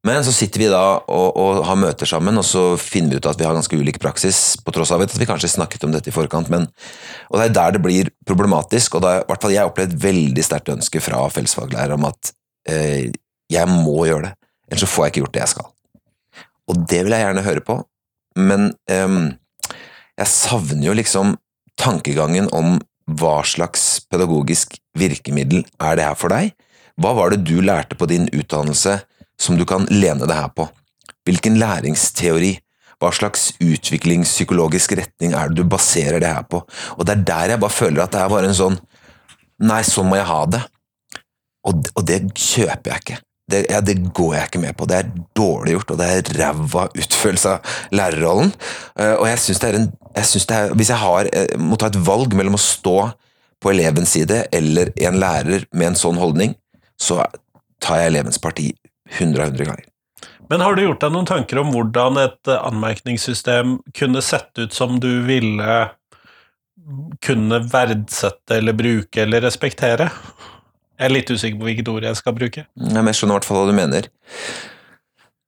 Men 0.06 0.20
så 0.22 0.32
sitter 0.32 0.62
vi 0.62 0.68
da 0.70 0.82
og, 1.00 1.28
og, 1.32 1.62
har 1.66 1.78
møter 1.80 2.06
sammen, 2.06 2.36
og 2.38 2.44
så 2.46 2.76
finner 2.78 3.16
vi 3.16 3.18
ut 3.18 3.26
at 3.26 3.40
vi 3.40 3.46
har 3.48 3.56
ganske 3.56 3.80
ulik 3.80 3.98
praksis, 4.02 4.58
på 4.62 4.72
tross 4.74 4.92
av 4.94 5.02
at 5.02 5.16
vi 5.16 5.26
kanskje 5.26 5.50
snakket 5.56 5.88
om 5.88 5.94
dette 5.96 6.12
i 6.12 6.14
forkant. 6.14 6.52
Men, 6.52 6.68
og 7.32 7.40
det 7.40 7.48
er 7.48 7.56
der 7.56 7.76
det 7.76 7.82
blir 7.84 8.12
problematisk, 8.28 8.94
og 8.94 9.04
da 9.04 9.16
i 9.18 9.24
hvert 9.26 9.42
fall 9.42 9.56
jeg 9.56 9.72
opplevd 9.72 9.96
veldig 10.04 10.44
sterkt 10.44 10.70
ønske 10.76 11.02
fra 11.02 11.24
fellesfaglærer 11.34 11.96
om 11.96 12.06
at 12.12 12.32
jeg 12.68 13.70
må 13.70 14.04
gjøre 14.08 14.28
det, 14.28 14.32
ellers 14.68 14.84
så 14.84 14.90
får 14.92 15.04
jeg 15.04 15.12
ikke 15.12 15.22
gjort 15.24 15.36
det 15.36 15.42
jeg 15.44 15.52
skal. 15.54 15.68
Og 16.68 16.80
det 16.90 17.00
vil 17.04 17.14
jeg 17.16 17.24
gjerne 17.24 17.46
høre 17.46 17.64
på, 17.64 17.78
men 18.38 18.70
eh, 18.92 19.18
jeg 20.18 20.32
savner 20.34 20.90
jo 20.90 20.96
liksom 20.98 21.36
tankegangen 21.78 22.50
om 22.54 22.76
hva 23.08 23.40
slags 23.46 24.02
pedagogisk 24.10 24.76
virkemiddel 24.98 25.64
er 25.80 25.96
det 25.96 26.04
her 26.04 26.18
for 26.18 26.32
deg? 26.34 26.52
Hva 26.98 27.14
var 27.16 27.32
det 27.32 27.44
du 27.46 27.60
lærte 27.64 27.96
på 27.96 28.08
din 28.10 28.26
utdannelse 28.34 28.98
som 29.40 29.56
du 29.56 29.64
kan 29.68 29.86
lene 29.88 30.26
deg 30.26 30.34
her 30.36 30.50
på? 30.52 30.66
Hvilken 31.28 31.58
læringsteori? 31.60 32.58
Hva 32.98 33.12
slags 33.14 33.52
utviklingspsykologisk 33.62 34.96
retning 34.98 35.34
er 35.38 35.52
det 35.52 35.62
du 35.62 35.70
baserer 35.70 36.18
det 36.18 36.32
her 36.34 36.46
på? 36.50 36.64
Og 36.98 37.06
det 37.06 37.14
er 37.14 37.26
der 37.30 37.52
jeg 37.54 37.62
bare 37.62 37.76
føler 37.76 38.02
at 38.02 38.14
det 38.14 38.22
er 38.24 38.32
bare 38.32 38.50
en 38.50 38.58
sånn 38.58 38.80
Nei, 39.58 39.80
sånn 39.82 40.06
må 40.06 40.14
jeg 40.14 40.28
ha 40.28 40.42
det. 40.46 40.60
Og, 41.66 41.88
og 41.94 42.06
det 42.06 42.20
kjøper 42.36 42.92
jeg 42.92 43.02
ikke. 43.04 43.18
Det, 43.48 43.62
ja, 43.70 43.80
det, 43.80 43.96
går 44.12 44.34
jeg 44.34 44.50
ikke 44.50 44.60
med 44.60 44.76
på. 44.76 44.86
Det 44.88 44.96
er 44.98 45.12
dårlig 45.36 45.78
gjort, 45.78 45.94
og 45.94 46.00
det 46.00 46.08
er 46.12 46.32
ræva 46.36 46.84
utførelse 46.92 47.54
av 47.54 47.78
lærerrollen. 47.96 48.52
Uh, 48.92 49.14
og 49.14 49.24
jeg 49.30 49.40
synes 49.44 49.62
det 49.62 49.70
er 49.70 49.80
en 49.80 49.88
jeg 50.18 50.26
synes 50.26 50.46
det 50.50 50.56
er, 50.56 50.72
Hvis 50.74 50.88
jeg 50.90 50.98
har, 50.98 51.28
jeg 51.32 51.60
må 51.62 51.76
ta 51.78 51.86
et 51.86 52.00
valg 52.06 52.32
mellom 52.34 52.56
å 52.58 52.62
stå 52.62 52.96
på 53.62 53.70
elevens 53.70 54.14
side 54.16 54.44
eller 54.54 54.90
en 54.96 55.18
lærer 55.18 55.66
med 55.72 55.92
en 55.92 55.98
sånn 55.98 56.18
holdning, 56.18 56.56
så 56.98 57.22
tar 57.82 58.02
jeg 58.02 58.12
elevens 58.12 58.40
parti 58.42 58.72
100 59.18 59.42
av 59.42 59.52
100 59.54 59.68
ganger. 59.68 59.86
Men 60.50 60.64
har 60.64 60.74
du 60.74 60.82
gjort 60.82 61.02
deg 61.04 61.12
noen 61.14 61.28
tanker 61.28 61.60
om 61.62 61.70
hvordan 61.74 62.18
et 62.22 62.50
uh, 62.50 62.58
anmerkningssystem 62.68 63.78
kunne 63.96 64.24
sett 64.24 64.50
ut 64.58 64.74
som 64.74 64.98
du 65.00 65.10
ville 65.28 65.78
kunne 67.24 67.58
verdsette 67.68 68.56
eller 68.58 68.76
bruke 68.76 69.22
eller 69.22 69.44
respektere? 69.44 70.08
Jeg 70.98 71.06
er 71.06 71.14
litt 71.14 71.30
usikker 71.30 71.60
på 71.60 71.68
hvilket 71.68 71.88
ord 71.92 72.04
jeg 72.08 72.18
skal 72.18 72.34
bruke. 72.34 72.64
Jeg 72.66 73.14
skjønner 73.14 73.36
i 73.36 73.38
hvert 73.38 73.46
fall 73.46 73.60
hva 73.60 73.68
du 73.70 73.76
mener. 73.76 74.08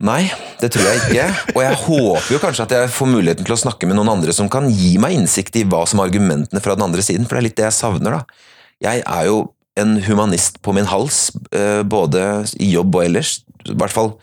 Nei, 0.01 0.31
det 0.63 0.71
tror 0.73 0.87
jeg 0.87 1.01
ikke. 1.03 1.25
Og 1.57 1.59
jeg 1.65 1.79
håper 1.83 2.29
jo 2.33 2.39
kanskje 2.41 2.65
at 2.69 2.75
jeg 2.77 2.93
får 2.95 3.11
muligheten 3.11 3.49
til 3.49 3.57
å 3.57 3.61
snakke 3.67 3.89
med 3.91 3.99
noen 3.99 4.13
andre 4.15 4.33
som 4.37 4.49
kan 4.53 4.71
gi 4.71 4.95
meg 5.03 5.19
innsikt 5.19 5.59
i 5.59 5.67
hva 5.67 5.83
som 5.91 6.01
er 6.01 6.09
argumentene 6.09 6.63
fra 6.63 6.77
den 6.79 6.87
andre 6.87 7.05
siden, 7.05 7.27
for 7.27 7.37
det 7.37 7.43
er 7.43 7.49
litt 7.49 7.59
det 7.59 7.67
jeg 7.67 7.79
savner, 7.81 8.21
da. 8.21 8.47
Jeg 8.81 9.03
er 9.03 9.27
jo 9.29 9.43
en 9.81 9.99
humanist 10.07 10.63
på 10.65 10.73
min 10.77 10.89
hals, 10.89 11.29
eh, 11.53 11.83
både 11.83 12.25
i 12.63 12.71
jobb 12.71 12.97
og 12.97 13.05
ellers. 13.11 13.35
I 13.67 13.77
hvert 13.77 13.97
fall, 13.97 14.15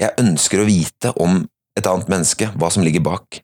jeg 0.00 0.16
ønsker 0.24 0.62
å 0.62 0.66
vite 0.66 1.14
om 1.22 1.44
et 1.78 1.86
annet 1.86 2.10
menneske, 2.10 2.48
hva 2.56 2.72
som 2.72 2.82
ligger 2.82 3.04
bak. 3.04 3.42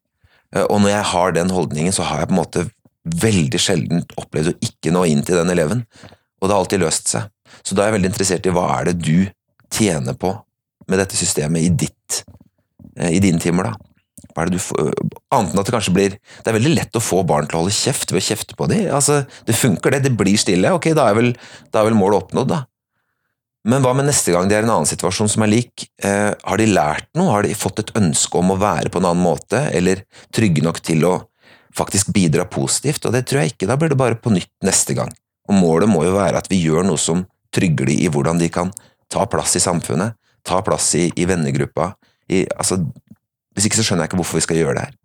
Eh, 0.56 0.64
og 0.64 0.80
når 0.80 0.96
jeg 0.96 1.08
har 1.12 1.36
den 1.36 1.54
holdningen, 1.54 1.94
så 1.94 2.08
har 2.08 2.24
jeg 2.24 2.32
på 2.32 2.38
en 2.38 2.42
måte 2.42 2.68
veldig 3.08 3.60
sjelden 3.62 4.06
opplevd 4.18 4.56
å 4.56 4.60
ikke 4.64 4.96
nå 4.96 5.04
inn 5.12 5.22
til 5.24 5.38
den 5.38 5.52
eleven 5.54 5.86
og 6.38 6.46
det 6.46 6.54
har 6.54 6.62
alltid 6.62 6.82
løst 6.84 7.10
seg. 7.10 7.28
Så 7.64 7.74
da 7.74 7.84
er 7.84 7.90
jeg 7.90 7.98
veldig 7.98 8.12
interessert 8.12 8.46
i 8.46 8.54
hva 8.54 8.68
er 8.76 8.90
det 8.90 8.98
du 9.02 9.28
tjener 9.74 10.16
på 10.18 10.32
med 10.88 11.00
dette 11.02 11.18
systemet 11.18 11.66
i 11.66 11.72
ditt, 11.84 12.22
eh, 12.96 13.12
i 13.16 13.20
dine 13.22 13.40
timer, 13.42 13.70
da. 13.70 13.74
hva 14.32 14.44
er 14.44 14.50
det 14.50 14.58
du 14.58 14.62
får, 14.62 14.92
Annet 15.34 15.52
enn 15.52 15.60
at 15.60 15.68
det 15.68 15.74
kanskje 15.74 15.92
blir 15.92 16.14
Det 16.16 16.48
er 16.48 16.56
veldig 16.56 16.70
lett 16.72 16.96
å 16.96 17.02
få 17.04 17.20
barn 17.28 17.44
til 17.46 17.58
å 17.58 17.60
holde 17.60 17.74
kjeft 17.76 18.14
ved 18.14 18.22
å 18.22 18.26
kjefte 18.30 18.56
på 18.56 18.68
dem. 18.70 18.86
Altså, 18.96 19.20
det 19.44 19.56
funker, 19.56 19.92
det. 19.92 20.06
Det 20.06 20.16
blir 20.16 20.38
stille. 20.40 20.72
Ok, 20.72 20.88
da 20.96 21.10
er 21.10 21.18
vel, 21.18 21.34
vel 21.74 21.98
målet 21.98 22.22
oppnådd, 22.22 22.48
da. 22.54 22.62
Men 23.68 23.84
hva 23.84 23.92
med 23.92 24.06
neste 24.08 24.32
gang 24.32 24.48
de 24.48 24.56
er 24.56 24.64
i 24.64 24.68
en 24.68 24.72
annen 24.72 24.88
situasjon 24.88 25.28
som 25.28 25.44
er 25.44 25.52
lik? 25.52 25.84
Eh, 26.00 26.30
har 26.32 26.60
de 26.60 26.68
lært 26.70 27.10
noe? 27.18 27.34
Har 27.34 27.44
de 27.44 27.56
fått 27.58 27.82
et 27.82 27.92
ønske 27.98 28.40
om 28.40 28.54
å 28.54 28.60
være 28.60 28.88
på 28.88 29.02
en 29.02 29.10
annen 29.10 29.24
måte, 29.24 29.60
eller 29.76 30.06
trygge 30.32 30.64
nok 30.64 30.80
til 30.80 31.04
å 31.04 31.14
faktisk 31.76 32.14
bidra 32.16 32.46
positivt? 32.48 33.04
Og 33.04 33.12
det 33.12 33.26
tror 33.28 33.42
jeg 33.42 33.52
ikke. 33.52 33.68
Da 33.68 33.76
blir 33.76 33.92
det 33.92 34.00
bare 34.00 34.16
på 34.16 34.32
nytt 34.32 34.54
neste 34.64 34.96
gang. 34.96 35.12
Og 35.48 35.56
målet 35.56 35.90
må 35.90 36.04
jo 36.06 36.16
være 36.18 36.40
at 36.40 36.50
vi 36.52 36.60
gjør 36.62 36.86
noe 36.86 37.00
som 37.00 37.24
trygger 37.54 37.88
de 37.88 37.96
i 38.04 38.10
hvordan 38.12 38.40
de 38.40 38.50
kan 38.52 38.72
ta 39.12 39.24
plass 39.30 39.56
i 39.56 39.64
samfunnet, 39.64 40.16
ta 40.44 40.60
plass 40.64 40.90
i, 40.98 41.08
i 41.16 41.26
vennegruppa. 41.28 41.94
I, 42.28 42.44
altså, 42.56 42.82
hvis 43.56 43.68
ikke 43.68 43.80
så 43.80 43.86
skjønner 43.86 44.04
jeg 44.04 44.12
ikke 44.12 44.20
hvorfor 44.20 44.40
vi 44.40 44.44
skal 44.44 44.60
gjøre 44.60 44.76
det 44.78 44.86
her. 44.88 44.96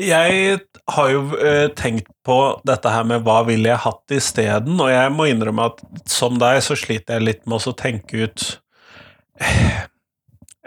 Jeg 0.00 0.60
har 0.94 1.08
jo 1.10 1.22
eh, 1.42 1.66
tenkt 1.74 2.06
på 2.26 2.38
dette 2.66 2.92
her 2.94 3.06
med 3.10 3.24
hva 3.26 3.40
ville 3.48 3.72
jeg 3.72 3.82
hatt 3.82 4.14
isteden, 4.14 4.78
og 4.78 4.90
jeg 4.92 5.10
må 5.12 5.26
innrømme 5.26 5.66
at 5.72 5.82
som 6.08 6.38
deg 6.38 6.60
så 6.62 6.78
sliter 6.78 7.18
jeg 7.18 7.26
litt 7.26 7.42
med 7.50 7.66
å 7.66 7.74
tenke 7.74 8.28
ut 8.28 8.44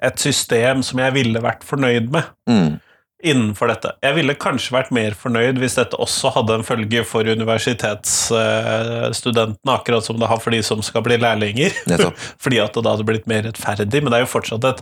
et 0.03 0.19
system 0.19 0.83
som 0.83 0.99
jeg 0.99 1.15
ville 1.15 1.43
vært 1.43 1.63
fornøyd 1.67 2.12
med 2.13 2.33
Mm. 2.49 2.81
Innenfor 3.23 3.67
dette. 3.71 3.93
Jeg 4.03 4.15
ville 4.17 4.33
kanskje 4.36 4.73
vært 4.75 4.91
mer 4.95 5.13
fornøyd 5.17 5.59
hvis 5.62 5.77
dette 5.79 5.95
også 6.01 6.31
hadde 6.36 6.53
en 6.59 6.65
følge 6.67 7.03
for 7.07 7.23
universitetsstudentene, 7.23 9.73
akkurat 9.73 10.03
som 10.05 10.19
det 10.19 10.27
har 10.31 10.39
for 10.43 10.51
de 10.55 10.62
som 10.65 10.79
skal 10.86 11.01
bli 11.05 11.17
lærlinger. 11.21 11.71
Fordi 12.43 12.57
at 12.63 12.73
det 12.75 12.83
da 12.83 12.89
hadde 12.95 13.07
blitt 13.07 13.29
mer 13.31 13.43
rettferdig, 13.47 13.99
men 14.03 14.09
det 14.12 14.17
er 14.19 14.25
jo 14.25 14.33
fortsatt 14.33 14.63
et 14.69 14.81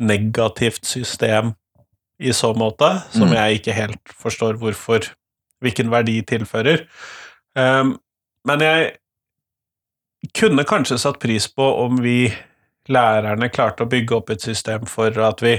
negativt 0.00 0.84
system 0.88 1.44
i 2.22 2.30
så 2.32 2.52
måte, 2.56 2.88
som 3.12 3.28
Mm. 3.28 3.34
jeg 3.34 3.54
ikke 3.58 3.72
helt 3.74 4.08
forstår 4.22 4.52
hvorfor, 4.60 5.00
hvilken 5.60 5.90
verdi 5.90 6.22
tilfører. 6.22 6.78
Um, 7.58 7.98
men 8.46 8.60
jeg 8.60 8.92
kunne 10.34 10.64
kanskje 10.64 10.98
satt 10.98 11.18
pris 11.20 11.48
på 11.48 11.64
om 11.84 12.00
vi 12.02 12.32
lærerne 12.88 13.48
klarte 13.52 13.82
å 13.84 13.88
bygge 13.90 14.14
opp 14.16 14.30
et 14.30 14.40
system 14.44 14.86
for 14.86 15.10
at 15.24 15.42
vi 15.42 15.56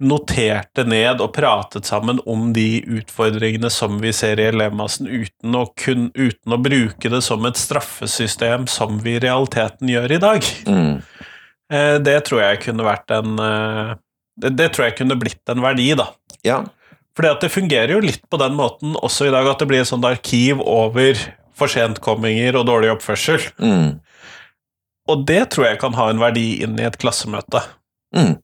noterte 0.00 0.84
ned 0.88 1.20
og 1.20 1.34
pratet 1.36 1.84
sammen 1.88 2.20
om 2.28 2.50
de 2.56 2.80
utfordringene 2.98 3.70
som 3.72 3.98
vi 4.00 4.12
ser 4.16 4.40
i 4.40 4.46
elemasen 4.48 5.08
uten 5.08 5.56
å, 5.58 5.66
kun, 5.76 6.08
uten 6.16 6.56
å 6.56 6.58
bruke 6.60 7.12
det 7.12 7.20
som 7.26 7.44
et 7.48 7.60
straffesystem 7.60 8.66
som 8.70 8.98
vi 9.04 9.18
i 9.18 9.22
realiteten 9.22 9.92
gjør 9.92 10.16
i 10.16 10.20
dag. 10.22 10.50
Mm. 10.66 10.94
Eh, 11.72 11.96
Det 12.02 12.18
tror 12.26 12.42
jeg 12.42 12.62
kunne 12.64 12.86
vært 12.88 13.12
en 13.14 13.36
eh, 13.38 13.94
Det, 14.40 14.54
det 14.56 14.70
tror 14.72 14.88
jeg 14.88 14.96
kunne 15.02 15.18
blitt 15.20 15.52
en 15.52 15.60
verdi, 15.60 15.90
da. 15.98 16.08
Ja. 16.46 16.62
Fordi 17.16 17.28
at 17.34 17.42
det 17.44 17.52
fungerer 17.52 17.92
jo 17.92 18.00
litt 18.00 18.22
på 18.30 18.38
den 18.40 18.54
måten 18.56 18.94
også 18.96 19.26
i 19.28 19.32
dag, 19.34 19.46
at 19.50 19.60
det 19.60 19.68
blir 19.68 19.82
et 19.82 19.90
sånt 19.90 20.06
arkiv 20.08 20.62
over 20.64 21.18
forsentkomminger 21.60 22.56
og 22.56 22.64
dårlig 22.70 22.94
oppførsel. 22.94 23.42
Mm. 23.60 23.98
Og 25.10 25.24
det 25.28 25.42
tror 25.52 25.66
jeg 25.66 25.80
kan 25.82 25.96
ha 25.98 26.06
en 26.08 26.22
verdi 26.22 26.62
inn 26.64 26.78
i 26.80 26.86
et 26.86 26.96
klassemøte. 27.02 27.60
Mm. 28.16 28.38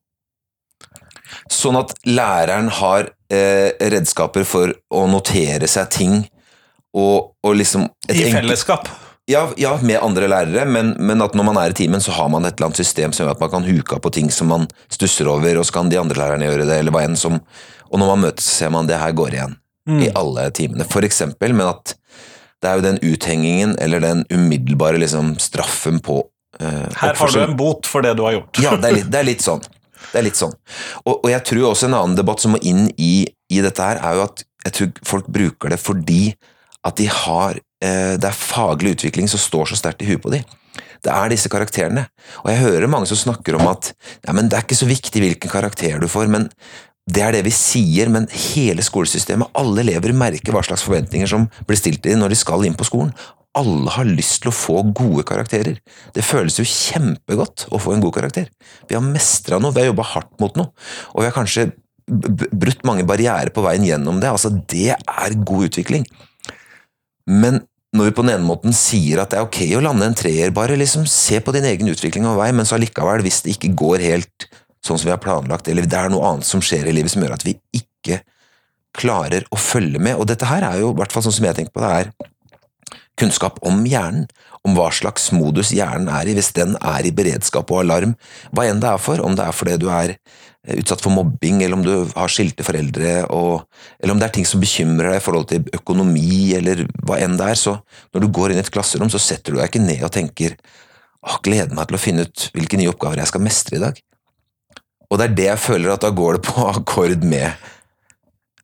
Sånn 1.52 1.78
at 1.80 1.94
læreren 2.08 2.70
har 2.80 3.10
eh, 3.32 3.72
redskaper 3.92 4.46
for 4.48 4.74
å 4.94 5.06
notere 5.10 5.68
seg 5.70 5.90
ting 5.94 6.14
og, 6.96 7.34
og 7.44 7.58
liksom 7.58 7.88
et 8.08 8.16
I 8.16 8.30
fellesskap. 8.32 8.88
Ja, 9.26 9.48
ja, 9.58 9.72
med 9.82 9.98
andre 10.06 10.28
lærere, 10.30 10.64
men, 10.70 10.92
men 11.02 11.22
at 11.24 11.34
når 11.34 11.48
man 11.48 11.58
er 11.58 11.72
i 11.72 11.76
timen, 11.76 12.00
så 12.00 12.14
har 12.14 12.28
man 12.30 12.46
et 12.46 12.54
eller 12.54 12.68
annet 12.68 12.78
system 12.78 13.12
som 13.12 13.24
gjør 13.24 13.34
at 13.34 13.42
man 13.42 13.50
kan 13.50 13.66
huke 13.66 13.96
av 13.96 14.04
på 14.04 14.12
ting 14.14 14.30
som 14.30 14.52
man 14.52 14.68
stusser 14.86 15.26
over, 15.26 15.58
og 15.58 15.66
så 15.66 15.80
kan 15.80 15.90
de 15.90 15.98
andre 15.98 16.20
lærerne 16.20 16.46
gjøre 16.46 16.68
det, 16.68 16.76
eller 16.78 16.94
hva 16.94 17.02
enn 17.08 17.18
som 17.18 17.40
Og 17.86 18.00
når 18.00 18.08
man 18.10 18.22
møtes, 18.28 18.46
så 18.46 18.64
ser 18.64 18.70
man 18.74 18.86
det 18.86 18.98
her 18.98 19.12
går 19.14 19.34
igjen 19.34 19.56
Mm. 19.86 20.02
i 20.02 20.08
alle 20.18 20.48
timene. 20.50 20.84
For 20.90 21.06
eksempel, 21.06 21.52
men 21.54 21.68
at 21.70 21.92
det 22.62 22.70
er 22.70 22.80
jo 22.80 22.84
den 22.86 22.96
uthengingen, 23.06 23.76
eller 23.78 24.02
den 24.02 24.24
umiddelbare 24.32 24.98
liksom, 24.98 25.36
straffen 25.38 26.00
på 26.02 26.24
eh, 26.60 26.88
Her 26.96 27.14
har 27.14 27.30
du 27.30 27.40
en 27.44 27.56
bot 27.56 27.86
for 27.86 28.02
det 28.02 28.16
du 28.18 28.24
har 28.26 28.34
gjort. 28.34 28.58
Ja, 28.64 28.74
det 28.80 28.90
er 28.90 28.96
litt, 28.98 29.10
det 29.14 29.20
er 29.20 29.28
litt 29.28 29.44
sånn. 29.46 29.62
Det 30.12 30.20
er 30.20 30.26
litt 30.26 30.38
sånn. 30.38 30.54
Og, 31.04 31.14
og 31.14 31.30
jeg 31.32 31.44
tror 31.48 31.70
også 31.70 31.88
en 31.88 31.98
annen 31.98 32.18
debatt 32.18 32.42
som 32.42 32.54
må 32.56 32.60
inn 32.62 32.86
i, 32.96 33.26
i 33.52 33.62
dette 33.64 33.82
her, 33.82 34.00
er 34.02 34.18
jo 34.18 34.26
at 34.26 34.44
jeg 34.66 34.76
tror 34.78 34.92
folk 35.06 35.30
bruker 35.30 35.72
det 35.72 35.78
fordi 35.78 36.22
at 36.86 36.98
de 36.98 37.06
har 37.10 37.58
eh, 37.82 38.14
Det 38.18 38.28
er 38.28 38.38
faglig 38.38 38.96
utvikling 38.96 39.28
som 39.30 39.42
står 39.42 39.70
så 39.70 39.78
sterkt 39.78 40.04
i 40.04 40.08
huet 40.10 40.22
på 40.22 40.32
dem. 40.34 40.44
Det 41.02 41.12
er 41.12 41.30
disse 41.30 41.50
karakterene. 41.50 42.06
Og 42.44 42.50
jeg 42.50 42.62
hører 42.62 42.90
mange 42.90 43.08
som 43.10 43.18
snakker 43.18 43.58
om 43.58 43.66
at 43.70 43.92
ja, 44.26 44.34
men 44.34 44.50
det 44.50 44.58
er 44.58 44.66
ikke 44.66 44.78
så 44.78 44.88
viktig 44.88 45.22
hvilken 45.22 45.52
karakter 45.52 45.98
du 46.02 46.08
får, 46.10 46.30
men 46.32 46.48
det 47.06 47.22
er 47.22 47.36
det 47.36 47.44
vi 47.46 47.52
sier, 47.54 48.10
men 48.10 48.26
hele 48.32 48.82
skolesystemet, 48.82 49.52
alle 49.54 49.84
elever 49.84 50.14
merker 50.16 50.54
hva 50.54 50.64
slags 50.66 50.82
forventninger 50.86 51.30
som 51.30 51.46
blir 51.68 51.78
stilt 51.78 52.02
til 52.02 52.16
dem 52.16 52.24
når 52.24 52.34
de 52.34 52.38
skal 52.40 52.66
inn 52.66 52.74
på 52.78 52.88
skolen. 52.88 53.12
Alle 53.56 53.92
har 53.94 54.08
lyst 54.08 54.42
til 54.44 54.50
å 54.52 54.56
få 54.56 54.82
gode 54.96 55.24
karakterer. 55.28 55.78
Det 56.12 56.24
føles 56.24 56.58
jo 56.60 56.66
kjempegodt 56.68 57.68
å 57.72 57.80
få 57.80 57.94
en 57.94 58.04
god 58.04 58.14
karakter. 58.18 58.50
Vi 58.88 58.98
har 58.98 59.04
mestra 59.04 59.60
noe, 59.62 59.72
vi 59.72 59.84
har 59.84 59.90
jobba 59.92 60.06
hardt 60.12 60.34
mot 60.42 60.58
noe, 60.60 60.72
og 61.14 61.22
vi 61.22 61.28
har 61.28 61.36
kanskje 61.36 61.70
brutt 62.06 62.84
mange 62.86 63.06
barrierer 63.08 63.50
på 63.54 63.64
veien 63.64 63.86
gjennom 63.86 64.20
det. 64.22 64.30
Altså, 64.30 64.52
det 64.70 64.92
er 64.94 65.38
god 65.48 65.70
utvikling. 65.70 66.04
Men 67.26 67.64
når 67.96 68.10
vi 68.10 68.14
på 68.18 68.26
den 68.26 68.34
ene 68.36 68.46
måten 68.46 68.76
sier 68.76 69.22
at 69.22 69.32
det 69.32 69.40
er 69.40 69.46
ok 69.46 69.60
å 69.78 69.82
lande 69.84 70.06
en 70.06 70.16
treer, 70.16 70.52
bare 70.54 70.76
liksom 70.78 71.06
se 71.10 71.40
på 71.40 71.54
din 71.56 71.66
egen 71.66 71.88
utvikling 71.90 72.28
og 72.28 72.38
vei, 72.40 72.50
men 72.54 72.68
så 72.68 72.76
allikevel, 72.76 73.24
hvis 73.24 73.42
det 73.46 73.56
ikke 73.56 73.74
går 73.78 74.04
helt 74.04 74.48
sånn 74.84 75.00
som 75.00 75.08
vi 75.08 75.14
har 75.14 75.22
planlagt, 75.22 75.68
eller 75.72 75.88
det 75.88 75.98
er 75.98 76.12
noe 76.12 76.28
annet 76.28 76.46
som 76.46 76.62
skjer 76.62 76.86
i 76.86 76.94
livet 76.94 77.14
som 77.14 77.24
gjør 77.24 77.34
at 77.38 77.46
vi 77.46 77.56
ikke 77.74 78.20
klarer 78.96 79.46
å 79.52 79.58
følge 79.60 80.00
med, 80.02 80.16
og 80.16 80.28
dette 80.30 80.48
her 80.48 80.64
er 80.68 80.80
jo, 80.82 80.92
i 80.92 80.98
hvert 81.00 81.12
fall 81.12 81.24
sånn 81.26 81.34
som 81.38 81.48
jeg 81.48 81.58
tenker 81.58 81.74
på 81.74 81.82
det, 81.82 81.92
er 82.04 82.30
kunnskap 83.16 83.60
om 83.66 83.84
hjernen, 83.88 84.26
om 84.66 84.74
hva 84.76 84.88
slags 84.94 85.30
modus 85.34 85.70
hjernen 85.74 86.10
er 86.12 86.28
i, 86.28 86.34
hvis 86.36 86.52
den 86.56 86.74
er 86.80 87.06
i 87.06 87.14
beredskap 87.14 87.70
og 87.70 87.84
alarm, 87.84 88.16
hva 88.52 88.66
enn 88.66 88.82
det 88.82 88.90
er 88.90 89.02
for, 89.02 89.22
om 89.22 89.36
det 89.38 89.44
er 89.46 89.54
fordi 89.54 89.76
du 89.80 89.86
er 89.92 90.16
eh, 90.16 90.76
utsatt 90.80 91.04
for 91.04 91.14
mobbing, 91.14 91.62
eller 91.62 91.78
om 91.78 91.84
du 91.86 91.92
har 92.16 92.32
skilte 92.32 92.66
foreldre, 92.66 93.12
og, 93.34 93.66
eller 94.00 94.16
om 94.16 94.22
det 94.22 94.28
er 94.28 94.34
ting 94.38 94.48
som 94.48 94.62
bekymrer 94.62 95.12
deg 95.12 95.20
i 95.20 95.24
forhold 95.24 95.48
til 95.52 95.70
økonomi, 95.78 96.56
eller 96.58 96.84
hva 97.06 97.20
enn 97.22 97.38
det 97.38 97.52
er, 97.52 97.60
så 97.60 97.78
når 98.10 98.26
du 98.26 98.32
går 98.40 98.52
inn 98.52 98.60
i 98.60 98.64
et 98.64 98.74
klasserom, 98.74 99.12
så 99.12 99.22
setter 99.22 99.54
du 99.54 99.60
deg 99.60 99.70
ikke 99.70 99.86
ned 99.86 100.02
og 100.02 100.12
tenker 100.16 100.58
åh, 101.26 101.38
gleder 101.46 101.74
meg 101.76 101.88
til 101.88 101.98
å 101.98 102.02
finne 102.02 102.26
ut 102.26 102.50
hvilke 102.56 102.80
nye 102.80 102.92
oppgaver 102.92 103.22
jeg 103.22 103.32
skal 103.32 103.46
mestre 103.46 103.78
i 103.78 103.84
dag. 103.86 104.02
Og 105.06 105.18
det 105.18 105.28
er 105.28 105.38
det 105.38 105.48
jeg 105.52 105.62
føler 105.62 105.94
at 105.94 106.02
da 106.02 106.10
går 106.10 106.38
det 106.38 106.46
på 106.48 106.66
akkord 106.74 107.24
med, 107.24 107.66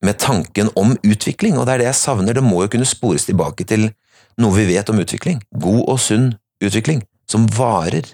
med 0.03 0.19
tanken 0.19 0.75
om 0.79 0.97
utvikling, 1.07 1.57
og 1.57 1.69
det 1.69 1.77
er 1.77 1.85
det 1.85 1.93
jeg 1.93 2.03
savner. 2.03 2.35
Det 2.35 2.45
må 2.45 2.65
jo 2.65 2.73
kunne 2.75 2.89
spores 2.89 3.29
tilbake 3.31 3.67
til 3.71 3.93
noe 4.41 4.57
vi 4.57 4.69
vet 4.71 4.89
om 4.93 5.01
utvikling. 5.03 5.43
God 5.53 5.83
og 5.89 6.01
sunn 6.01 6.33
utvikling, 6.63 7.03
som 7.31 7.47
varer. 7.57 8.07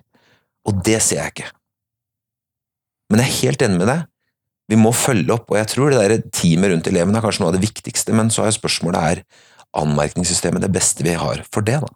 Og 0.69 0.83
det 0.85 0.99
ser 1.05 1.23
jeg 1.23 1.35
ikke. 1.37 1.51
Men 3.13 3.23
jeg 3.23 3.29
er 3.31 3.39
helt 3.43 3.63
enig 3.69 3.79
med 3.81 3.89
deg. 3.93 4.07
Vi 4.69 4.77
må 4.77 4.91
følge 4.93 5.33
opp, 5.33 5.47
og 5.49 5.57
jeg 5.57 5.71
tror 5.73 5.95
det 5.95 6.01
der 6.03 6.27
teamet 6.35 6.75
rundt 6.75 6.91
eleven 6.91 7.17
er 7.17 7.25
kanskje 7.25 7.41
noe 7.41 7.55
av 7.55 7.57
det 7.57 7.65
viktigste, 7.65 8.13
men 8.13 8.29
så 8.33 8.45
er 8.45 8.53
spørsmålet 8.53 8.99
er 9.15 9.23
anmerkningssystemet 9.79 10.61
det 10.65 10.73
beste 10.75 11.07
vi 11.07 11.15
har 11.17 11.41
for 11.49 11.65
det, 11.65 11.79
da? 11.85 11.89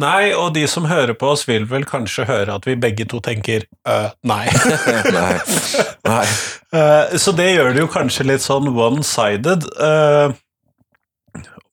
Nei, 0.00 0.32
og 0.34 0.54
de 0.56 0.64
som 0.66 0.88
hører 0.88 1.14
på 1.14 1.28
oss, 1.34 1.44
vil 1.46 1.66
vel 1.70 1.84
kanskje 1.86 2.24
høre 2.26 2.56
at 2.56 2.64
vi 2.66 2.74
begge 2.80 3.04
to 3.10 3.20
tenker 3.22 3.66
øh, 3.86 4.08
nei. 4.26 4.46
Nei. 5.18 5.34
Nei. 6.08 6.26
Eh, 6.74 7.12
så 7.22 7.30
det 7.38 7.52
gjør 7.52 7.68
det 7.70 7.84
jo 7.84 7.86
kanskje 7.86 8.24
litt 8.26 8.42
sånn 8.42 8.64
one-sided. 8.74 9.62
eh, 9.78 10.32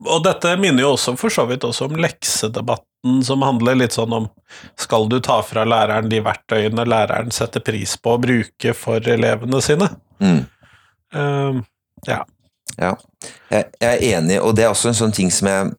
og 0.06 0.24
dette 0.26 0.56
minner 0.58 0.86
jo 0.86 0.94
også 0.96 1.14
for 1.20 1.34
så 1.34 1.46
vidt 1.50 1.66
også 1.68 1.88
om 1.90 2.00
leksedebatten, 2.02 3.20
som 3.26 3.46
handler 3.46 3.78
litt 3.78 3.96
sånn 3.98 4.14
om 4.16 4.28
skal 4.80 5.08
du 5.12 5.20
ta 5.24 5.40
fra 5.46 5.66
læreren 5.68 6.10
de 6.12 6.22
verktøyene 6.26 6.86
læreren 6.90 7.34
setter 7.34 7.64
pris 7.66 7.96
på 7.98 8.16
å 8.16 8.22
bruke 8.22 8.74
for 8.78 9.12
elevene 9.14 9.62
sine? 9.66 9.90
Mm. 10.22 10.42
Uh, 11.14 11.62
Ja, 12.80 12.94
jeg, 13.52 13.72
jeg 13.82 13.90
er 13.90 14.04
enig, 14.18 14.38
og 14.42 14.56
det 14.58 14.66
er 14.66 14.74
også 14.74 14.92
en 14.92 14.98
sånn 14.98 15.16
ting 15.16 15.32
som 15.34 15.50
jeg 15.50 15.72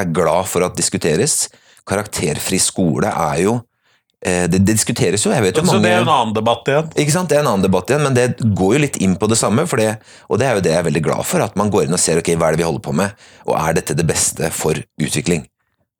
er 0.00 0.12
glad 0.14 0.48
for 0.48 0.64
at 0.66 0.76
diskuteres. 0.78 1.46
Karakterfri 1.86 2.60
skole 2.62 3.10
er 3.10 3.42
jo 3.44 3.58
Det, 4.24 4.46
det 4.50 4.62
diskuteres 4.64 5.22
jo, 5.26 5.30
jeg 5.30 5.44
vet 5.44 5.58
jo 5.58 5.62
så 5.62 5.74
mange 5.74 5.84
det 5.84 5.90
er 5.92 6.00
en 6.02 6.08
annen 6.08 6.32
debatt 6.34 6.68
igjen. 6.72 6.86
Ikke 6.96 7.12
sant, 7.12 7.28
Det 7.28 7.36
er 7.36 7.42
en 7.44 7.50
annen 7.50 7.66
debatt 7.66 7.90
igjen, 7.90 8.02
men 8.02 8.16
det 8.16 8.24
går 8.58 8.72
jo 8.74 8.80
litt 8.86 8.96
inn 9.04 9.16
på 9.20 9.28
det 9.28 9.36
samme. 9.38 9.66
For 9.68 9.76
det, 9.82 9.98
og 10.32 10.40
det 10.40 10.48
er 10.48 10.56
jo 10.56 10.64
det 10.64 10.72
jeg 10.72 10.80
er 10.80 10.88
veldig 10.88 11.02
glad 11.04 11.26
for, 11.28 11.44
at 11.44 11.58
man 11.60 11.70
går 11.70 11.86
inn 11.86 11.96
og 11.98 12.00
ser 12.02 12.22
ok, 12.22 12.32
hva 12.34 12.48
er 12.48 12.56
det 12.56 12.62
vi 12.62 12.68
holder 12.68 12.84
på 12.86 12.94
med, 12.96 13.26
og 13.46 13.58
er 13.60 13.76
dette 13.76 13.94
det 13.98 14.06
beste 14.08 14.50
for 14.56 14.80
utvikling? 15.02 15.44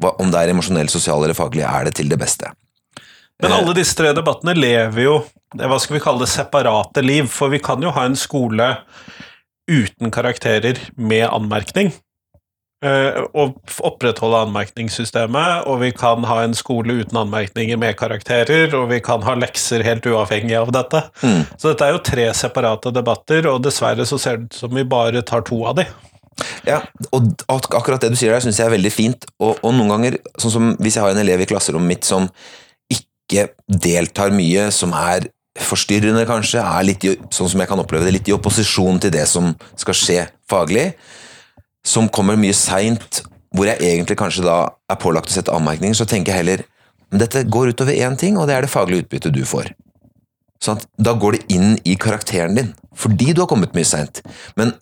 Hva, 0.03 0.15
om 0.21 0.33
det 0.33 0.41
er 0.43 0.55
emosjonell, 0.55 0.89
sosial 0.93 1.23
eller 1.25 1.37
faglig, 1.37 1.65
er 1.69 1.89
det 1.91 1.95
til 2.01 2.09
det 2.09 2.19
beste? 2.21 2.51
Men 3.43 3.53
Eh. 3.53 3.59
alle 3.59 3.75
disse 3.77 3.95
tre 3.95 4.15
debattene 4.17 4.57
lever 4.57 5.03
jo 5.05 5.17
hva 5.57 5.79
skal 5.81 5.99
vi 5.99 6.03
kalle 6.05 6.25
det, 6.25 6.33
separate 6.33 7.05
liv, 7.05 7.29
for 7.29 7.53
vi 7.53 7.61
kan 7.61 7.83
jo 7.85 7.93
ha 7.93 8.05
en 8.09 8.17
skole 8.17 8.79
uten 9.69 10.11
karakterer 10.11 10.79
med 10.97 11.29
anmerkning. 11.29 11.93
Eh, 12.85 13.21
å 13.33 13.47
opprettholde 13.89 14.43
anmerkningssystemet, 14.47 15.69
og 15.71 15.81
vi 15.85 15.93
kan 15.97 16.27
ha 16.29 16.41
en 16.45 16.57
skole 16.57 16.99
uten 17.03 17.21
anmerkninger 17.23 17.79
med 17.81 17.97
karakterer, 18.01 18.75
og 18.79 18.91
vi 18.93 19.01
kan 19.05 19.25
ha 19.27 19.37
lekser 19.39 19.85
helt 19.87 20.07
uavhengig 20.09 20.59
av 20.59 20.75
dette. 20.75 21.07
Mm. 21.23 21.47
Så 21.57 21.73
dette 21.73 21.87
er 21.87 21.97
jo 21.97 22.05
tre 22.11 22.29
separate 22.37 22.93
debatter, 22.95 23.49
og 23.53 23.65
dessverre 23.67 24.09
så 24.09 24.21
ser 24.21 24.41
det 24.41 24.51
ut 24.51 24.61
som 24.65 24.77
vi 24.77 24.87
bare 24.89 25.25
tar 25.27 25.47
to 25.47 25.63
av 25.69 25.81
de. 25.81 25.89
Ja, 26.67 26.83
og 27.17 27.33
ak 27.49 27.71
akkurat 27.79 28.03
det 28.03 28.13
du 28.13 28.19
sier 28.19 28.35
der, 28.35 28.43
syns 28.45 28.59
jeg 28.61 28.69
er 28.69 28.75
veldig 28.75 28.93
fint. 28.93 29.25
Og, 29.41 29.57
og 29.63 29.73
noen 29.77 29.95
ganger, 29.95 30.19
sånn 30.41 30.53
som 30.53 30.69
hvis 30.83 30.99
jeg 30.99 31.07
har 31.07 31.15
en 31.15 31.23
elev 31.23 31.45
i 31.45 31.49
klasserommet 31.49 31.97
mitt 31.97 32.09
som 32.09 32.29
ikke 32.93 33.49
deltar 33.67 34.35
mye, 34.37 34.69
som 34.75 34.93
er 34.97 35.31
forstyrrende 35.57 36.27
kanskje, 36.29 36.61
er 36.61 36.85
litt 36.85 37.07
i, 37.09 37.15
sånn 37.33 37.49
som 37.49 37.63
jeg 37.63 37.71
kan 37.71 37.81
oppleve 37.81 38.05
det, 38.05 38.17
litt 38.19 38.29
i 38.29 38.35
opposisjon 38.37 39.01
til 39.03 39.15
det 39.15 39.25
som 39.31 39.55
skal 39.79 39.97
skje 39.97 40.19
faglig, 40.51 40.91
som 41.87 42.09
kommer 42.13 42.39
mye 42.41 42.55
seint, 42.57 43.23
hvor 43.55 43.69
jeg 43.71 43.79
egentlig 43.81 44.19
kanskje 44.19 44.45
da 44.45 44.57
er 44.91 44.99
pålagt 45.01 45.31
å 45.31 45.37
sette 45.37 45.55
anmerkninger, 45.55 45.97
så 45.97 46.09
tenker 46.09 46.35
jeg 46.35 46.43
heller 46.43 46.65
men 47.11 47.23
dette 47.23 47.45
går 47.47 47.75
utover 47.75 47.95
én 47.95 48.17
ting, 48.19 48.39
og 48.39 48.49
det 48.49 48.57
er 48.57 48.67
det 48.67 48.73
faglige 48.73 49.05
utbyttet 49.05 49.35
du 49.35 49.45
får. 49.47 49.71
Sånn 50.63 50.81
at 50.81 50.89
da 50.99 51.15
går 51.15 51.37
det 51.37 51.55
inn 51.55 51.77
i 51.87 51.95
karakteren 52.01 52.59
din, 52.59 52.73
fordi 52.97 53.33
du 53.33 53.43
har 53.45 53.51
kommet 53.51 53.77
mye 53.77 53.87
seint. 53.87 54.23
Men 54.59 54.75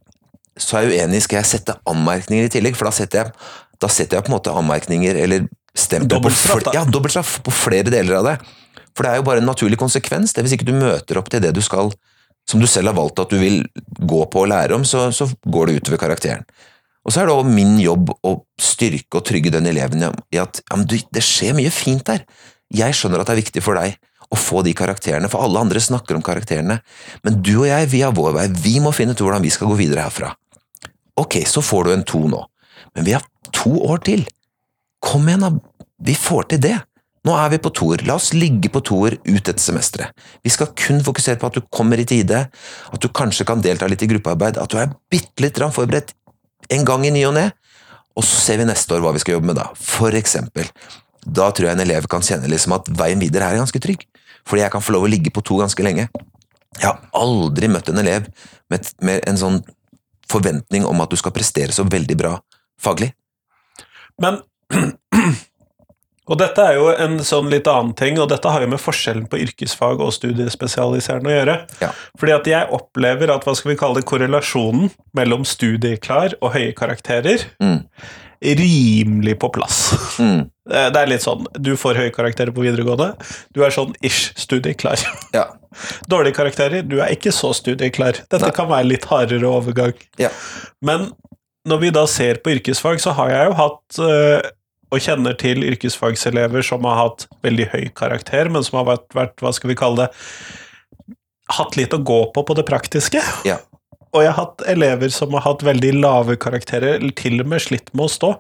så 0.56 0.78
er 0.78 0.86
jeg 0.86 1.02
uenig, 1.02 1.24
skal 1.24 1.42
jeg 1.42 1.50
sette 1.50 1.76
anmerkninger 1.90 2.48
i 2.48 2.52
tillegg? 2.54 2.78
For 2.78 2.88
da 2.88 2.94
setter 2.94 3.20
jeg, 3.20 3.34
da 3.82 3.90
setter 3.90 4.18
jeg 4.18 4.26
på 4.26 4.32
en 4.32 4.36
måte 4.36 4.54
anmerkninger 4.54 5.18
eller 5.20 5.48
stempel 5.74 6.22
på, 6.22 6.32
ja, 6.72 6.84
dobbeltstraff 6.86 7.40
på 7.44 7.52
flere 7.52 7.90
deler 7.92 8.20
av 8.20 8.28
det. 8.30 8.34
For 8.94 9.04
det 9.04 9.10
er 9.10 9.18
jo 9.18 9.26
bare 9.26 9.42
en 9.42 9.50
naturlig 9.50 9.76
konsekvens. 9.80 10.32
Det 10.32 10.44
Hvis 10.46 10.54
ikke 10.56 10.68
du 10.70 10.76
møter 10.78 11.18
opp 11.18 11.28
til 11.28 11.42
det 11.42 11.50
du 11.56 11.60
skal, 11.66 11.90
som 12.48 12.62
du 12.62 12.68
selv 12.70 12.92
har 12.92 12.96
valgt 12.96 13.18
at 13.18 13.32
du 13.32 13.40
vil 13.40 13.64
gå 13.98 14.20
på 14.30 14.44
og 14.44 14.52
lære 14.52 14.78
om, 14.78 14.86
så, 14.86 15.08
så 15.12 15.26
går 15.42 15.66
det 15.66 15.80
utover 15.82 16.00
karakteren. 16.06 16.46
Og 17.04 17.12
så 17.12 17.20
er 17.20 17.28
det 17.28 17.36
også 17.36 17.52
min 17.52 17.76
jobb 17.82 18.12
å 18.24 18.34
styrke 18.60 19.20
og 19.20 19.26
trygge 19.28 19.52
den 19.52 19.68
eleven 19.68 20.02
i 20.32 20.40
at 20.40 20.62
ja, 20.64 20.78
du, 20.80 20.96
det 20.96 21.24
skjer 21.24 21.56
mye 21.56 21.72
fint 21.74 22.04
der. 22.08 22.24
Jeg 22.74 22.96
skjønner 22.96 23.20
at 23.20 23.28
det 23.28 23.36
er 23.36 23.42
viktig 23.42 23.62
for 23.64 23.78
deg 23.78 23.98
å 24.32 24.38
få 24.40 24.62
de 24.66 24.72
karakterene, 24.76 25.28
for 25.30 25.44
alle 25.44 25.60
andre 25.60 25.82
snakker 25.82 26.16
om 26.16 26.24
karakterene. 26.24 26.78
Men 27.26 27.36
du 27.44 27.52
og 27.58 27.68
jeg, 27.68 27.90
vi 27.92 28.00
har 28.02 28.14
vår 28.16 28.32
vei. 28.38 28.46
Vi 28.64 28.78
må 28.82 28.94
finne 28.96 29.14
ut 29.14 29.20
hvordan 29.20 29.44
vi 29.44 29.52
skal 29.52 29.70
gå 29.70 29.76
videre 29.78 30.06
herfra. 30.06 30.32
Ok, 31.20 31.42
så 31.46 31.62
får 31.62 31.84
du 31.84 31.92
en 31.94 32.08
to 32.08 32.24
nå, 32.26 32.40
men 32.96 33.06
vi 33.06 33.14
har 33.14 33.22
to 33.54 33.76
år 33.84 34.00
til. 34.08 34.24
Kom 35.04 35.28
igjen, 35.28 35.44
da. 35.44 35.86
Vi 36.04 36.16
får 36.18 36.48
til 36.50 36.64
det. 36.64 36.74
Nå 37.24 37.36
er 37.38 37.52
vi 37.52 37.60
på 37.62 37.70
toer. 37.72 38.02
La 38.08 38.18
oss 38.18 38.32
ligge 38.36 38.68
på 38.72 38.82
toer 38.84 39.16
ut 39.22 39.44
dette 39.46 39.62
semesteret. 39.62 40.12
Vi 40.44 40.52
skal 40.52 40.72
kun 40.76 40.98
fokusere 41.04 41.38
på 41.40 41.48
at 41.48 41.56
du 41.56 41.62
kommer 41.72 42.00
i 42.00 42.08
tide, 42.08 42.42
at 42.48 43.00
du 43.00 43.08
kanskje 43.12 43.46
kan 43.48 43.62
delta 43.64 43.88
litt 43.88 44.02
i 44.04 44.10
gruppearbeid, 44.10 44.58
at 44.60 44.72
du 44.72 44.80
er 44.80 44.92
bitte 45.12 45.44
litt 45.44 45.60
forberedt 45.60 46.12
en 46.72 46.84
gang 46.88 47.06
i 47.06 47.12
ny 47.14 47.24
og 47.28 47.34
ne, 47.36 47.48
og 48.14 48.26
så 48.26 48.40
ser 48.40 48.60
vi 48.60 48.68
neste 48.68 48.94
år 48.94 49.02
hva 49.02 49.14
vi 49.14 49.22
skal 49.22 49.36
jobbe 49.36 49.50
med 49.50 49.58
da. 49.58 49.68
For 49.74 50.14
eksempel. 50.14 50.68
Da 51.24 51.48
tror 51.50 51.70
jeg 51.70 51.78
en 51.78 51.84
elev 51.84 52.06
kan 52.10 52.24
kjenne 52.24 52.50
liksom 52.50 52.76
at 52.76 52.90
veien 52.98 53.22
videre 53.22 53.48
er 53.48 53.58
ganske 53.58 53.80
trygg, 53.82 54.04
fordi 54.46 54.62
jeg 54.62 54.74
kan 54.74 54.84
få 54.84 54.94
lov 54.94 55.06
å 55.06 55.10
ligge 55.10 55.32
på 55.34 55.42
to 55.44 55.58
ganske 55.62 55.86
lenge. 55.86 56.06
Jeg 56.78 56.88
har 56.88 57.00
aldri 57.16 57.70
møtt 57.70 57.88
en 57.90 58.02
elev 58.02 58.28
med, 58.70 58.90
med 59.00 59.24
en 59.28 59.40
sånn 59.40 59.60
forventning 60.30 60.86
om 60.88 61.02
at 61.04 61.12
du 61.12 61.18
skal 61.20 61.34
prestere 61.34 61.74
så 61.74 61.86
veldig 61.88 62.16
bra 62.18 62.34
faglig. 62.80 63.12
Men 64.22 64.40
Og 66.24 66.38
dette 66.40 66.62
er 66.64 66.78
jo 66.78 66.86
en 66.88 67.18
sånn 67.20 67.50
litt 67.52 67.66
annen 67.68 67.92
ting, 67.98 68.16
og 68.22 68.30
dette 68.32 68.48
har 68.48 68.62
jo 68.64 68.70
med 68.72 68.80
forskjellen 68.80 69.26
på 69.28 69.36
yrkesfag 69.44 70.00
og 70.00 70.12
studiespesialiserende 70.16 71.28
å 71.28 71.34
gjøre. 71.34 71.56
Ja. 71.82 71.90
Fordi 72.20 72.32
at 72.38 72.46
jeg 72.48 72.70
opplever 72.72 73.32
at 73.34 73.44
hva 73.44 73.52
skal 73.58 73.74
vi 73.74 73.78
kalle 73.80 74.00
det, 74.00 74.06
korrelasjonen 74.08 74.88
mellom 75.18 75.44
studieklar 75.44 76.38
og 76.40 76.54
høye 76.56 76.72
karakterer 76.78 77.44
Mm. 77.60 77.82
rimelig 78.44 79.38
på 79.40 79.48
plass. 79.52 79.78
Mm. 80.20 80.48
Det 80.64 80.96
er 80.96 81.08
litt 81.10 81.20
sånn 81.24 81.44
du 81.60 81.74
får 81.76 81.98
høye 82.00 82.12
karakterer 82.16 82.52
på 82.56 82.64
videregående, 82.64 83.10
du 83.52 83.60
er 83.64 83.72
sånn 83.74 83.92
ish 84.04 84.32
studieklar. 84.40 85.00
Ja. 85.36 85.46
Dårlige 86.12 86.38
karakterer, 86.38 86.82
du 86.88 86.98
er 87.04 87.12
ikke 87.12 87.32
så 87.36 87.52
studieklar. 87.56 88.22
Dette 88.32 88.48
Nei. 88.48 88.54
kan 88.56 88.68
være 88.72 88.88
litt 88.94 89.04
hardere 89.10 89.48
overgang. 89.50 89.92
Ja. 90.20 90.30
Men 90.80 91.10
når 91.68 91.80
vi 91.84 91.90
da 91.96 92.06
ser 92.08 92.40
på 92.44 92.52
yrkesfag, 92.56 93.00
så 93.00 93.12
har 93.16 93.32
jeg 93.32 93.50
jo 93.50 93.56
hatt 93.60 93.98
øh, 94.04 94.40
og 94.92 95.02
kjenner 95.02 95.36
til 95.40 95.64
yrkesfagselever 95.66 96.64
som 96.66 96.84
har 96.88 97.00
hatt 97.00 97.26
veldig 97.44 97.68
høy 97.72 97.86
karakter, 97.96 98.50
men 98.52 98.64
som 98.66 98.80
har 98.80 98.90
vært, 98.92 99.08
vært 99.16 99.44
hva 99.44 99.52
skal 99.54 99.72
vi 99.72 99.78
kalle 99.78 100.04
det, 100.04 100.10
hatt 101.54 101.78
litt 101.78 101.94
å 101.94 102.00
gå 102.00 102.20
på 102.34 102.44
på 102.46 102.56
det 102.56 102.66
praktiske. 102.68 103.22
Ja. 103.48 103.58
Og 104.14 104.22
jeg 104.22 104.30
har 104.30 104.46
hatt 104.46 104.62
elever 104.70 105.10
som 105.10 105.34
har 105.34 105.42
hatt 105.46 105.64
veldig 105.66 105.96
lave 105.98 106.36
karakterer, 106.40 107.00
eller 107.00 107.14
til 107.18 107.42
og 107.42 107.50
med 107.50 107.64
slitt 107.64 107.90
med 107.94 108.06
å 108.06 108.12
stå, 108.12 108.30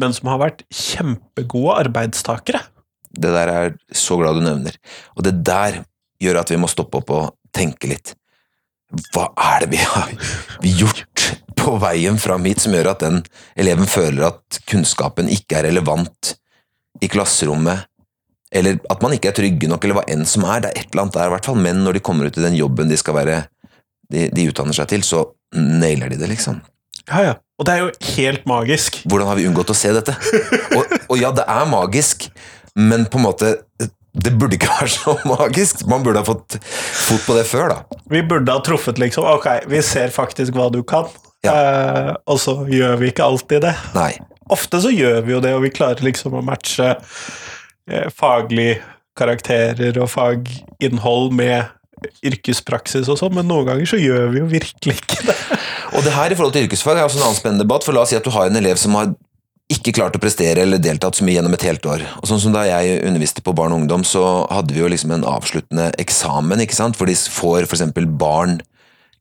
men 0.00 0.14
som 0.16 0.30
har 0.32 0.40
vært 0.40 0.64
kjempegode 0.72 1.76
arbeidstakere. 1.84 2.62
Det 3.08 3.32
der 3.34 3.52
er 3.52 3.74
så 3.92 4.16
glad 4.20 4.38
du 4.38 4.44
nevner. 4.46 4.78
Og 5.16 5.26
det 5.26 5.34
der 5.44 5.82
gjør 6.22 6.40
at 6.42 6.52
vi 6.52 6.60
må 6.60 6.70
stoppe 6.70 7.02
opp 7.02 7.12
og 7.14 7.28
tenke 7.56 7.90
litt. 7.90 8.14
Hva 9.12 9.28
er 9.36 9.64
det 9.64 9.72
vi 9.74 9.80
har 9.82 10.12
gjort 10.64 11.26
på 11.58 11.74
veien 11.82 12.16
fram 12.20 12.46
hit 12.48 12.62
som 12.64 12.72
gjør 12.72 12.92
at 12.94 13.02
den 13.04 13.20
eleven 13.58 13.88
føler 13.90 14.30
at 14.30 14.60
kunnskapen 14.70 15.28
ikke 15.32 15.58
er 15.58 15.68
relevant 15.68 16.34
i 17.04 17.10
klasserommet, 17.10 17.84
eller 18.48 18.78
at 18.88 19.02
man 19.04 19.12
ikke 19.12 19.28
er 19.30 19.36
trygge 19.36 19.68
nok, 19.68 19.84
eller 19.84 19.98
hva 20.00 20.06
enn 20.08 20.24
som 20.26 20.46
er. 20.48 20.62
Det 20.64 20.70
er 20.70 20.80
et 20.80 20.88
eller 20.88 21.04
annet 21.04 21.18
der, 21.18 21.28
i 21.28 21.34
hvert 21.34 21.48
fall 21.50 21.58
Men 21.60 21.82
når 21.84 21.98
de 21.98 22.04
kommer 22.08 22.30
ut 22.30 22.38
i 22.40 22.44
den 22.46 22.56
jobben 22.56 22.88
de 22.88 22.96
skal 22.96 23.18
være 23.18 23.42
de, 24.08 24.24
de 24.32 24.46
utdanner 24.48 24.76
seg 24.76 24.88
til, 24.88 25.04
så 25.04 25.26
nailer 25.52 26.08
de 26.08 26.16
det, 26.20 26.30
liksom. 26.32 26.62
Ja, 27.08 27.20
ja. 27.26 27.34
Og 27.58 27.66
det 27.66 27.74
er 27.74 27.82
jo 27.82 27.90
helt 28.14 28.46
magisk. 28.48 29.02
Hvordan 29.04 29.28
har 29.28 29.36
vi 29.36 29.44
unngått 29.48 29.72
å 29.74 29.76
se 29.76 29.92
dette? 29.96 30.14
Og, 30.76 30.96
og 31.10 31.20
ja, 31.20 31.32
det 31.34 31.44
er 31.50 31.68
magisk, 31.68 32.28
men 32.78 33.04
på 33.10 33.20
en 33.20 33.26
måte 33.26 33.52
Det 34.12 34.32
burde 34.38 34.56
ikke 34.58 34.70
være 34.80 34.90
så 34.92 35.16
magisk. 35.28 35.84
Man 35.90 36.04
burde 36.06 36.22
ha 36.22 36.26
fått 36.26 36.58
fot 36.62 37.24
på 37.26 37.36
det 37.38 37.46
før, 37.50 37.74
da. 37.74 38.02
Vi 38.10 38.22
burde 38.26 38.54
ha 38.54 38.62
truffet 38.64 39.00
liksom 39.00 39.26
Ok, 39.28 39.48
vi 39.68 39.82
ser 39.84 40.12
faktisk 40.14 40.56
hva 40.56 40.68
du 40.72 40.82
kan, 40.86 41.08
eh, 41.46 42.12
og 42.26 42.40
så 42.42 42.60
gjør 42.68 42.98
vi 43.02 43.12
ikke 43.12 43.26
alltid 43.26 43.66
det. 43.68 43.74
Nei. 43.96 44.12
Ofte 44.52 44.80
så 44.80 44.92
gjør 44.92 45.20
vi 45.26 45.34
jo 45.36 45.42
det, 45.44 45.52
og 45.56 45.64
vi 45.66 45.72
klarer 45.74 46.04
liksom 46.06 46.38
å 46.38 46.44
matche 46.44 46.94
eh, 46.94 48.08
faglige 48.16 48.78
karakterer 49.18 49.98
og 50.00 50.08
faginnhold 50.12 51.34
med 51.36 51.74
yrkespraksis 52.22 53.08
og 53.10 53.18
sånn, 53.18 53.34
men 53.34 53.48
noen 53.50 53.66
ganger 53.66 53.88
så 53.90 53.98
gjør 53.98 54.28
vi 54.32 54.42
jo 54.42 54.50
virkelig 54.50 55.00
ikke 55.00 55.24
det. 55.26 55.36
Og 55.96 56.04
det 56.06 56.14
her 56.14 56.30
i 56.30 56.36
forhold 56.38 56.54
til 56.54 56.68
yrkesfag 56.68 56.98
er 56.98 57.06
også 57.06 57.18
en 57.18 57.26
annen 57.26 57.38
spennende 57.38 57.64
debatt, 57.64 57.86
for 57.86 57.96
la 57.96 58.04
oss 58.04 58.12
si 58.12 58.18
at 58.18 58.26
du 58.26 58.30
har 58.34 58.48
en 58.48 58.60
elev 58.60 58.78
som 58.80 58.94
har 58.98 59.10
ikke 59.68 59.92
klart 59.98 60.16
å 60.16 60.20
prestere 60.22 60.64
eller 60.64 60.80
deltatt 60.80 61.18
så 61.18 61.26
mye 61.26 61.36
gjennom 61.36 61.52
et 61.52 61.66
helt 61.68 61.84
år. 61.84 62.04
Og 62.22 62.30
sånn 62.30 62.40
som 62.40 62.54
Da 62.56 62.64
jeg 62.64 63.02
underviste 63.04 63.44
på 63.44 63.52
barn 63.52 63.74
og 63.74 63.82
ungdom, 63.82 64.04
så 64.04 64.46
hadde 64.48 64.72
vi 64.72 64.80
jo 64.80 64.88
liksom 64.88 65.12
en 65.12 65.26
avsluttende 65.28 65.90
eksamen, 66.00 66.64
ikke 66.64 66.76
sant? 66.78 66.96
hvor 66.96 67.08
de 67.08 67.14
får 67.14 67.68
f.eks. 67.68 67.84
barn 68.16 68.58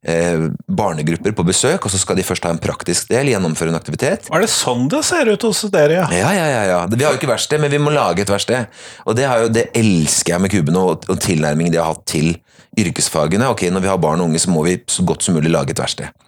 eh, 0.08 0.48
barnegrupper 0.68 1.36
på 1.36 1.46
besøk, 1.48 1.84
og 1.84 1.92
så 1.92 2.00
skal 2.00 2.16
de 2.16 2.24
først 2.24 2.48
ha 2.48 2.54
en 2.56 2.62
praktisk 2.64 3.12
del, 3.12 3.34
gjennomføre 3.34 3.74
en 3.74 3.80
aktivitet. 3.80 4.30
Er 4.32 4.44
det 4.44 4.50
sånn 4.54 4.88
det 4.92 5.04
ser 5.04 5.28
ut 5.34 5.44
hos 5.50 5.66
dere, 5.74 6.00
ja? 6.00 6.08
Ja, 6.16 6.32
ja, 6.38 6.48
ja, 6.54 6.64
ja. 6.72 6.80
Vi 6.94 7.04
har 7.04 7.16
jo 7.16 7.20
ikke 7.20 7.34
verksted, 7.34 7.60
men 7.64 7.74
vi 7.74 7.82
må 7.84 7.92
lage 7.92 8.24
et 8.24 8.32
verksted. 8.32 8.72
Og 9.04 9.20
det, 9.20 9.28
har 9.28 9.44
jo, 9.44 9.52
det 9.52 9.68
elsker 9.76 10.38
jeg 10.38 10.46
med 10.46 10.54
kubene, 10.54 10.80
og, 10.80 11.12
og 11.12 11.22
tilnærmingen 11.28 11.76
de 11.76 11.84
har 11.84 11.92
hatt 11.92 12.08
til 12.08 12.38
yrkesfagene. 12.78 13.52
Ok, 13.52 13.68
når 13.74 13.84
vi 13.84 13.92
har 13.92 14.00
barn 14.00 14.24
og 14.24 14.32
unge, 14.32 14.40
så 14.40 14.54
må 14.54 14.64
vi 14.68 14.80
så 14.88 15.04
godt 15.08 15.28
som 15.28 15.36
mulig 15.36 15.52
lage 15.52 15.76
et 15.76 15.84
verksted. 15.84 16.28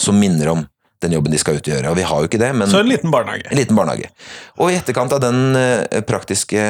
Som 0.00 0.18
minner 0.18 0.50
om 0.56 0.66
den 1.02 1.16
jobben 1.16 1.34
de 1.34 1.40
skal 1.40 1.58
ut 1.58 1.68
og 1.88 1.96
vi 1.98 2.04
har 2.06 2.22
jo 2.22 2.28
ikke 2.28 2.40
det, 2.40 2.52
men 2.56 2.70
Så 2.70 2.80
en 2.80 2.88
liten 2.90 3.10
barnehage. 3.10 3.50
en 3.50 3.58
liten 3.58 3.76
barnehage. 3.76 4.10
Og 4.58 4.70
i 4.70 4.76
etterkant 4.78 5.12
av 5.12 5.20
den 5.20 5.56
eh, 5.56 6.00
praktiske 6.06 6.60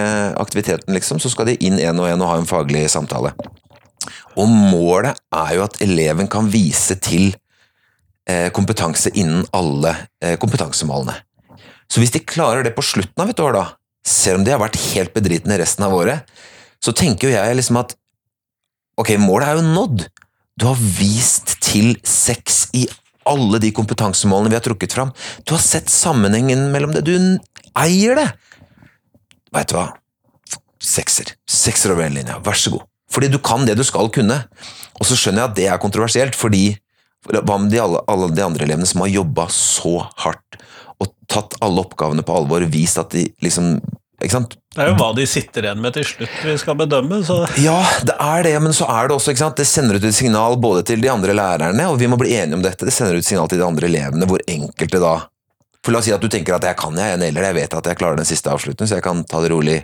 aktiviteten, 0.40 0.95
liksom, 0.95 1.21
så 1.21 1.31
skal 1.33 1.47
de 1.51 1.57
inn 1.61 1.79
en 1.79 2.01
og 2.01 2.09
en 2.09 2.23
og 2.23 2.29
ha 2.29 2.38
en 2.40 2.49
faglig 2.49 2.88
samtale. 2.90 3.35
Og 4.37 4.49
målet 4.49 5.18
er 5.33 5.55
jo 5.57 5.64
at 5.66 5.79
eleven 5.85 6.29
kan 6.33 6.49
vise 6.51 6.97
til 7.01 7.35
eh, 8.29 8.49
kompetanse 8.55 9.12
innen 9.14 9.45
alle 9.53 9.95
eh, 10.23 10.38
kompetansemålene. 10.40 11.14
Så 11.92 12.01
hvis 12.01 12.14
de 12.14 12.25
klarer 12.25 12.64
det 12.64 12.75
på 12.77 12.85
slutten 12.85 13.21
av 13.23 13.31
et 13.31 13.40
år, 13.45 13.53
da, 13.53 13.66
selv 14.07 14.40
om 14.40 14.47
de 14.47 14.55
har 14.55 14.62
vært 14.62 14.81
helt 14.95 15.12
bedritne 15.14 15.59
resten 15.61 15.85
av 15.85 15.95
året, 15.95 16.25
så 16.83 16.95
tenker 16.97 17.29
jo 17.29 17.37
jeg 17.37 17.59
liksom 17.59 17.79
at 17.83 17.95
ok, 18.99 19.14
målet 19.21 19.49
er 19.49 19.61
jo 19.61 19.68
nådd. 19.68 20.07
Du 20.59 20.66
har 20.68 20.81
vist 20.81 21.57
til 21.64 21.95
sex 22.05 22.66
i 22.77 22.87
alle 23.29 23.61
de 23.63 23.73
kompetansemålene 23.75 24.53
vi 24.53 24.59
har 24.59 24.65
trukket 24.65 24.95
fram. 24.97 25.13
Du 25.47 25.55
har 25.55 25.63
sett 25.63 25.91
sammenhengen 25.93 26.71
mellom 26.75 26.95
det. 26.95 27.05
Du 27.07 27.17
eier 27.79 28.19
det! 28.19 28.29
Veit 29.53 29.71
du 29.71 29.77
hva? 29.77 29.91
Sekser. 30.83 31.35
Sekser 31.47 31.95
over 31.95 32.07
hele 32.07 32.21
linja. 32.21 32.41
Vær 32.45 32.59
så 32.59 32.75
god. 32.75 32.87
Fordi 33.13 33.29
du 33.29 33.39
kan 33.45 33.67
det 33.69 33.77
du 33.79 33.85
skal 33.87 34.11
kunne. 34.13 34.39
Og 34.99 35.07
så 35.09 35.19
skjønner 35.19 35.45
jeg 35.45 35.51
at 35.51 35.59
det 35.59 35.67
er 35.69 35.83
kontroversielt, 35.83 36.39
fordi 36.39 36.73
hva 37.29 37.59
med 37.61 37.71
de 37.71 37.79
alle, 37.79 38.01
alle 38.11 38.33
de 38.35 38.43
andre 38.43 38.67
elevene 38.67 38.89
som 38.89 39.05
har 39.05 39.13
jobba 39.13 39.47
så 39.55 40.01
hardt 40.25 40.59
og 41.03 41.11
tatt 41.31 41.55
alle 41.63 41.83
oppgavene 41.83 42.25
på 42.27 42.35
alvor, 42.35 42.65
og 42.65 42.73
vist 42.73 42.99
at 42.99 43.15
de 43.15 43.27
liksom? 43.43 43.77
Det 44.23 44.81
er 44.81 44.89
jo 44.89 44.97
hva 44.97 45.11
de 45.17 45.27
sitter 45.29 45.67
igjen 45.67 45.83
med 45.83 45.93
til 45.97 46.07
slutt 46.07 46.39
vi 46.47 46.55
skal 46.61 46.79
bedømme, 46.81 47.19
så 47.27 47.43
Ja, 47.61 47.77
det 48.09 48.15
er 48.17 48.47
det, 48.47 48.55
men 48.65 48.73
så 48.77 48.89
er 48.89 49.11
det 49.11 49.19
også? 49.19 49.35
Det 49.59 49.67
sender 49.69 49.99
ut 49.99 50.07
et 50.09 50.17
signal 50.17 50.57
både 50.63 50.85
til 50.89 51.03
de 51.03 51.11
andre 51.13 51.35
lærerne, 51.37 51.89
og 51.91 51.99
vi 52.01 52.09
må 52.09 52.17
bli 52.21 52.33
enige 52.39 52.57
om 52.57 52.65
dette, 52.65 52.89
det 52.89 52.95
sender 52.95 53.19
ut 53.19 53.27
signal 53.27 53.51
til 53.53 53.61
de 53.61 53.67
andre 53.67 53.91
elevene, 53.91 54.29
hvor 54.29 54.43
enkelte 54.47 55.03
da 55.03 55.19
For 55.83 55.91
la 55.91 55.99
oss 55.99 56.07
si 56.07 56.13
at 56.15 56.23
du 56.23 56.29
tenker 56.31 56.55
at 56.55 56.63
jeg 56.63 56.79
kan 56.79 56.95
jeg, 56.95 57.11
jeg 57.11 57.19
nailer 57.19 57.43
det, 57.43 57.49
jeg 57.51 57.57
vet 57.57 57.73
at 57.75 57.87
jeg 57.91 57.99
klarer 57.99 58.21
den 58.21 58.29
siste 58.29 58.51
avslutningen, 58.53 58.89
så 58.89 59.01
jeg 59.01 59.03
kan 59.03 59.25
ta 59.27 59.41
det 59.43 59.51
rolig. 59.51 59.81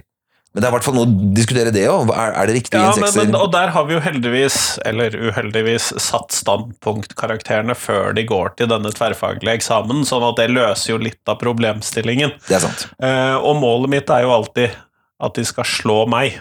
Men 0.54 0.62
det 0.62 0.66
er 0.66 0.72
i 0.72 0.74
hvert 0.78 0.86
fall 0.86 0.96
noe 0.96 1.06
å 1.06 1.32
diskutere 1.36 1.72
det 1.74 1.84
òg. 1.92 2.08
Er, 2.08 2.32
er 2.40 2.48
det 2.48 2.54
riktig 2.56 2.78
Ja, 2.80 2.88
en 2.88 2.96
sekser? 2.96 3.28
men, 3.28 3.36
og 3.36 3.50
der 3.52 3.70
har 3.74 3.84
vi 3.86 3.94
jo 3.94 4.00
heldigvis, 4.02 4.56
eller 4.88 5.12
uheldigvis, 5.12 5.90
satt 6.00 6.32
standpunktkarakterene 6.34 7.76
før 7.78 8.16
de 8.16 8.24
går 8.26 8.54
til 8.58 8.70
denne 8.72 8.90
tverrfaglige 8.96 9.58
eksamen, 9.60 10.02
sånn 10.08 10.24
at 10.30 10.40
det 10.40 10.48
løser 10.54 10.94
jo 10.94 11.00
litt 11.04 11.30
av 11.30 11.38
problemstillingen. 11.42 12.32
Det 12.48 12.58
er 12.58 12.64
sant. 12.64 12.86
Eh, 12.96 13.36
og 13.36 13.60
målet 13.60 13.92
mitt 13.98 14.12
er 14.14 14.24
jo 14.24 14.32
alltid 14.38 14.74
at 15.28 15.36
de 15.36 15.44
skal 15.46 15.68
slå 15.68 15.98
meg. 16.10 16.40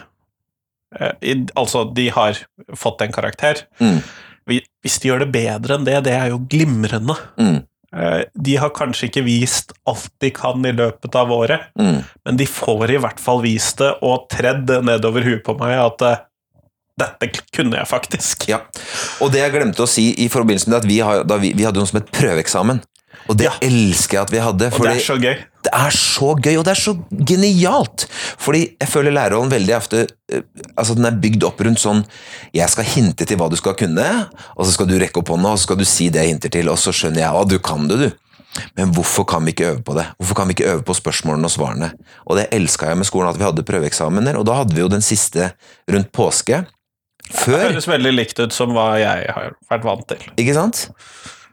Eh, 0.96 1.14
i, 1.20 1.36
altså, 1.58 1.84
de 1.94 2.08
har 2.16 2.40
fått 2.80 3.04
en 3.04 3.12
karakter. 3.14 3.66
Mm. 3.82 4.00
Hvis 4.48 5.00
de 5.02 5.10
gjør 5.10 5.26
det 5.26 5.32
bedre 5.34 5.76
enn 5.76 5.84
det, 5.84 5.98
det 6.08 6.14
er 6.16 6.30
jo 6.32 6.40
glimrende. 6.48 7.18
Mm. 7.36 7.58
Eh, 7.96 8.22
de 8.36 8.56
har 8.60 8.68
kanskje 8.76 9.08
ikke 9.08 9.22
vist 9.24 9.72
alt 9.88 10.10
de 10.20 10.28
kan 10.36 10.60
i 10.68 10.72
løpet 10.76 11.14
av 11.16 11.30
året, 11.32 11.60
Mm. 11.78 12.02
men 12.26 12.36
de 12.36 12.44
får 12.44 12.90
i 12.90 12.98
hvert 13.00 13.20
fall 13.20 13.40
vist 13.40 13.78
det 13.78 13.94
og 14.02 14.26
tredd 14.28 14.66
det 14.68 14.82
nedover 14.84 15.22
huet 15.24 15.42
på 15.46 15.54
meg 15.58 15.72
at 15.78 16.02
eh, 16.02 16.18
dette 16.98 17.30
kunne 17.54 17.78
jeg 17.78 17.86
faktisk. 17.88 18.48
Ja. 18.50 18.58
Og 19.22 19.32
det 19.32 19.40
jeg 19.40 19.52
glemte 19.54 19.84
å 19.86 19.88
si 19.88 20.10
i 20.18 20.28
forbindelse 20.28 20.68
med 20.68 20.74
det, 20.76 20.82
at 20.84 20.90
vi, 20.90 20.98
har, 21.00 21.24
da 21.24 21.36
vi, 21.40 21.52
vi 21.56 21.64
hadde 21.64 21.78
noe 21.80 21.86
som 21.88 22.00
het 22.02 22.10
prøveeksamen. 22.12 22.82
Og 23.28 23.36
det 23.38 23.44
Ja. 23.48 23.52
elsker 23.62 24.18
jeg 24.18 24.22
at 24.22 24.30
vi 24.32 24.38
hadde. 24.38 24.72
Og 24.74 24.82
det 24.84 24.96
er 24.96 25.04
så 25.04 25.16
gøy. 25.20 25.36
Det 25.68 25.74
er 25.76 25.92
så 25.92 26.30
gøy, 26.32 26.54
og 26.56 26.64
det 26.64 26.72
er 26.72 26.80
så 26.80 26.94
genialt! 27.28 28.06
Fordi 28.40 28.62
jeg 28.72 28.88
føler 28.88 29.12
lærerrollen 29.12 29.52
veldig 29.52 29.74
ofte 29.76 30.06
eh, 30.32 30.44
Altså 30.78 30.94
den 30.96 31.08
er 31.08 31.18
bygd 31.20 31.44
opp 31.44 31.60
rundt 31.66 31.82
sånn 31.82 32.00
Jeg 32.56 32.72
skal 32.72 32.88
hinte 32.88 33.26
til 33.28 33.36
hva 33.40 33.50
du 33.52 33.58
skal 33.60 33.76
kunne, 33.76 34.06
og 34.56 34.64
så 34.64 34.72
skal 34.72 34.88
du 34.88 34.96
rekke 35.00 35.20
opp 35.20 35.34
hånda, 35.34 35.52
og 35.52 35.60
så 35.60 35.68
skal 35.68 35.80
du 35.80 35.84
si 35.88 36.08
det 36.14 36.24
jeg 36.24 36.32
hinter 36.32 36.54
til, 36.54 36.72
og 36.72 36.80
så 36.80 36.94
skjønner 36.94 37.26
jeg 37.26 37.42
at 37.42 37.52
du 37.52 37.58
kan 37.60 37.84
det, 37.90 38.00
du. 38.00 38.08
Men 38.78 38.94
hvorfor 38.96 39.26
kan 39.28 39.44
vi 39.44 39.52
ikke 39.52 39.68
øve 39.74 39.84
på 39.84 39.94
det? 39.98 40.06
Hvorfor 40.16 40.40
kan 40.40 40.48
vi 40.48 40.56
ikke 40.56 40.70
øve 40.72 40.82
på 40.88 40.96
spørsmålene 40.96 41.50
og 41.50 41.52
svarene? 41.52 41.92
Og 42.24 42.40
det 42.40 42.48
elska 42.56 42.88
jeg 42.90 43.00
med 43.02 43.08
skolen, 43.10 43.28
at 43.30 43.38
vi 43.38 43.46
hadde 43.46 43.66
prøveeksamener, 43.68 44.40
og 44.40 44.48
da 44.48 44.56
hadde 44.62 44.74
vi 44.74 44.82
jo 44.82 44.90
den 44.90 45.04
siste 45.04 45.52
rundt 45.92 46.10
påske. 46.16 46.64
Det 47.28 47.36
Før 47.44 47.66
høres 47.66 47.90
veldig 47.90 48.14
likt 48.14 48.40
ut 48.40 48.56
som 48.56 48.72
hva 48.72 48.94
jeg 49.02 49.28
har 49.36 49.52
vært 49.68 49.84
vant 49.84 50.06
til. 50.14 50.30
ikke 50.40 50.56
sant? 50.56 50.86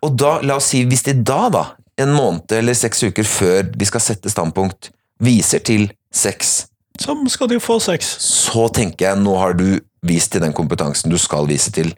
Og 0.05 0.15
da, 0.15 0.37
la 0.45 0.57
oss 0.61 0.71
si, 0.71 0.85
hvis 0.87 1.03
de 1.07 1.17
da, 1.25 1.41
da, 1.51 1.65
en 2.01 2.11
måned 2.11 2.51
eller 2.51 2.75
seks 2.77 3.03
uker 3.07 3.27
før 3.27 3.63
de 3.71 3.87
skal 3.87 4.03
sette 4.03 4.31
standpunkt, 4.31 4.91
viser 5.23 5.63
til 5.63 5.89
seks, 6.13 6.65
Så 6.99 7.15
skal 7.27 7.47
de 7.51 7.59
få 7.59 7.79
sex. 7.79 8.17
så 8.19 8.67
tenker 8.71 9.09
jeg 9.09 9.19
nå 9.19 9.35
har 9.37 9.53
du 9.53 9.79
vist 10.05 10.31
til 10.31 10.41
den 10.41 10.53
kompetansen 10.53 11.11
du 11.11 11.17
skal 11.17 11.47
vise 11.47 11.71
til, 11.71 11.93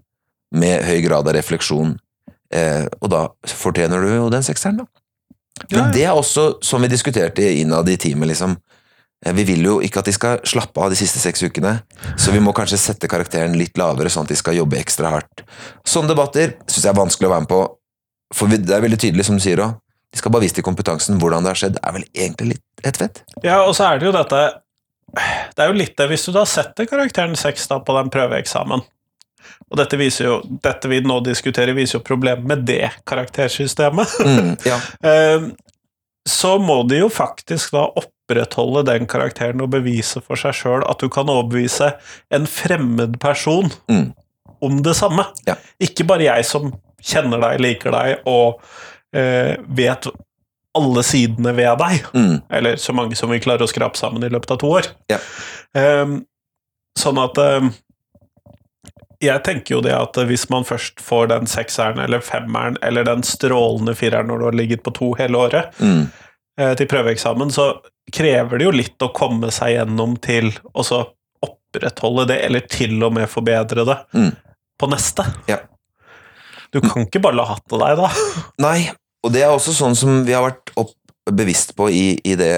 med 0.51 0.85
høy 0.85 1.01
grad 1.03 1.27
av 1.27 1.35
refleksjon, 1.35 1.97
eh, 2.53 2.85
og 3.01 3.09
da 3.11 3.27
fortjener 3.45 4.01
du 4.01 4.13
jo 4.15 4.29
den 4.29 4.45
sekseren, 4.45 4.77
da. 4.77 4.85
Men 5.73 5.91
det 5.91 6.05
er 6.05 6.13
også, 6.13 6.63
som 6.63 6.81
vi 6.81 6.87
diskuterte 6.87 7.41
innad 7.41 7.89
i 7.89 7.97
teamet, 7.97 8.29
liksom, 8.29 8.55
eh, 9.25 9.33
vi 9.33 9.43
vil 9.43 9.65
jo 9.65 9.79
ikke 9.81 9.99
at 9.99 10.05
de 10.05 10.13
skal 10.13 10.39
slappe 10.45 10.81
av 10.81 10.93
de 10.93 10.95
siste 10.95 11.19
seks 11.19 11.43
ukene, 11.43 11.81
så 12.15 12.31
vi 12.31 12.39
må 12.39 12.53
kanskje 12.53 12.77
sette 12.79 13.09
karakteren 13.09 13.57
litt 13.57 13.77
lavere, 13.77 14.09
sånn 14.09 14.23
at 14.23 14.29
de 14.33 14.39
skal 14.39 14.55
jobbe 14.55 14.79
ekstra 14.79 15.11
hardt. 15.17 15.43
Sånne 15.85 16.13
debatter 16.13 16.55
syns 16.67 16.85
jeg 16.85 16.93
er 16.93 17.01
vanskelig 17.01 17.27
å 17.27 17.33
være 17.33 17.45
med 17.45 17.51
på, 17.51 17.61
for 18.33 18.47
det 18.47 18.71
er 18.71 18.81
veldig 18.85 19.01
tydelig, 19.01 19.25
som 19.25 19.37
du 19.37 19.43
sier 19.43 19.61
òg. 19.65 19.75
De 20.13 20.17
skal 20.21 20.31
bare 20.31 20.45
vise 20.45 20.55
til 20.55 20.63
kompetansen. 20.65 21.17
Hvordan 21.21 21.43
det 21.43 21.51
har 21.53 21.59
skjedd, 21.61 21.79
er 21.83 21.95
vel 21.97 22.05
egentlig 22.15 22.53
litt 22.55 22.85
helt 22.85 22.97
fett. 23.01 23.23
Ja, 23.43 23.61
og 23.67 23.73
så 23.75 23.89
er 23.91 23.99
det 23.99 24.07
jo 24.07 24.13
dette 24.15 24.41
Det 25.57 25.63
er 25.63 25.69
jo 25.71 25.77
litt 25.79 25.95
det 25.99 26.07
hvis 26.11 26.25
du 26.27 26.31
da 26.35 26.43
setter 26.47 26.87
karakteren 26.89 27.35
6 27.39 27.67
da 27.71 27.77
på 27.83 27.95
den 27.97 28.09
prøveeksamen. 28.13 28.81
Og 29.71 29.77
dette, 29.79 29.97
viser 29.99 30.25
jo, 30.27 30.33
dette 30.63 30.89
vi 30.91 30.99
nå 31.03 31.19
diskuterer, 31.25 31.73
viser 31.75 31.97
jo 31.99 32.03
problemet 32.07 32.43
med 32.47 32.65
det 32.67 32.89
karaktersystemet. 33.07 34.17
Mm, 34.27 34.51
ja. 34.67 34.79
Eh, 35.11 35.47
Så 36.27 36.57
må 36.59 36.81
de 36.89 36.97
jo 36.99 37.07
faktisk 37.09 37.71
da 37.71 37.85
opprettholde 37.95 38.81
den 38.89 39.05
karakteren 39.07 39.61
og 39.63 39.69
bevise 39.71 40.19
for 40.19 40.35
seg 40.35 40.55
sjøl 40.59 40.83
at 40.83 40.99
du 40.99 41.07
kan 41.13 41.29
overbevise 41.31 41.93
en 42.35 42.47
fremmed 42.51 43.15
person 43.23 43.71
Mm. 43.87 44.09
om 44.61 44.81
det 44.83 44.95
samme. 44.99 45.23
Ja. 45.47 45.55
Ikke 45.79 46.03
bare 46.09 46.27
jeg 46.27 46.45
som 46.45 46.73
kjenner 46.99 47.39
deg, 47.45 47.61
liker 47.63 47.91
deg 47.95 48.27
og 48.27 48.59
vet 49.13 50.07
alle 50.77 51.01
sidene 51.03 51.53
ved 51.57 51.79
deg. 51.79 52.03
Mm, 52.13 52.41
Eller 52.53 52.75
så 52.75 52.93
mange 52.93 53.15
som 53.17 53.31
vi 53.31 53.39
klarer 53.41 53.63
å 53.65 53.69
skrape 53.71 53.97
sammen 53.97 54.23
i 54.23 54.29
løpet 54.29 54.51
av 54.51 54.59
to 54.61 54.67
år. 54.77 54.89
Ja. 55.09 55.17
Ehm, 55.79 56.19
sånn 56.99 57.17
at 57.23 57.37
ehm, 57.41 57.71
Jeg 59.19 59.41
tenker 59.47 59.73
jo 59.75 59.81
det 59.81 59.95
at 59.97 60.13
hvis 60.29 60.43
man 60.53 60.63
først 60.67 60.99
får 61.01 61.31
den 61.31 61.47
sekseren 61.49 61.97
eller 62.03 62.19
femmeren 62.21 62.75
eller 62.85 63.03
den 63.07 63.23
strålende 63.25 63.95
fireren 63.97 64.27
når 64.29 64.37
du 64.37 64.45
har 64.45 64.57
ligget 64.59 64.83
på 64.85 64.93
to 64.93 65.07
hele 65.17 65.39
året 65.41 65.73
mm, 65.81 66.03
eh, 66.61 66.73
til 66.77 66.85
prøveeksamen, 66.91 67.49
så 67.49 67.79
krever 68.13 68.59
det 68.61 68.67
jo 68.67 68.75
litt 68.75 69.01
å 69.01 69.09
komme 69.17 69.49
seg 69.51 69.73
gjennom 69.73 70.13
til 70.21 70.51
å 70.77 70.85
så 70.85 70.99
opprettholde 71.41 72.27
det, 72.29 72.37
eller 72.45 72.59
til 72.69 72.93
og 73.03 73.15
med 73.17 73.25
forbedre 73.29 73.87
det, 73.89 73.97
Mm. 74.13 74.29
på 74.79 74.89
neste. 74.93 75.25
Ja. 75.49 75.57
Du 76.75 76.81
kan 76.83 77.05
ikke 77.05 77.21
bare 77.23 77.37
la 77.39 77.47
hatt 77.47 77.73
av 77.73 77.83
deg, 77.83 77.99
da. 78.01 78.09
Nei, 78.67 78.79
og 79.25 79.33
det 79.33 79.43
er 79.45 79.53
også 79.53 79.73
sånn 79.75 79.95
som 79.97 80.23
vi 80.27 80.35
har 80.35 80.45
vært 80.45 80.73
opp, 80.79 80.93
bevisst 81.27 81.73
på 81.75 81.89
i, 81.91 82.15
i 82.23 82.37
det, 82.39 82.53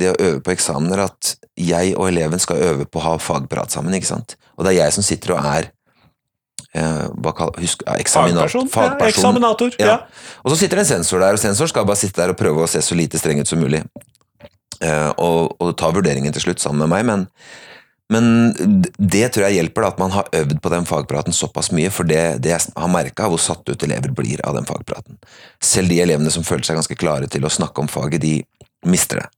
det 0.00 0.12
å 0.12 0.16
øve 0.16 0.40
på 0.44 0.54
eksamener, 0.54 1.02
at 1.10 1.34
jeg 1.60 1.92
og 1.98 2.06
eleven 2.08 2.40
skal 2.40 2.62
øve 2.64 2.86
på 2.88 3.00
å 3.02 3.04
ha 3.04 3.14
fagprat 3.20 3.74
sammen, 3.74 3.92
ikke 3.98 4.08
sant? 4.08 4.36
Og 4.56 4.64
det 4.64 4.72
er 4.72 4.78
jeg 4.86 4.94
som 4.96 5.04
sitter 5.04 5.34
og 5.34 5.48
er 5.50 5.68
eh, 6.72 7.08
hva 7.20 7.34
kall, 7.36 7.52
husk, 7.60 7.84
ja, 7.84 7.98
eksamina- 8.00 8.46
Fagperson. 8.46 8.70
Ja, 8.72 9.10
eksaminator. 9.10 9.76
Ja. 9.80 9.98
Og 10.40 10.54
så 10.54 10.62
sitter 10.62 10.80
det 10.80 10.86
en 10.86 10.92
sensor 10.94 11.20
der, 11.20 11.36
og 11.36 11.42
sensor 11.42 11.68
skal 11.68 11.84
bare 11.88 12.00
sitte 12.00 12.22
der 12.22 12.32
og 12.32 12.40
prøve 12.40 12.64
å 12.64 12.70
se 12.70 12.80
så 12.84 12.96
lite 12.96 13.20
streng 13.20 13.42
ut 13.44 13.50
som 13.52 13.60
mulig. 13.60 13.82
Eh, 14.82 15.10
og, 15.20 15.52
og 15.60 15.76
ta 15.78 15.92
vurderingen 15.94 16.32
til 16.34 16.46
slutt 16.48 16.64
sammen 16.64 16.86
med 16.86 16.94
meg, 16.94 17.04
men, 17.10 17.28
men 18.10 18.24
det 18.98 19.28
tror 19.32 19.46
jeg 19.46 19.56
hjelper, 19.60 19.84
da, 19.84 19.90
at 19.94 20.00
man 20.02 20.10
har 20.12 20.26
øvd 20.36 20.58
på 20.60 20.72
den 20.72 20.88
fagpraten 20.88 21.32
såpass 21.36 21.70
mye, 21.72 21.90
for 21.94 22.08
det, 22.08 22.42
det 22.44 22.50
jeg 22.52 22.74
har 22.76 22.90
merka, 22.92 23.28
hvor 23.30 23.40
satt 23.40 23.68
ut 23.68 23.84
elever 23.86 24.12
blir 24.16 24.42
av 24.44 24.58
den 24.58 24.66
fagpraten. 24.68 25.16
Selv 25.62 25.92
de 25.92 26.00
elevene 26.04 26.32
som 26.34 26.44
føler 26.44 26.66
seg 26.66 26.76
ganske 26.80 26.98
klare 26.98 27.30
til 27.32 27.46
å 27.46 27.52
snakke 27.52 27.84
om 27.84 27.88
faget, 27.88 28.20
de 28.20 28.42
mister 28.88 29.22
det. 29.22 29.28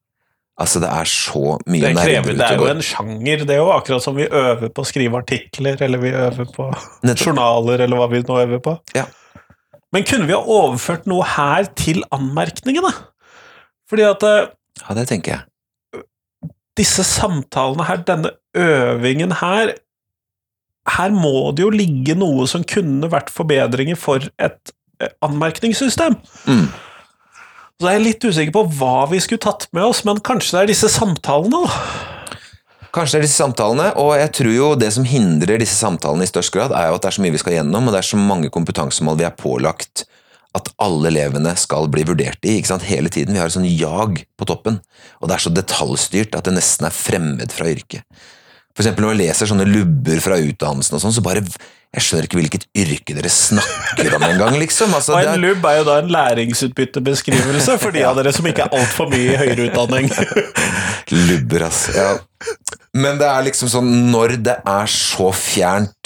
Altså, 0.54 0.78
det 0.78 0.86
er 0.86 1.08
så 1.10 1.56
mye 1.66 1.88
Det, 1.88 1.94
krever, 1.98 2.36
det 2.38 2.46
er 2.46 2.60
jo 2.60 2.66
en 2.70 2.82
sjanger, 2.86 3.40
det 3.42 3.56
er 3.56 3.58
jo 3.58 3.70
akkurat 3.74 4.04
som 4.04 4.14
vi 4.14 4.26
øver 4.28 4.70
på 4.70 4.84
å 4.84 4.86
skrive 4.86 5.18
artikler, 5.18 5.80
eller 5.82 6.02
vi 6.02 6.12
øver 6.14 6.46
på 6.54 6.68
Nettopp. 7.02 7.24
journaler, 7.26 7.82
eller 7.86 7.98
hva 7.98 8.06
vi 8.12 8.22
nå 8.22 8.36
øver 8.44 8.62
på. 8.62 8.76
Ja. 8.94 9.08
Men 9.94 10.06
kunne 10.06 10.26
vi 10.30 10.34
ha 10.34 10.42
overført 10.42 11.08
noe 11.10 11.26
her 11.26 11.66
til 11.78 12.02
anmerkningene? 12.14 12.90
Fordi 13.90 14.06
at 14.06 14.22
eh, 14.26 14.46
Ja, 14.82 14.94
det 14.98 15.08
tenker 15.10 15.36
jeg. 15.36 15.44
Disse 16.78 17.04
samtalene 17.06 17.86
her, 17.88 18.02
denne 18.06 18.34
øvingen 18.54 19.34
her 19.40 19.74
Her 20.84 21.12
må 21.16 21.50
det 21.56 21.64
jo 21.64 21.70
ligge 21.72 22.12
noe 22.18 22.44
som 22.50 22.64
kunne 22.68 23.08
vært 23.08 23.30
forbedringer 23.32 23.96
for 23.96 24.20
et 24.36 24.72
eh, 25.00 25.08
anmerkningssystem. 25.24 26.18
Mm. 26.44 26.66
Så 27.80 27.88
jeg 27.88 27.96
er 27.96 28.04
litt 28.04 28.26
usikker 28.26 28.52
på 28.52 28.66
hva 28.76 29.06
vi 29.08 29.22
skulle 29.24 29.40
tatt 29.40 29.64
med 29.72 29.86
oss, 29.86 30.02
men 30.04 30.20
kanskje 30.20 30.58
det 30.58 30.60
er 30.60 30.70
disse 30.74 30.90
samtalene, 30.92 31.62
da. 31.64 32.10
Kanskje 32.94 33.16
det 33.16 33.22
er 33.22 33.24
disse 33.26 33.40
samtalene, 33.40 33.88
og 33.96 34.12
jeg 34.20 34.30
tror 34.36 34.52
jo 34.54 34.68
det 34.78 34.92
som 34.94 35.08
hindrer 35.08 35.58
disse 35.62 35.80
samtalene 35.80 36.28
i 36.28 36.30
størst 36.30 36.52
grad, 36.54 36.76
er 36.76 36.90
jo 36.90 36.98
at 36.98 37.06
det 37.06 37.10
er 37.10 37.16
så 37.16 37.24
mye 37.24 37.34
vi 37.34 37.40
skal 37.42 37.56
gjennom, 37.56 37.88
og 37.88 37.96
det 37.96 38.02
er 38.02 38.10
så 38.12 38.20
mange 38.20 38.52
kompetansemål 38.54 39.18
vi 39.18 39.26
er 39.26 39.34
pålagt 39.40 40.04
at 40.54 40.70
alle 40.82 41.10
elevene 41.10 41.54
skal 41.58 41.88
bli 41.90 42.04
vurdert 42.06 42.46
i 42.46 42.58
ikke 42.60 42.70
sant? 42.70 42.86
hele 42.86 43.10
tiden. 43.12 43.34
Vi 43.34 43.42
har 43.42 43.50
et 43.50 43.56
sånn 43.56 43.66
jag 43.66 44.22
på 44.38 44.46
toppen, 44.48 44.78
og 45.20 45.28
det 45.28 45.36
er 45.36 45.44
så 45.46 45.52
detaljstyrt 45.54 46.36
at 46.38 46.46
det 46.46 46.54
nesten 46.56 46.86
er 46.86 46.94
fremmed 46.94 47.54
fra 47.54 47.66
yrket. 47.72 48.06
For 48.74 48.82
eksempel 48.82 49.04
når 49.06 49.14
jeg 49.14 49.20
leser 49.22 49.50
sånne 49.50 49.66
lubber 49.70 50.20
fra 50.22 50.38
utdannelsen 50.42 50.96
og 50.96 51.02
sånn, 51.04 51.14
så 51.14 51.22
bare 51.24 51.44
Jeg 51.94 52.02
skjønner 52.02 52.26
ikke 52.26 52.38
hvilket 52.40 52.64
yrke 52.74 53.14
dere 53.14 53.30
snakker 53.30 54.16
om 54.16 54.24
engang, 54.26 54.56
liksom. 54.58 54.90
Altså, 54.98 55.12
Og 55.14 55.20
en 55.20 55.36
er, 55.36 55.42
lubb 55.44 55.62
er 55.70 55.76
jo 55.78 55.84
da 55.86 56.00
en 56.00 56.08
læringsutbyttebeskrivelse 56.10 57.76
for 57.78 57.94
de 57.94 58.02
av 58.02 58.18
dere 58.18 58.32
som 58.34 58.48
ikke 58.50 58.64
er 58.64 58.74
altfor 58.74 59.12
mye 59.12 59.28
i 59.28 59.36
høyere 59.38 59.68
utdanning. 59.68 60.10
Lubber, 61.28 61.68
ass. 61.68 61.84
Ja. 61.94 62.16
Men 62.98 63.20
det 63.22 63.28
er 63.30 63.46
liksom 63.46 63.70
sånn 63.70 63.88
Når 64.10 64.34
det 64.44 64.56
er 64.68 64.90
så 64.90 65.30
fjernt 65.38 66.03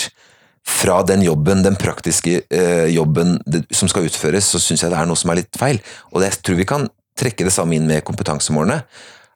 fra 0.68 1.00
den 1.02 1.22
jobben, 1.24 1.62
den 1.64 1.76
praktiske 1.80 2.42
eh, 2.52 2.86
jobben 2.92 3.38
det, 3.46 3.64
som 3.74 3.88
skal 3.90 4.06
utføres, 4.08 4.50
så 4.52 4.60
syns 4.62 4.84
jeg 4.84 4.92
det 4.92 4.98
er 5.00 5.08
noe 5.08 5.18
som 5.18 5.32
er 5.32 5.40
litt 5.40 5.58
feil. 5.58 5.80
Og 6.12 6.20
det, 6.20 6.28
jeg 6.28 6.42
tror 6.44 6.58
vi 6.60 6.68
kan 6.68 6.86
trekke 7.18 7.46
det 7.46 7.54
samme 7.54 7.78
inn 7.78 7.88
med 7.88 8.04
kompetansemålene. 8.06 8.82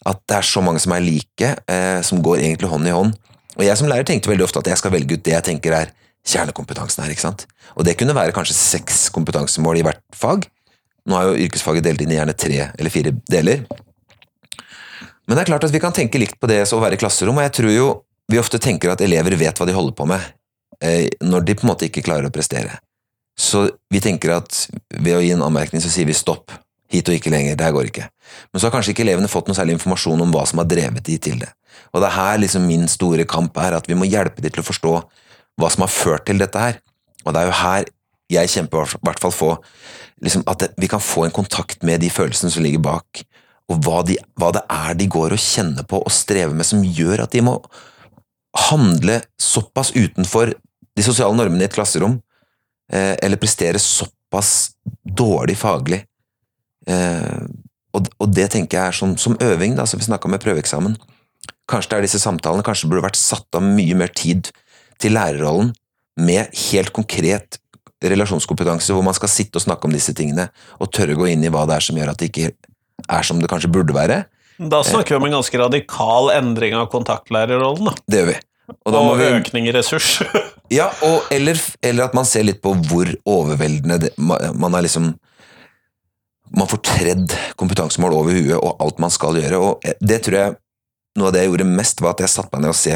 At 0.09 0.23
det 0.29 0.39
er 0.39 0.47
så 0.47 0.63
mange 0.65 0.83
som 0.83 0.95
er 0.95 1.05
like, 1.05 1.55
eh, 1.71 2.01
som 2.05 2.23
går 2.23 2.43
egentlig 2.43 2.71
hånd 2.71 2.91
i 2.91 2.95
hånd. 2.95 3.17
Og 3.57 3.65
jeg 3.67 3.79
som 3.79 3.89
lærer 3.91 4.07
tenkte 4.09 4.31
veldig 4.31 4.47
ofte 4.47 4.63
at 4.63 4.73
jeg 4.73 4.81
skal 4.81 4.95
velge 4.95 5.17
ut 5.17 5.25
det 5.25 5.35
jeg 5.35 5.47
tenker 5.49 5.77
er 5.77 5.93
kjernekompetansen 6.29 7.05
her. 7.05 7.13
ikke 7.15 7.25
sant? 7.25 7.47
Og 7.77 7.87
det 7.87 7.97
kunne 8.01 8.17
være 8.17 8.35
kanskje 8.35 8.59
seks 8.59 9.07
kompetansemål 9.15 9.81
i 9.81 9.87
hvert 9.87 10.05
fag. 10.17 10.47
Nå 11.09 11.19
er 11.19 11.31
jo 11.31 11.49
yrkesfaget 11.49 11.87
delt 11.87 12.05
inn 12.05 12.13
i 12.15 12.19
gjerne 12.19 12.37
tre 12.39 12.61
eller 12.71 12.93
fire 12.95 13.15
deler. 13.31 13.65
Men 15.27 15.37
det 15.37 15.43
er 15.43 15.51
klart 15.53 15.67
at 15.67 15.75
vi 15.75 15.81
kan 15.83 15.95
tenke 15.95 16.21
likt 16.21 16.39
på 16.41 16.51
det 16.51 16.63
å 16.69 16.83
være 16.83 16.99
i 16.99 17.01
klasserom, 17.01 17.39
og 17.39 17.47
jeg 17.47 17.55
tror 17.59 17.75
jo 17.75 17.89
vi 18.31 18.39
ofte 18.41 18.61
tenker 18.63 18.93
at 18.93 19.03
elever 19.05 19.35
vet 19.39 19.59
hva 19.59 19.67
de 19.69 19.75
holder 19.75 19.95
på 19.99 20.07
med, 20.09 20.23
når 21.23 21.47
de 21.47 21.55
på 21.55 21.67
en 21.67 21.71
måte 21.73 21.87
ikke 21.89 22.05
klarer 22.05 22.27
å 22.29 22.35
prestere. 22.35 22.81
Så 23.39 23.65
vi 23.93 24.01
tenker 24.03 24.35
at 24.37 24.67
ved 24.99 25.17
å 25.17 25.23
gi 25.23 25.33
en 25.35 25.45
anmerkning 25.47 25.83
så 25.83 25.91
sier 25.93 26.09
vi 26.09 26.17
stopp, 26.17 26.53
hit 26.93 27.09
og 27.09 27.17
ikke 27.17 27.33
lenger, 27.33 27.57
det 27.57 27.65
her 27.65 27.75
går 27.75 27.89
ikke. 27.89 28.09
Men 28.53 28.61
så 28.61 28.69
har 28.69 28.75
kanskje 28.75 28.93
ikke 28.93 29.05
elevene 29.07 29.31
fått 29.31 29.49
noe 29.49 29.57
særlig 29.57 29.79
informasjon 29.79 30.21
om 30.21 30.35
hva 30.35 30.45
som 30.49 30.61
har 30.61 30.69
drevet 30.69 31.05
de 31.07 31.17
til 31.23 31.41
det. 31.41 31.49
Og 31.93 32.03
det 32.03 32.09
er 32.11 32.19
her 32.19 32.43
liksom 32.43 32.67
min 32.69 32.85
store 32.91 33.25
kamp 33.29 33.57
er, 33.61 33.79
at 33.79 33.89
vi 33.89 33.97
må 33.97 34.09
hjelpe 34.09 34.45
de 34.45 34.53
til 34.53 34.65
å 34.65 34.67
forstå 34.67 34.95
hva 35.61 35.71
som 35.73 35.87
har 35.87 35.93
ført 35.93 36.27
til 36.29 36.41
dette 36.43 36.61
her. 36.61 36.81
Og 37.25 37.33
det 37.33 37.41
er 37.41 37.49
jo 37.49 37.59
her 37.63 37.91
jeg 38.33 38.53
kjemper 38.53 38.95
i 38.97 39.01
hvert 39.05 39.21
fall 39.21 39.35
for 39.35 39.61
liksom, 40.25 40.45
at 40.49 40.71
vi 40.81 40.89
kan 40.91 41.03
få 41.03 41.27
en 41.27 41.35
kontakt 41.35 41.85
med 41.87 42.01
de 42.03 42.11
følelsene 42.13 42.53
som 42.53 42.65
ligger 42.65 42.83
bak, 42.85 43.23
og 43.71 43.81
hva, 43.85 44.03
de, 44.07 44.17
hva 44.41 44.51
det 44.55 44.63
er 44.73 44.97
de 44.99 45.09
går 45.11 45.35
og 45.35 45.41
kjenner 45.41 45.87
på 45.89 46.01
og 46.03 46.13
strever 46.13 46.55
med 46.57 46.67
som 46.69 46.83
gjør 46.85 47.25
at 47.25 47.33
de 47.33 47.45
må 47.45 47.57
handle 48.69 49.21
såpass 49.41 49.95
utenfor 49.97 50.53
de 50.97 51.05
sosiale 51.05 51.37
normene 51.37 51.65
i 51.65 51.69
et 51.69 51.75
klasserom, 51.75 52.19
eh, 52.93 53.15
eller 53.23 53.41
prestere 53.41 53.81
såpass 53.81 54.73
dårlig 55.05 55.57
faglig. 55.61 56.03
Eh, 56.87 57.45
og, 57.93 58.09
og, 58.19 58.29
det 58.33 58.51
tenker 58.55 58.79
jeg 58.79 58.93
er 58.93 58.97
som, 58.97 59.17
som 59.21 59.37
øving, 59.41 59.77
da, 59.77 59.87
som 59.89 60.01
vi 60.01 60.09
snakka 60.09 60.29
om 60.29 60.35
med 60.37 60.43
prøveeksamen. 60.45 60.97
Kanskje 61.69 61.93
det 61.93 61.99
er 61.99 62.07
disse 62.09 62.23
samtalene, 62.23 62.65
kanskje 62.67 62.87
det 62.87 62.93
burde 62.93 63.07
vært 63.07 63.21
satt 63.21 63.59
av 63.59 63.65
mye 63.65 63.97
mer 63.99 64.13
tid 64.17 64.51
til 65.03 65.17
lærerrollen, 65.17 65.73
med 66.21 66.53
helt 66.69 66.93
konkret 66.93 67.57
relasjonskompetanse, 68.03 68.93
hvor 68.93 69.05
man 69.07 69.17
skal 69.17 69.31
sitte 69.33 69.57
og 69.57 69.65
snakke 69.65 69.89
om 69.89 69.95
disse 69.95 70.13
tingene, 70.17 70.51
og 70.83 70.91
tørre 70.93 71.17
å 71.17 71.23
gå 71.23 71.31
inn 71.33 71.45
i 71.47 71.53
hva 71.53 71.65
det 71.69 71.79
er 71.79 71.87
som 71.87 71.97
gjør 71.97 72.13
at 72.13 72.21
det 72.21 72.29
ikke 72.29 72.51
er 73.09 73.27
som 73.27 73.41
det 73.41 73.49
kanskje 73.51 73.71
burde 73.73 73.97
være. 73.97 74.25
Da 74.59 74.83
snakker 74.85 75.15
vi 75.15 75.21
om 75.21 75.27
en 75.31 75.37
ganske 75.39 75.59
radikal 75.59 76.31
endring 76.35 76.77
av 76.77 76.91
kontaktlærerrollen. 76.93 77.89
Da. 77.89 77.95
Det 78.07 78.21
gjør 78.21 78.29
vi. 78.33 78.39
Og, 78.87 78.95
og 78.97 79.19
vi... 79.21 79.29
økning 79.39 79.69
i 79.69 79.75
ressurs. 79.75 80.21
ja, 80.79 80.89
og, 81.07 81.29
eller, 81.35 81.61
eller, 81.83 82.07
at 82.09 82.17
man 82.17 82.29
ser 82.29 82.47
litt 82.47 82.63
på 82.65 82.75
hvor 82.89 83.11
overveldende 83.29 84.01
det, 84.07 84.15
man 84.19 84.75
er 84.75 84.89
liksom 84.89 85.13
Man 86.53 86.69
får 86.69 86.83
tredd 86.85 87.33
kompetansemål 87.57 88.13
over 88.13 88.37
huet 88.37 88.59
og 88.59 88.83
alt 88.85 88.99
man 89.01 89.13
skal 89.13 89.39
gjøre. 89.41 89.57
Og 89.57 89.87
det 90.05 90.19
tror 90.27 90.37
jeg 90.37 90.59
Noe 91.17 91.29
av 91.29 91.35
det 91.35 91.43
jeg 91.43 91.51
gjorde 91.51 91.69
mest, 91.69 92.01
var 92.01 92.15
at 92.15 92.23
jeg 92.25 92.33
satte 92.33 92.57
meg 92.57 92.63
ned 92.65 92.73
og 92.73 92.77
se 92.79 92.95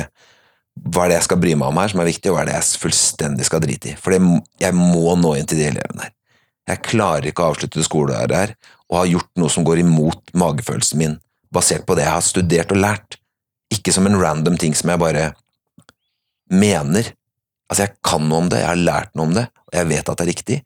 hva 0.77 1.05
er 1.05 1.11
det 1.11 1.17
jeg 1.19 1.27
skal 1.27 1.41
bry 1.41 1.51
meg 1.57 1.69
om 1.69 1.81
her 1.81 1.93
som 1.93 2.01
er 2.01 2.09
viktig, 2.09 2.31
og 2.31 2.37
hva 2.37 2.43
er 2.45 2.49
det 2.51 2.55
jeg 2.55 2.81
fullstendig 2.81 3.45
skal 3.49 3.63
drite 3.65 3.91
i. 3.91 3.97
For 4.01 4.13
jeg 4.17 4.77
må 4.77 5.17
nå 5.21 5.35
inn 5.37 5.49
til 5.49 5.61
de 5.61 5.67
elevene 5.71 6.07
her. 6.07 6.13
Jeg 6.67 6.83
klarer 6.83 7.29
ikke 7.31 7.45
å 7.45 7.53
avslutte 7.53 7.85
skoleåret 7.87 8.35
her 8.35 8.55
og 8.91 8.99
har 9.01 9.11
gjort 9.13 9.31
noe 9.39 9.53
som 9.53 9.67
går 9.67 9.83
imot 9.83 10.33
magefølelsen 10.35 11.01
min, 11.01 11.17
basert 11.55 11.87
på 11.87 11.95
det 11.99 12.07
jeg 12.07 12.15
har 12.17 12.27
studert 12.27 12.75
og 12.75 12.83
lært. 12.83 13.19
Ikke 13.73 13.95
som 13.95 14.07
en 14.09 14.19
random 14.19 14.59
ting 14.61 14.75
som 14.79 14.91
jeg 14.91 15.03
bare 15.03 15.31
mener. 16.53 17.13
Altså, 17.71 17.87
jeg 17.87 17.97
kan 18.07 18.27
noe 18.29 18.45
om 18.45 18.51
det, 18.53 18.63
jeg 18.63 18.71
har 18.71 18.83
lært 18.89 19.15
noe 19.17 19.31
om 19.31 19.35
det, 19.37 19.47
og 19.67 19.79
jeg 19.79 19.91
vet 19.91 20.11
at 20.11 20.19
det 20.19 20.27
er 20.27 20.33
riktig. 20.33 20.59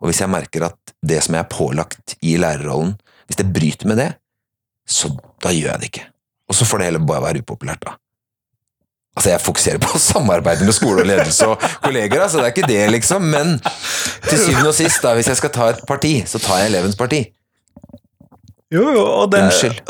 Og 0.00 0.10
hvis 0.10 0.22
jeg 0.22 0.32
merker 0.32 0.68
at 0.68 0.96
det 1.06 1.20
som 1.24 1.36
jeg 1.36 1.44
er 1.44 1.52
pålagt 1.52 2.16
i 2.24 2.36
lærerrollen, 2.40 2.96
hvis 3.26 3.40
det 3.40 3.52
bryter 3.52 3.90
med 3.90 4.00
det, 4.00 4.10
så 4.86 5.10
da 5.42 5.52
gjør 5.52 5.72
jeg 5.74 5.82
det 5.82 5.90
ikke. 5.90 6.08
Og 6.46 6.54
så 6.54 6.66
får 6.68 6.78
det 6.78 6.90
heller 6.90 7.06
bare 7.06 7.24
være 7.26 7.42
upopulært, 7.42 7.82
da. 7.84 7.96
Altså, 9.16 9.30
jeg 9.32 9.40
fokuserer 9.40 9.80
på 9.80 9.98
samarbeidet 10.12 10.66
med 10.68 10.76
skole 10.76 11.02
og 11.02 11.08
ledelse 11.08 11.48
og 11.48 11.62
kolleger, 11.84 12.20
altså, 12.22 12.38
det 12.38 12.48
er 12.48 12.54
ikke 12.54 12.68
det, 12.68 12.82
liksom, 12.92 13.22
men 13.32 13.56
til 14.28 14.38
syvende 14.38 14.68
og 14.68 14.76
sist, 14.76 15.00
da, 15.02 15.14
hvis 15.16 15.32
jeg 15.32 15.40
skal 15.40 15.52
ta 15.54 15.70
et 15.72 15.82
parti, 15.88 16.18
så 16.28 16.40
tar 16.42 16.62
jeg 16.62 16.72
elevens 16.72 16.98
parti. 17.00 17.24
Jo, 18.74 18.82
jo, 18.90 19.02
og, 19.06 19.28
det, 19.30 19.44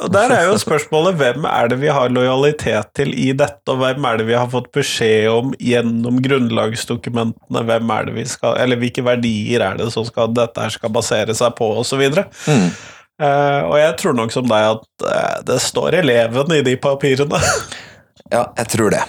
og, 0.05 0.11
der 0.12 0.33
er 0.37 0.43
jo 0.51 0.57
spørsmålet 0.61 1.16
hvem 1.16 1.47
er 1.49 1.70
det 1.72 1.79
vi 1.81 1.89
har 1.89 2.11
lojalitet 2.12 2.91
til 2.99 3.14
i 3.16 3.31
dette, 3.33 3.64
og 3.72 3.79
hvem 3.81 4.05
er 4.05 4.20
det 4.20 4.27
vi 4.29 4.37
har 4.37 4.51
fått 4.53 4.68
beskjed 4.77 5.31
om 5.33 5.55
gjennom 5.57 6.18
grunnlagsdokumentene, 6.20 7.62
hvem 7.70 7.95
er 7.97 8.11
det 8.11 8.16
vi 8.18 8.27
skal, 8.29 8.59
eller 8.61 8.77
hvilke 8.83 9.07
verdier 9.07 9.64
er 9.64 9.81
det 9.81 9.89
som 9.95 10.05
skal, 10.05 10.29
dette 10.37 10.61
her 10.61 10.77
skal 10.77 10.93
basere 10.93 11.39
seg 11.39 11.57
på, 11.57 11.70
osv. 11.81 12.05
Mm. 12.05 12.68
Uh, 13.16 13.62
og 13.64 13.79
jeg 13.81 13.97
tror 14.03 14.20
nok 14.20 14.37
som 14.37 14.45
deg 14.51 14.68
at 14.74 14.87
uh, 15.09 15.37
det 15.49 15.57
står 15.64 15.97
eleven 16.03 16.59
i 16.59 16.62
de 16.66 16.77
papirene. 16.77 17.41
ja, 18.35 18.45
jeg 18.45 18.72
tror 18.77 18.93
det. 18.93 19.05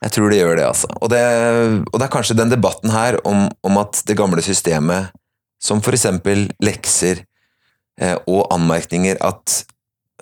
Jeg 0.00 0.16
tror 0.16 0.32
det 0.32 0.40
gjør 0.40 0.56
det, 0.56 0.64
altså. 0.64 0.88
Og 0.96 1.12
det, 1.12 1.24
og 1.92 2.00
det 2.00 2.06
er 2.06 2.14
kanskje 2.16 2.40
den 2.40 2.56
debatten 2.56 2.88
her 2.94 3.20
om, 3.28 3.50
om 3.60 3.82
at 3.84 4.00
det 4.08 4.16
gamle 4.16 4.40
systemet, 4.40 5.12
som 5.60 5.84
for 5.84 5.92
eksempel 5.92 6.48
lekser, 6.64 7.20
og 8.00 8.46
anmerkninger 8.54 9.20
at 9.24 9.56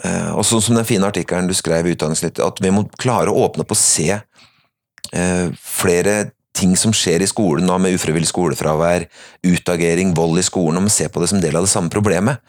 eh, 0.04 0.30
Og 0.34 0.44
sånn 0.46 0.62
som 0.64 0.78
den 0.78 0.88
fine 0.88 1.06
artikkelen 1.08 1.48
du 1.50 1.54
skrev 1.56 1.86
i 1.86 1.94
Utdanningsnytt, 1.94 2.40
at 2.42 2.62
vi 2.62 2.72
må 2.74 2.86
klare 2.98 3.32
å 3.32 3.44
åpne 3.46 3.64
opp 3.64 3.74
og 3.74 3.80
se 3.80 4.08
eh, 4.14 5.46
flere 5.62 6.16
ting 6.58 6.74
som 6.78 6.94
skjer 6.96 7.22
i 7.22 7.30
skolen 7.30 7.68
nå, 7.68 7.76
med 7.78 7.94
ufrivillig 7.94 8.32
skolefravær, 8.32 9.06
utagering, 9.46 10.10
vold 10.16 10.40
i 10.40 10.46
skolen, 10.46 10.80
og 10.80 10.88
vi 10.88 10.96
ser 10.96 11.12
på 11.14 11.22
det 11.22 11.30
som 11.30 11.42
del 11.42 11.54
av 11.54 11.66
det 11.66 11.70
samme 11.70 11.92
problemet. 11.92 12.42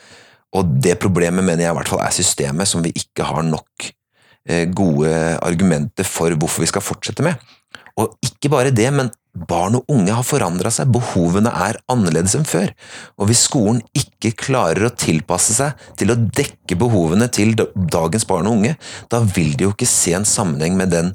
Og 0.58 0.72
det 0.82 0.96
problemet 0.98 1.46
mener 1.46 1.68
jeg 1.68 1.76
i 1.76 1.78
hvert 1.78 1.92
fall 1.92 2.02
er 2.02 2.16
systemet, 2.16 2.66
som 2.70 2.82
vi 2.82 2.90
ikke 2.98 3.28
har 3.30 3.46
nok 3.46 3.92
gode 4.74 5.12
argumenter 5.46 6.08
for 6.08 6.34
hvorfor 6.34 6.64
vi 6.64 6.70
skal 6.72 6.82
fortsette 6.82 7.22
med. 7.22 7.38
Og 8.02 8.16
ikke 8.26 8.50
bare 8.50 8.74
det, 8.74 8.88
men 8.96 9.12
barn 9.34 9.78
og 9.78 9.92
unge 9.92 10.14
har 10.16 10.26
forandra 10.26 10.72
seg, 10.74 10.90
behovene 10.94 11.52
er 11.68 11.80
annerledes 11.92 12.36
enn 12.38 12.48
før. 12.48 12.72
Og 13.20 13.30
hvis 13.30 13.46
skolen 13.48 13.82
ikke 13.98 14.34
klarer 14.40 14.88
å 14.88 14.94
tilpasse 14.96 15.56
seg 15.56 15.80
til 16.00 16.14
å 16.14 16.18
dekke 16.18 16.78
behovene 16.80 17.30
til 17.32 17.54
dagens 17.56 18.28
barn 18.30 18.50
og 18.50 18.60
unge, 18.60 18.76
da 19.12 19.22
vil 19.24 19.56
de 19.56 19.68
jo 19.68 19.74
ikke 19.76 19.90
se 19.90 20.16
en 20.18 20.28
sammenheng 20.28 20.78
med 20.80 20.94
den, 20.96 21.14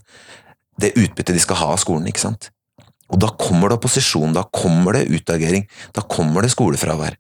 det 0.81 0.95
utbyttet 0.99 1.37
de 1.37 1.43
skal 1.43 1.61
ha 1.61 1.73
av 1.75 1.83
skolen, 1.83 2.09
ikke 2.11 2.25
sant? 2.25 2.51
Og 3.13 3.21
da 3.21 3.29
kommer 3.39 3.71
det 3.71 3.79
opposisjon, 3.79 4.35
da 4.35 4.47
kommer 4.49 4.97
det 4.97 5.11
utagering, 5.13 5.67
da 5.95 6.03
kommer 6.09 6.43
det 6.43 6.55
skolefravær. 6.55 7.19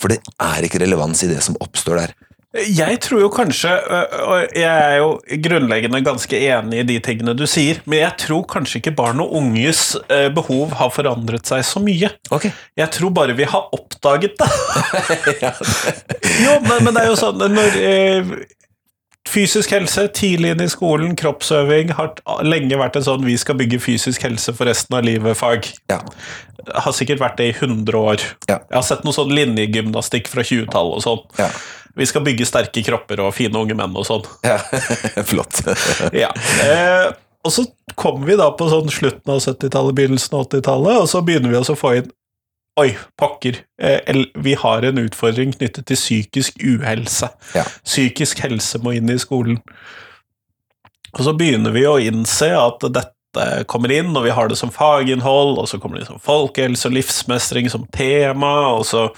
For 0.00 0.12
det 0.12 0.22
er 0.40 0.64
ikke 0.64 0.80
relevans 0.80 1.22
i 1.26 1.30
det 1.30 1.42
som 1.44 1.58
oppstår 1.60 2.00
der. 2.00 2.14
Jeg 2.50 2.98
tror 3.04 3.20
jo 3.22 3.28
kanskje, 3.30 3.70
og 4.26 4.56
jeg 4.58 4.66
er 4.66 4.96
jo 4.98 5.12
grunnleggende 5.44 6.00
ganske 6.02 6.34
enig 6.34 6.80
i 6.82 6.86
de 6.88 6.96
tingene 7.04 7.34
du 7.38 7.44
sier, 7.46 7.78
men 7.86 8.00
jeg 8.00 8.16
tror 8.24 8.42
kanskje 8.50 8.80
ikke 8.80 8.96
barn 8.98 9.22
og 9.22 9.36
unges 9.38 9.92
behov 10.34 10.74
har 10.80 10.90
forandret 10.90 11.46
seg 11.46 11.62
så 11.66 11.82
mye. 11.84 12.10
Okay. 12.34 12.50
Jeg 12.78 12.90
tror 12.96 13.14
bare 13.14 13.36
vi 13.38 13.46
har 13.46 13.70
oppdaget 13.76 14.34
det. 14.40 14.50
jo, 16.44 16.56
men, 16.66 16.82
men, 16.82 16.90
det 16.90 17.04
er 17.04 17.12
jo 17.12 17.20
sånn 17.22 17.46
når 17.54 17.78
eh, 17.78 18.34
Fysisk 19.28 19.70
helse 19.74 20.06
tidlig 20.16 20.54
inn 20.54 20.62
i 20.64 20.68
skolen, 20.72 21.12
kroppsøving, 21.18 21.92
har 21.98 22.14
lenge 22.42 22.78
vært 22.80 22.96
en 22.96 23.04
sånn 23.04 23.24
'vi 23.24 23.36
skal 23.38 23.58
bygge 23.60 23.78
fysisk 23.78 24.22
helse 24.24 24.52
for 24.56 24.66
resten 24.66 24.96
av 24.96 25.04
livet'-fag. 25.04 25.68
Ja. 25.92 26.00
Har 26.74 26.92
sikkert 26.92 27.20
vært 27.20 27.36
det 27.36 27.48
i 27.50 27.52
100 27.52 27.98
år. 27.98 28.20
Ja. 28.48 28.58
Jeg 28.70 28.76
har 28.80 28.82
sett 28.82 29.04
noe 29.04 29.12
sånn 29.12 29.34
linjegymnastikk 29.34 30.26
fra 30.26 30.42
20-tallet 30.42 30.96
og 30.96 31.02
sånn. 31.02 31.20
Ja. 31.38 31.50
Vi 31.96 32.06
skal 32.06 32.22
bygge 32.22 32.46
sterke 32.46 32.82
kropper 32.82 33.20
og 33.20 33.34
fine 33.34 33.54
unge 33.54 33.74
menn 33.74 33.96
og 33.96 34.06
sånn. 34.06 34.24
Ja, 34.42 34.58
Flott. 35.30 35.62
ja. 36.12 36.30
Eh, 36.64 37.12
og 37.44 37.52
så 37.52 37.64
kommer 37.94 38.26
vi 38.26 38.36
da 38.36 38.50
på 38.52 38.68
sånn 38.68 38.90
slutten 38.92 39.32
av 39.32 39.40
70-tallet, 39.40 39.94
begynnelsen 39.94 40.38
av 40.38 40.48
80-tallet, 40.48 40.96
og 41.00 41.08
så 41.08 41.22
begynner 41.24 41.50
vi 41.50 41.60
å 41.60 41.76
få 41.76 41.94
inn 42.00 42.10
Oi, 42.78 42.92
pakker. 43.18 43.56
Eh, 43.82 44.24
vi 44.34 44.54
har 44.54 44.84
en 44.86 44.98
utfordring 45.02 45.52
knyttet 45.56 45.88
til 45.90 45.98
psykisk 45.98 46.60
uhelse. 46.62 47.28
Ja. 47.54 47.64
Psykisk 47.84 48.44
helse 48.44 48.78
må 48.84 48.94
inn 48.96 49.10
i 49.10 49.18
skolen. 49.18 49.58
Og 51.16 51.24
så 51.26 51.34
begynner 51.34 51.74
vi 51.74 51.82
å 51.88 51.98
innse 51.98 52.52
at 52.54 52.86
dette 52.94 53.46
kommer 53.70 53.92
inn, 53.94 54.14
og 54.16 54.24
vi 54.26 54.34
har 54.34 54.50
det 54.50 54.58
som 54.58 54.72
faginnhold, 54.74 55.58
og 55.58 55.68
så 55.70 55.78
kommer 55.82 56.00
det 56.00 56.08
som 56.08 56.22
folkehelse 56.22 56.88
og 56.88 56.96
livsmestring 56.96 57.70
som 57.70 57.86
tema, 57.94 58.52
og 58.76 58.86
så 58.86 59.08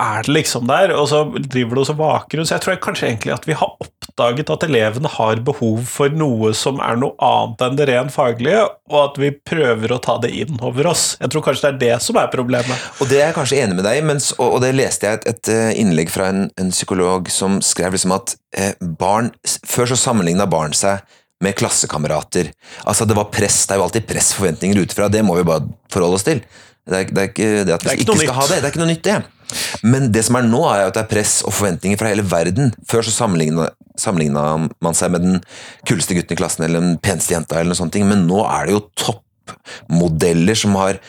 er 0.00 0.24
det 0.24 0.32
liksom 0.32 0.66
der, 0.68 0.92
og 0.96 1.08
så 1.10 1.20
driver 1.28 1.76
det 1.76 1.82
og 1.82 1.88
så 1.90 1.96
vaker 1.98 2.40
hun. 2.40 2.48
Så 2.48 2.56
jeg 2.56 2.64
tror 2.64 2.78
kanskje 2.80 3.08
egentlig 3.10 3.34
at 3.34 3.46
vi 3.48 3.56
har 3.58 3.74
oppdaget 3.84 4.52
at 4.54 4.64
elevene 4.64 5.10
har 5.12 5.42
behov 5.44 5.82
for 5.88 6.12
noe 6.16 6.54
som 6.56 6.80
er 6.84 6.96
noe 7.00 7.12
annet 7.24 7.64
enn 7.66 7.76
det 7.76 7.88
rent 7.90 8.14
faglige, 8.14 8.62
og 8.90 8.98
at 9.02 9.20
vi 9.20 9.32
prøver 9.52 9.92
å 9.92 10.00
ta 10.02 10.16
det 10.22 10.32
inn 10.32 10.56
over 10.64 10.90
oss. 10.94 11.04
Jeg 11.20 11.32
tror 11.34 11.44
kanskje 11.44 11.68
det 11.68 11.72
er 11.72 11.80
det 11.82 12.06
som 12.06 12.18
er 12.20 12.32
problemet. 12.32 12.88
Og 13.00 13.10
det 13.10 13.20
er 13.20 13.28
jeg 13.28 13.36
kanskje 13.36 13.60
enig 13.60 13.76
med 13.76 13.86
deg 13.88 14.00
i, 14.00 14.18
og, 14.40 14.58
det 14.64 14.72
leste 14.78 15.08
jeg 15.08 15.20
et, 15.20 15.28
et 15.34 15.52
eh, 15.52 15.72
innlegg 15.82 16.12
fra 16.12 16.30
en, 16.32 16.46
en, 16.60 16.72
psykolog 16.72 17.28
som 17.32 17.58
skrev 17.64 17.96
liksom 17.96 18.14
at 18.14 18.36
eh, 18.56 18.72
barn 18.80 19.32
Før 19.66 19.90
så 19.90 19.96
sammenligna 19.98 20.46
barn 20.48 20.72
seg 20.76 21.02
med 21.44 21.56
klassekamerater. 21.56 22.50
Altså 22.88 23.06
Det 23.08 23.16
var 23.16 23.30
press, 23.32 23.64
det 23.66 23.74
er 23.74 23.80
jo 23.80 23.86
alltid 23.86 24.08
pressforventninger 24.08 24.80
fra, 24.94 25.08
det 25.12 25.22
må 25.24 25.36
vi 25.38 25.46
bare 25.48 25.68
forholde 25.92 26.20
oss 26.20 26.26
til. 26.26 26.42
Det 26.88 26.96
er, 26.96 27.12
det 27.12 27.22
er 27.22 27.30
ikke 27.30 27.50
det 27.68 27.74
at 27.76 27.84
vi 27.84 27.94
ikke, 27.94 28.06
ikke 28.06 28.24
skal 28.26 28.36
ha 28.36 28.46
det. 28.50 28.58
Det 28.60 28.68
er 28.68 28.74
ikke 28.74 28.82
noe 28.82 28.90
nytt, 28.90 29.04
det. 29.06 29.39
Men 29.82 30.10
det 30.14 30.24
som 30.26 30.38
er 30.38 30.46
nå, 30.48 30.62
er 30.70 30.88
at 30.88 30.96
det 30.96 31.04
er 31.04 31.10
press 31.10 31.40
og 31.46 31.54
forventninger 31.56 32.00
fra 32.00 32.12
hele 32.12 32.26
verden. 32.26 32.72
Før 32.90 33.06
så 33.06 33.14
sammenligna 33.14 34.46
man 34.82 34.96
seg 34.96 35.14
med 35.14 35.26
den 35.26 35.42
kuleste 35.88 36.16
gutten 36.16 36.36
i 36.36 36.40
klassen 36.40 36.66
eller 36.66 36.82
den 36.82 36.96
peneste 37.02 37.36
jenta, 37.36 37.60
eller 37.60 37.74
noe 37.74 37.80
sånt, 37.80 37.98
men 38.06 38.26
nå 38.28 38.44
er 38.46 38.68
det 38.68 38.78
jo 38.78 38.86
toppmodeller 39.04 40.58
som 40.58 40.78
har 40.80 41.00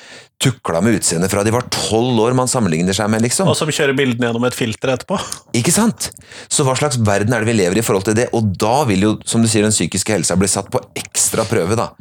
tukla 0.42 0.80
med 0.82 0.98
utseendet 0.98 1.30
fra 1.30 1.44
de 1.46 1.52
var 1.54 1.68
tolv 1.70 2.18
år 2.24 2.34
man 2.34 2.50
sammenligner 2.50 2.96
seg 2.98 3.12
med, 3.14 3.22
liksom. 3.22 3.50
Og 3.52 3.58
som 3.60 3.70
kjører 3.70 3.94
bildene 3.94 4.26
gjennom 4.26 4.48
et 4.48 4.58
filter 4.58 4.96
etterpå. 4.96 5.20
Ikke 5.60 5.74
sant? 5.74 6.10
Så 6.50 6.66
hva 6.66 6.74
slags 6.80 6.98
verden 6.98 7.36
er 7.36 7.44
det 7.44 7.52
vi 7.52 7.60
lever 7.60 7.78
i 7.78 7.84
i 7.84 7.86
forhold 7.86 8.08
til 8.08 8.18
det? 8.18 8.32
Og 8.38 8.50
da 8.58 8.80
vil 8.90 9.06
jo, 9.06 9.12
som 9.30 9.44
du 9.44 9.50
sier, 9.52 9.66
den 9.68 9.76
psykiske 9.76 10.16
helsa 10.18 10.40
bli 10.40 10.50
satt 10.50 10.72
på 10.74 10.82
ekstra 10.98 11.46
prøve, 11.50 11.78
da 11.78 11.92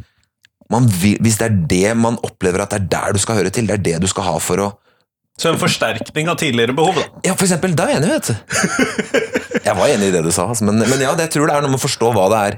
vil, 0.71 1.19
hvis 1.21 1.39
det 1.41 1.49
er 1.49 1.59
det 1.71 1.97
man 1.99 2.19
opplever 2.23 2.63
at 2.63 2.71
det 2.71 2.81
er 2.81 2.91
der 2.93 3.17
du 3.17 3.19
skal 3.23 3.41
høre 3.41 3.51
til, 3.51 3.67
det 3.67 3.79
er 3.79 3.83
det 3.83 3.97
du 4.05 4.09
skal 4.11 4.29
ha 4.29 4.37
for 4.43 4.63
å 4.63 4.69
Så 5.41 5.49
en 5.49 5.61
forsterkning 5.61 6.29
av 6.29 6.37
tidligere 6.41 6.75
behov, 6.77 6.99
da. 6.99 7.07
Ja, 7.31 7.33
for 7.33 7.47
eksempel. 7.47 7.73
Da 7.77 7.87
er 7.89 7.95
jeg 7.95 8.03
enig, 8.03 8.11
vet 8.13 8.29
du. 8.29 8.35
Jeg 9.67 9.77
var 9.77 9.91
enig 9.93 10.09
i 10.09 10.13
det 10.15 10.21
du 10.25 10.31
sa, 10.33 10.47
altså, 10.49 10.65
men, 10.65 10.79
men 10.81 11.03
ja, 11.03 11.11
det, 11.13 11.27
jeg 11.27 11.35
tror 11.35 11.51
det 11.51 11.53
er 11.53 11.65
noe 11.65 11.73
med 11.75 11.79
å 11.79 11.83
forstå 11.83 12.11
hva 12.17 12.23
det 12.33 12.39
er. 12.49 12.55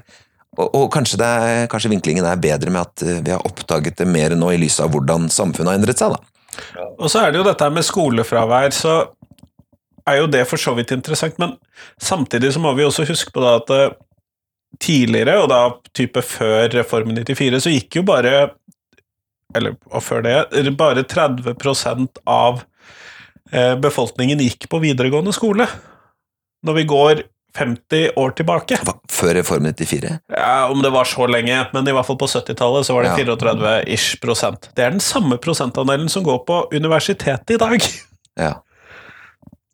Og, 0.55 0.67
og 0.69 0.85
kanskje, 0.95 1.19
det 1.19 1.27
er, 1.27 1.65
kanskje 1.73 1.91
vinklingen 1.91 2.27
er 2.29 2.39
bedre 2.41 2.71
med 2.73 2.85
at 2.85 3.03
eh, 3.03 3.19
vi 3.27 3.33
har 3.35 3.43
oppdaget 3.49 3.99
det 3.99 4.07
mer 4.07 4.37
nå 4.39 4.53
i 4.55 4.61
lys 4.61 4.77
av 4.85 4.93
hvordan 4.95 5.27
samfunnet 5.33 5.73
har 5.73 5.81
endret 5.81 5.99
seg, 5.99 6.15
da. 6.15 6.79
Og 7.01 7.11
så 7.11 7.25
er 7.25 7.33
det 7.33 7.41
jo 7.41 7.47
dette 7.49 7.69
med 7.75 7.87
skolefravær, 7.89 8.71
så 8.77 8.95
er 10.09 10.21
jo 10.21 10.31
det 10.31 10.45
for 10.51 10.63
så 10.63 10.77
vidt 10.79 10.95
interessant, 10.95 11.39
men 11.43 11.57
samtidig 12.01 12.53
så 12.55 12.63
må 12.63 12.75
vi 12.79 12.87
også 12.87 13.09
huske 13.09 13.35
på 13.35 13.45
at 13.51 13.73
eh, 13.75 13.95
tidligere, 14.83 15.41
og 15.43 15.51
da 15.51 15.63
type 15.97 16.23
før 16.25 16.71
Reformen 16.77 17.19
94, 17.19 17.65
så 17.67 17.75
gikk 17.75 17.99
jo 17.99 18.07
bare 18.09 18.51
eller 19.57 19.75
og 19.91 20.01
før 20.05 20.23
det, 20.25 20.37
bare 20.79 21.05
30% 21.05 22.23
av 22.31 22.63
befolkningen 23.53 24.41
gikk 24.41 24.69
på 24.73 24.79
videregående 24.81 25.33
skole. 25.37 25.67
Når 26.65 26.77
vi 26.79 26.85
går 26.89 27.23
50 27.53 28.15
år 28.17 28.33
tilbake. 28.39 28.79
Før 29.13 29.35
Reform 29.37 29.67
94? 29.69 30.15
Ja, 30.33 30.69
Om 30.73 30.83
det 30.83 30.91
var 30.95 31.05
så 31.05 31.27
lenge, 31.29 31.59
men 31.75 31.89
i 31.89 31.93
hvert 31.93 32.07
fall 32.09 32.17
på 32.21 32.29
70-tallet 32.31 32.87
så 32.89 32.97
var 32.97 33.05
det 33.05 33.13
Ja. 33.13 33.35
34-ish 33.35 34.21
prosent. 34.23 34.71
Det 34.75 34.85
er 34.87 34.91
den 34.95 35.05
samme 35.05 35.37
prosentandelen 35.37 36.09
som 36.09 36.25
går 36.25 36.45
på 36.49 36.63
universitetet 36.73 37.51
i 37.57 37.61
dag. 37.61 37.85
Ja. 38.41 38.55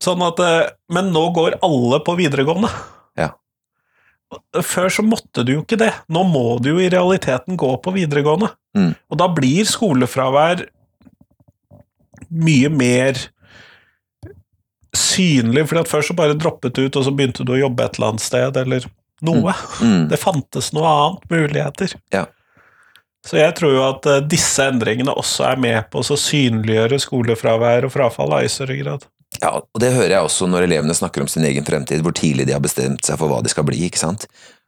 Sånn 0.03 0.23
at, 0.27 0.41
eh, 0.41 0.71
Men 0.91 1.13
nå 1.13 1.33
går 1.35 1.59
alle 1.63 2.01
på 2.01 2.17
videregående. 2.19 2.71
Ja. 3.17 3.31
Før 4.61 4.91
så 4.91 5.03
måtte 5.07 5.45
du 5.45 5.53
jo 5.55 5.63
ikke 5.63 5.79
det. 5.79 5.93
Nå 6.09 6.25
må 6.27 6.61
du 6.61 6.71
jo 6.71 6.79
i 6.79 6.91
realiteten 6.91 7.57
gå 7.57 7.77
på 7.83 7.95
videregående. 7.95 8.51
Mm. 8.77 8.95
Og 9.11 9.19
da 9.19 9.29
blir 9.29 9.65
skolefravær 9.65 10.67
mye 12.31 12.69
mer 12.69 13.15
synlig, 14.99 15.67
for 15.71 15.89
før 15.89 16.09
så 16.09 16.17
bare 16.19 16.39
droppet 16.39 16.77
du 16.77 16.85
ut, 16.87 16.97
og 16.99 17.07
så 17.07 17.13
begynte 17.15 17.47
du 17.47 17.55
å 17.55 17.61
jobbe 17.63 17.85
et 17.87 17.99
eller 17.99 18.13
annet 18.13 18.25
sted, 18.25 18.59
eller 18.61 18.89
noe. 19.25 19.55
Mm. 19.83 20.09
Det 20.11 20.19
fantes 20.21 20.73
noe 20.77 20.91
annet, 20.91 21.31
muligheter. 21.33 21.95
Ja. 22.15 22.27
Så 23.27 23.37
jeg 23.41 23.55
tror 23.59 23.75
jo 23.75 23.85
at 23.85 24.07
eh, 24.09 24.25
disse 24.25 24.65
endringene 24.71 25.13
også 25.19 25.49
er 25.51 25.61
med 25.61 25.89
på 25.93 26.01
å 26.01 26.19
synliggjøre 26.19 27.01
skolefravær 27.03 27.89
og 27.89 27.93
frafall 27.93 28.33
da, 28.33 28.43
i 28.45 28.53
større 28.53 28.79
grad. 28.79 29.07
Ja, 29.43 29.51
og 29.61 29.83
det 29.83 29.93
hører 29.93 30.15
jeg 30.15 30.27
også 30.27 30.49
når 30.49 30.65
elevene 30.67 30.97
snakker 30.97 31.23
om 31.23 31.29
sin 31.31 31.45
egen 31.47 31.67
fremtid, 31.67 32.01
hvor 32.03 32.15
tidlig 32.17 32.49
de 32.49 32.55
har 32.57 32.65
bestemt 32.65 33.05
seg 33.05 33.19
for 33.21 33.31
hva 33.31 33.43
de 33.45 33.53
skal 33.53 33.67
bli, 33.69 33.83
ikke 33.87 34.01
sant. 34.01 34.25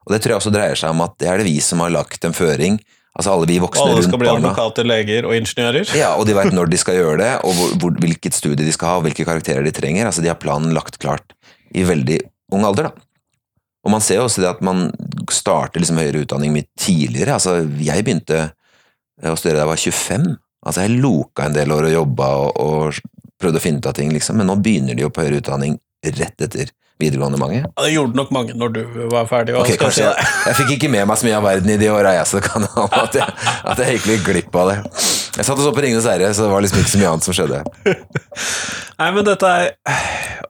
Og 0.06 0.12
det 0.12 0.20
tror 0.20 0.34
jeg 0.34 0.42
også 0.42 0.52
dreier 0.54 0.78
seg 0.78 0.92
om 0.92 1.02
at 1.04 1.16
det 1.22 1.30
er 1.30 1.40
det 1.40 1.48
vi 1.48 1.56
som 1.64 1.80
har 1.84 1.94
lagt 1.94 2.26
en 2.26 2.36
føring, 2.36 2.78
altså 3.16 3.34
alle 3.34 3.48
vi 3.50 3.58
voksne 3.62 3.82
rundt 3.82 3.90
barna. 3.90 3.98
alle 3.98 4.08
skal 4.08 4.22
bli 4.22 4.30
barna. 4.30 4.50
advokater, 4.50 4.88
leger 4.88 5.28
og 5.28 5.36
ingeniører. 5.36 5.94
Ja, 5.98 6.14
og 6.16 6.26
de 6.28 6.36
vet 6.38 6.54
når 6.58 6.72
de 6.72 6.80
skal 6.80 6.98
gjøre 6.98 7.20
det, 7.22 7.30
og 7.46 7.56
hvor, 7.58 7.76
hvor, 7.82 8.00
hvilket 8.04 8.36
studie 8.36 8.64
de 8.64 8.74
skal 8.74 8.92
ha, 8.92 8.98
og 9.00 9.06
hvilke 9.08 9.26
karakterer 9.28 9.66
de 9.66 9.74
trenger. 9.74 10.08
Altså, 10.08 10.24
de 10.24 10.32
har 10.32 10.40
planen 10.40 10.74
lagt 10.76 11.00
klart 11.02 11.34
i 11.74 11.86
veldig 11.86 12.20
ung 12.56 12.66
alder, 12.66 12.90
da. 12.90 13.06
Og 13.80 13.94
man 13.94 14.02
ser 14.04 14.18
jo 14.18 14.26
også 14.26 14.42
det 14.42 14.50
at 14.50 14.60
man 14.64 14.90
starter 15.32 15.80
liksom 15.80 16.00
høyere 16.00 16.26
utdanning 16.26 16.52
mye 16.52 16.68
tidligere. 16.78 17.38
Altså, 17.38 17.62
jeg 17.80 18.04
begynte 18.04 18.50
å 19.24 19.36
studere 19.38 19.60
da 19.60 19.64
jeg 19.64 19.70
var 19.70 19.80
25. 19.80 20.26
Altså, 20.66 20.84
jeg 20.84 21.00
loka 21.00 21.46
en 21.46 21.56
del 21.56 21.72
år 21.72 21.88
og 21.88 21.94
jobba 21.94 22.28
og, 22.42 22.60
og 22.60 23.40
prøvde 23.40 23.60
å 23.60 23.64
finne 23.64 23.80
ut 23.80 23.88
av 23.88 23.96
ting, 23.96 24.12
liksom. 24.12 24.36
Men 24.40 24.50
nå 24.50 24.58
begynner 24.60 24.98
de 24.98 25.06
jo 25.06 25.12
på 25.14 25.24
høyere 25.24 25.40
utdanning 25.40 25.78
rett 26.04 26.44
etter 26.44 26.72
videregående 27.00 27.38
mange. 27.40 27.62
Ja, 27.64 27.84
det 27.84 27.92
gjorde 27.94 28.18
nok 28.18 28.30
mange 28.34 28.52
når 28.58 28.68
du 28.76 28.80
var 29.12 29.24
ferdig. 29.30 29.54
Okay, 29.58 29.76
kanskje 29.80 30.04
jeg, 30.06 30.14
jeg 30.46 30.54
fikk 30.60 30.70
ikke 30.76 30.90
med 30.92 31.04
meg 31.10 31.16
så 31.20 31.24
mye 31.26 31.38
av 31.38 31.46
verden 31.48 31.70
i 31.72 31.80
de 31.80 31.88
åra, 31.92 32.10
jeg, 32.18 32.26
så 32.28 32.34
det 32.38 32.44
kan 32.46 32.60
hende 32.66 32.82
at 33.00 33.12
jeg, 33.18 33.28
at 33.72 33.78
jeg 33.82 33.88
gikk 33.96 34.06
litt 34.10 34.24
glipp 34.28 34.52
av 34.62 34.66
det. 34.70 34.78
Jeg 35.36 35.44
satt 35.46 35.58
og 35.58 35.64
så 35.64 35.72
på 35.74 35.82
Ringenes 35.84 36.10
herre, 36.10 36.28
så 36.34 36.40
det 36.46 36.52
var 36.52 36.60
liksom 36.64 36.80
ikke 36.82 36.94
så 36.94 37.00
mye 37.00 37.12
annet 37.14 37.26
som 37.26 37.34
skjedde. 37.36 37.58
Nei, 39.00 39.10
men 39.16 39.24
dette 39.24 39.46
er 39.48 39.62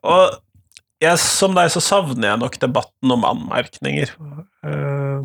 Og 0.03 0.23
jeg, 1.01 1.17
som 1.23 1.55
deg 1.57 1.69
så 1.73 1.81
savner 1.85 2.29
jeg 2.33 2.39
nok 2.43 2.55
debatten 2.61 3.09
om 3.15 3.23
anmerkninger. 3.25 4.09
Uh, 4.67 5.23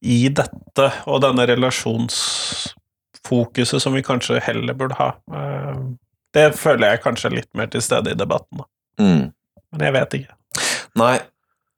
I 0.00 0.28
dette, 0.32 0.86
og 1.10 1.22
denne 1.24 1.44
relasjonsfokuset 1.50 3.80
som 3.82 3.92
vi 3.96 4.02
kanskje 4.06 4.44
heller 4.46 4.74
burde 4.78 4.94
ha. 5.00 5.08
Uh, 5.28 5.78
det 6.34 6.50
føler 6.58 6.92
jeg 6.92 7.02
kanskje 7.04 7.32
litt 7.36 7.50
mer 7.56 7.70
til 7.70 7.82
stede 7.84 8.14
i 8.14 8.18
debatten, 8.18 8.62
da. 8.62 8.66
Mm. 9.00 9.24
Men 9.74 9.86
jeg 9.88 9.96
vet 9.98 10.16
ikke. 10.20 10.36
Nei, 11.00 11.14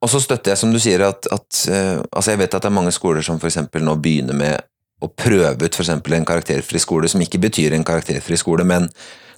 og 0.05 0.11
så 0.13 0.21
støtter 0.21 0.53
jeg, 0.53 0.61
som 0.61 0.73
du 0.75 0.79
sier, 0.83 1.03
at, 1.07 1.27
at 1.33 1.61
uh, 1.73 2.03
Altså, 2.13 2.33
jeg 2.35 2.43
vet 2.43 2.55
at 2.55 2.63
det 2.67 2.69
er 2.71 2.75
mange 2.77 2.93
skoler 2.95 3.25
som 3.25 3.41
eksempel 3.41 3.85
nå 3.85 3.97
begynner 4.03 4.37
med 4.37 4.67
å 5.03 5.09
prøve 5.13 5.57
ut 5.61 5.79
eksempel 5.83 6.17
en 6.17 6.25
karakterfri 6.29 6.81
skole, 6.81 7.09
som 7.09 7.21
ikke 7.21 7.41
betyr 7.43 7.75
en 7.77 7.85
karakterfri 7.85 8.37
skole, 8.41 8.65
men 8.65 8.89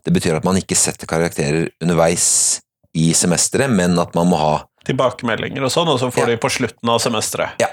det 0.07 0.15
betyr 0.15 0.37
at 0.39 0.47
man 0.47 0.59
ikke 0.61 0.77
setter 0.79 1.09
karakterer 1.11 1.71
underveis 1.83 2.61
i 2.95 3.11
semesteret, 3.15 3.71
men 3.71 3.99
at 3.99 4.15
man 4.19 4.31
må 4.31 4.39
ha 4.39 4.53
Tilbakemeldinger 4.89 5.67
og 5.67 5.73
sånn, 5.75 5.89
og 5.91 5.99
så 6.01 6.09
får 6.15 6.23
Ja. 6.23 6.29
de 6.31 6.37
på 6.41 6.49
slutten 6.49 6.89
av 6.89 7.01
semesteret. 7.03 7.59
Ja. 7.61 7.69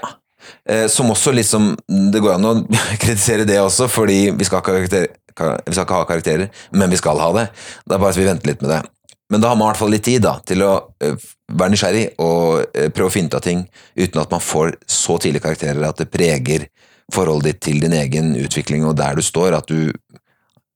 Eh, 0.68 0.84
som 0.92 1.08
også 1.10 1.32
liksom 1.32 1.76
Det 2.12 2.20
går 2.20 2.34
an 2.34 2.44
å 2.44 2.52
kritisere 3.02 3.46
det 3.48 3.56
også, 3.62 3.88
fordi 3.88 4.30
vi 4.36 4.44
skal, 4.44 4.60
vi 4.76 4.88
skal 4.90 5.86
ikke 5.86 5.96
ha 5.96 6.04
karakterer, 6.10 6.50
men 6.72 6.90
vi 6.92 6.98
skal 7.00 7.18
ha 7.22 7.30
det. 7.38 7.46
Det 7.86 7.96
er 7.96 8.02
bare 8.02 8.12
at 8.12 8.20
vi 8.20 8.26
venter 8.28 8.50
litt 8.50 8.60
med 8.62 8.74
det. 8.74 8.82
Men 9.30 9.42
da 9.42 9.50
har 9.50 9.58
man 9.58 9.66
i 9.66 9.70
hvert 9.72 9.80
fall 9.80 9.90
litt 9.90 10.04
tid 10.06 10.22
da, 10.22 10.36
til 10.46 10.62
å 10.62 10.72
eh, 11.02 11.16
være 11.50 11.72
nysgjerrig 11.72 12.04
og 12.22 12.76
eh, 12.76 12.90
prøve 12.94 13.10
å 13.10 13.14
finne 13.14 13.30
ut 13.30 13.38
av 13.38 13.42
ting 13.42 13.64
uten 13.98 14.22
at 14.22 14.30
man 14.30 14.44
får 14.44 14.76
så 14.86 15.18
tidlige 15.22 15.42
karakterer 15.48 15.82
at 15.88 15.98
det 15.98 16.10
preger 16.12 16.68
forholdet 17.12 17.56
ditt 17.56 17.64
til 17.66 17.82
din 17.82 17.94
egen 17.96 18.34
utvikling 18.38 18.86
og 18.86 18.96
der 18.98 19.18
du 19.18 19.24
står. 19.26 19.58
at 19.58 19.66
du 19.66 19.90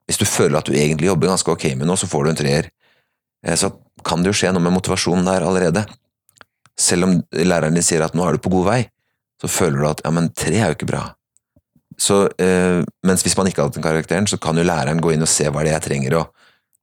Hvis 0.06 0.18
du 0.18 0.26
føler 0.26 0.58
at 0.58 0.66
du 0.66 0.74
egentlig 0.74 1.06
jobber 1.06 1.30
ganske 1.30 1.50
ok 1.50 1.68
med 1.76 1.86
noe, 1.86 1.98
så 1.98 2.10
får 2.10 2.24
du 2.24 2.30
en 2.30 2.40
treer. 2.42 2.70
Eh, 3.46 3.54
Så 3.54 3.70
kan 4.04 4.22
det 4.22 4.32
jo 4.32 4.38
skje 4.40 4.52
noe 4.52 4.62
med 4.62 4.74
motivasjonen 4.74 5.24
der 5.24 5.46
allerede. 5.46 5.86
Selv 6.78 7.04
om 7.06 7.22
læreren 7.30 7.74
din 7.74 7.86
sier 7.86 8.02
at 8.02 8.14
nå 8.14 8.26
er 8.26 8.34
du 8.34 8.42
på 8.42 8.50
god 8.50 8.66
vei, 8.66 8.82
så 9.40 9.48
føler 9.48 9.78
du 9.78 9.88
at 9.88 10.02
ja, 10.04 10.10
men 10.10 10.30
tre 10.34 10.56
er 10.56 10.72
jo 10.72 10.78
ikke 10.78 10.90
bra. 10.90 11.14
Så, 12.00 12.30
øh, 12.40 12.82
mens 13.04 13.22
hvis 13.22 13.36
man 13.36 13.46
ikke 13.46 13.62
hadde 13.62 13.76
den 13.76 13.84
karakteren, 13.84 14.26
så 14.26 14.38
kan 14.40 14.56
jo 14.56 14.64
læreren 14.64 15.00
gå 15.00 15.12
inn 15.12 15.22
og 15.22 15.28
se 15.28 15.44
hva 15.52 15.62
det 15.62 15.74
er 15.74 15.78
jeg 15.78 15.86
trenger 15.86 16.16
å 16.16 16.22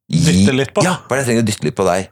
Dytte 0.07 0.53
litt 0.55 0.73
på. 0.75 0.83
Ja, 0.85 0.97
det 1.09 1.21
jeg 1.21 1.27
trenger 1.29 1.43
å 1.43 1.47
dytte 1.47 1.67
litt 1.67 1.77
på 1.77 1.85
deg, 1.87 2.11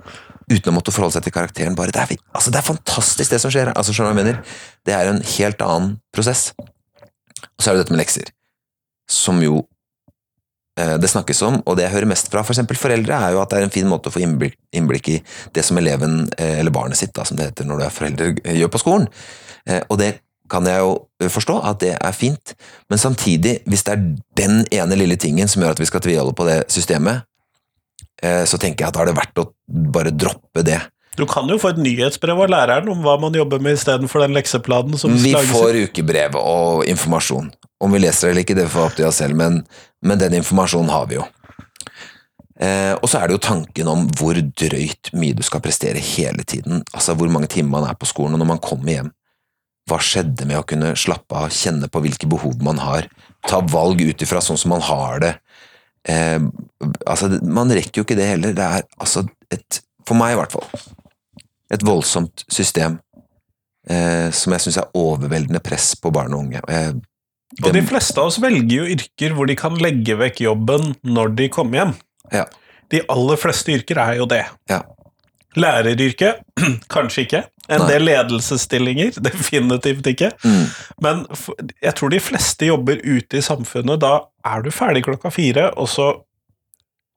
uten 0.52 0.72
å 0.72 0.76
måtte 0.76 0.92
forholde 0.94 1.16
seg 1.16 1.24
til 1.26 1.36
karakteren. 1.36 1.76
Bare, 1.78 1.94
det, 1.96 2.02
er, 2.02 2.24
altså, 2.36 2.52
det 2.52 2.60
er 2.60 2.68
fantastisk, 2.68 3.32
det 3.32 3.40
som 3.42 3.54
skjer. 3.54 3.72
Altså, 3.74 3.96
skjønner 3.96 4.12
du 4.12 4.18
hva 4.18 4.24
jeg 4.26 4.34
mener? 4.34 4.58
Det 4.86 4.98
er 4.98 5.12
en 5.14 5.22
helt 5.36 5.64
annen 5.66 5.96
prosess. 6.16 6.50
Og 6.60 7.64
så 7.64 7.72
er 7.72 7.78
det 7.78 7.86
dette 7.86 7.96
med 7.96 8.02
lekser, 8.04 8.30
som 9.08 9.40
jo 9.44 9.62
eh, 10.80 10.96
det 11.00 11.10
snakkes 11.12 11.42
om, 11.48 11.62
og 11.64 11.78
det 11.78 11.86
jeg 11.86 11.94
hører 11.96 12.10
mest 12.12 12.30
fra 12.34 12.44
for 12.44 12.56
eksempel 12.56 12.78
foreldre, 12.80 13.16
er 13.16 13.36
jo 13.36 13.42
at 13.44 13.54
det 13.54 13.62
er 13.62 13.68
en 13.70 13.74
fin 13.74 13.88
måte 13.90 14.12
å 14.12 14.16
få 14.16 14.22
innblikk, 14.26 14.58
innblikk 14.76 15.10
i 15.14 15.18
det 15.56 15.64
som 15.66 15.80
eleven, 15.80 16.26
eh, 16.36 16.60
eller 16.60 16.74
barnet 16.76 17.00
sitt, 17.00 17.14
da, 17.16 17.24
som 17.28 17.40
det 17.40 17.52
heter 17.52 17.70
når 17.70 17.80
du 17.80 17.88
er 17.88 17.96
forelder, 17.96 18.36
eh, 18.44 18.60
gjør 18.60 18.74
på 18.76 18.84
skolen. 18.84 19.08
Eh, 19.66 19.82
Og 19.90 20.00
det 20.02 20.12
kan 20.52 20.68
jeg 20.68 20.84
jo 20.84 20.92
eh, 21.24 21.30
forstå, 21.32 21.56
at 21.72 21.80
det 21.82 21.94
er 21.96 22.18
fint, 22.18 22.54
men 22.92 23.00
samtidig, 23.02 23.62
hvis 23.66 23.86
det 23.88 23.96
er 23.96 24.04
den 24.38 24.60
ene 24.76 25.00
lille 25.00 25.16
tingen 25.22 25.48
som 25.48 25.64
gjør 25.64 25.78
at 25.78 25.82
vi 25.82 25.88
skal 25.90 26.04
tviholde 26.04 26.36
på 26.38 26.46
det 26.50 26.60
systemet, 26.70 27.24
så 28.24 28.58
tenker 28.62 28.86
jeg 28.86 28.88
at 28.90 28.96
da 28.96 29.02
er 29.04 29.10
det 29.12 29.18
verdt 29.18 29.42
å 29.42 29.50
bare 29.92 30.12
droppe 30.16 30.64
det. 30.64 30.78
Du 31.16 31.24
kan 31.28 31.48
jo 31.48 31.56
få 31.60 31.70
et 31.74 31.78
nyhetsbrev 31.80 32.42
av 32.44 32.50
læreren 32.52 32.90
om 32.92 33.04
hva 33.04 33.16
man 33.22 33.36
jobber 33.36 33.62
med 33.64 33.78
istedenfor 33.78 34.24
den 34.26 34.36
lekseplanen 34.36 34.98
som 35.00 35.14
Vi 35.16 35.32
lages. 35.32 35.52
får 35.52 35.78
ukebrev 35.88 36.36
og 36.40 36.84
informasjon. 36.92 37.52
Om 37.84 37.96
vi 37.96 38.02
leser 38.04 38.28
det 38.28 38.32
eller 38.34 38.46
ikke, 38.46 38.58
det 38.58 38.68
får 38.72 38.88
opp 38.90 38.98
til 38.98 39.08
oss 39.08 39.20
selv, 39.24 39.36
men, 39.40 39.62
men 40.04 40.20
den 40.20 40.36
informasjonen 40.42 40.92
har 40.92 41.08
vi 41.12 41.20
jo. 41.20 41.26
Eh, 42.60 42.94
og 42.96 43.08
så 43.12 43.20
er 43.20 43.28
det 43.28 43.36
jo 43.36 43.44
tanken 43.44 43.88
om 43.92 44.06
hvor 44.16 44.38
drøyt 44.40 45.12
mye 45.16 45.36
du 45.36 45.44
skal 45.44 45.64
prestere 45.64 46.00
hele 46.00 46.44
tiden. 46.48 46.84
Altså 46.96 47.16
hvor 47.16 47.32
mange 47.32 47.50
timer 47.52 47.74
man 47.78 47.88
er 47.90 47.98
på 48.00 48.08
skolen, 48.08 48.36
og 48.38 48.44
når 48.44 48.52
man 48.56 48.64
kommer 48.64 48.94
hjem. 48.96 49.12
Hva 49.86 50.00
skjedde 50.02 50.48
med 50.50 50.58
å 50.58 50.66
kunne 50.66 50.96
slappe 50.98 51.36
av, 51.38 51.52
kjenne 51.54 51.88
på 51.92 52.02
hvilke 52.02 52.28
behov 52.32 52.58
man 52.66 52.80
har, 52.82 53.06
ta 53.46 53.60
valg 53.62 54.02
ut 54.02 54.24
ifra 54.26 54.42
sånn 54.42 54.58
som 54.58 54.72
man 54.74 54.82
har 54.82 55.20
det. 55.22 55.34
Eh, 56.10 56.40
altså, 57.06 57.32
man 57.42 57.74
rekker 57.74 58.02
jo 58.02 58.06
ikke 58.08 58.20
det 58.20 58.30
heller. 58.30 58.54
Det 58.58 58.66
er 58.66 58.86
altså 59.02 59.26
et, 59.54 59.82
for 60.08 60.18
meg 60.20 60.36
i 60.36 60.40
hvert 60.40 60.54
fall, 60.54 60.86
et 61.74 61.86
voldsomt 61.86 62.46
system 62.52 63.00
eh, 63.90 64.30
som 64.36 64.56
jeg 64.56 64.66
syns 64.66 64.80
er 64.82 64.98
overveldende 64.98 65.62
press 65.66 65.94
på 66.00 66.12
barn 66.14 66.36
og 66.36 66.46
unge. 66.46 66.62
Og 66.66 66.74
jeg, 66.76 66.96
Og 67.64 67.72
de 67.74 67.86
fleste 67.86 68.22
av 68.22 68.30
oss 68.32 68.42
velger 68.44 68.84
jo 68.84 68.92
yrker 68.98 69.36
hvor 69.38 69.50
de 69.50 69.58
kan 69.60 69.78
legge 69.82 70.18
vekk 70.20 70.44
jobben 70.46 70.94
når 71.06 71.34
de 71.40 71.50
kommer 71.54 71.82
hjem. 71.82 71.96
Ja. 72.34 72.46
De 72.94 73.02
aller 73.10 73.42
fleste 73.42 73.74
yrker 73.74 74.02
er 74.02 74.20
jo 74.20 74.30
det. 74.30 74.44
Ja. 74.70 74.84
Læreryrket 75.56 76.44
kanskje 76.94 77.26
ikke. 77.26 77.46
En 77.68 77.82
Nei. 77.82 77.88
del 77.90 78.04
ledelsesstillinger 78.06 79.16
definitivt 79.26 80.06
ikke. 80.12 80.32
mm, 80.44 80.66
Men 81.02 81.24
jeg 81.82 81.96
tror 81.98 82.12
de 82.14 82.20
fleste 82.22 82.68
jobber 82.70 83.00
ute 83.02 83.40
i 83.40 83.42
samfunnet. 83.46 84.00
Da 84.04 84.20
er 84.46 84.62
du 84.62 84.70
ferdig 84.76 85.02
klokka 85.08 85.32
fire, 85.34 85.72
og 85.78 85.90
så 85.90 86.12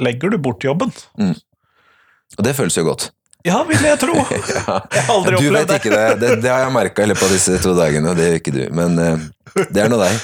legger 0.00 0.30
du 0.32 0.38
bort 0.38 0.64
jobben. 0.64 0.92
og 1.18 2.44
det 2.44 2.54
føles 2.56 2.76
jo 2.78 2.84
godt. 2.88 3.10
Ja, 3.46 3.60
vil 3.68 3.80
jeg 3.86 3.98
tro. 4.02 4.14
Jeg 4.18 4.64
har 4.66 5.12
aldri 5.14 5.36
Du 5.36 5.36
opplevd 5.46 5.68
vet 5.70 5.74
ikke 5.78 5.92
det. 5.94 6.06
det. 6.20 6.30
Det 6.42 6.50
har 6.50 6.64
jeg 6.64 6.72
merka 6.74 7.04
i 7.04 7.08
løpet 7.12 7.22
av 7.28 7.30
disse 7.32 7.58
to 7.62 7.70
dagene, 7.78 8.10
og 8.10 8.18
det 8.18 8.26
gjør 8.26 8.40
ikke 8.40 8.54
du. 8.56 8.62
Men 8.74 8.98
uh, 8.98 9.62
det 9.70 9.84
er 9.84 9.92
nå 9.92 9.98
deg. 10.00 10.16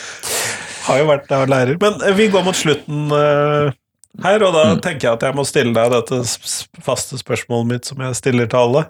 Har 0.88 0.98
jo 1.00 1.06
vært 1.08 1.28
der 1.30 1.46
lærer. 1.48 1.78
Men 1.80 2.02
eh, 2.04 2.16
vi 2.18 2.26
går 2.32 2.42
mot 2.44 2.58
slutten, 2.58 3.06
uh, 3.14 3.70
Her, 4.22 4.42
og 4.46 4.52
da 4.54 4.64
Mm. 4.74 4.80
tenker 4.82 5.08
jeg 5.08 5.16
at 5.16 5.22
jeg 5.26 5.34
må 5.34 5.42
stille 5.46 5.72
deg 5.74 5.90
dette 5.94 6.18
faste 6.86 7.16
spørsmålet 7.18 7.66
mitt 7.70 7.88
som 7.88 8.02
jeg 8.04 8.14
stiller 8.18 8.46
til 8.50 8.60
alle. 8.66 8.82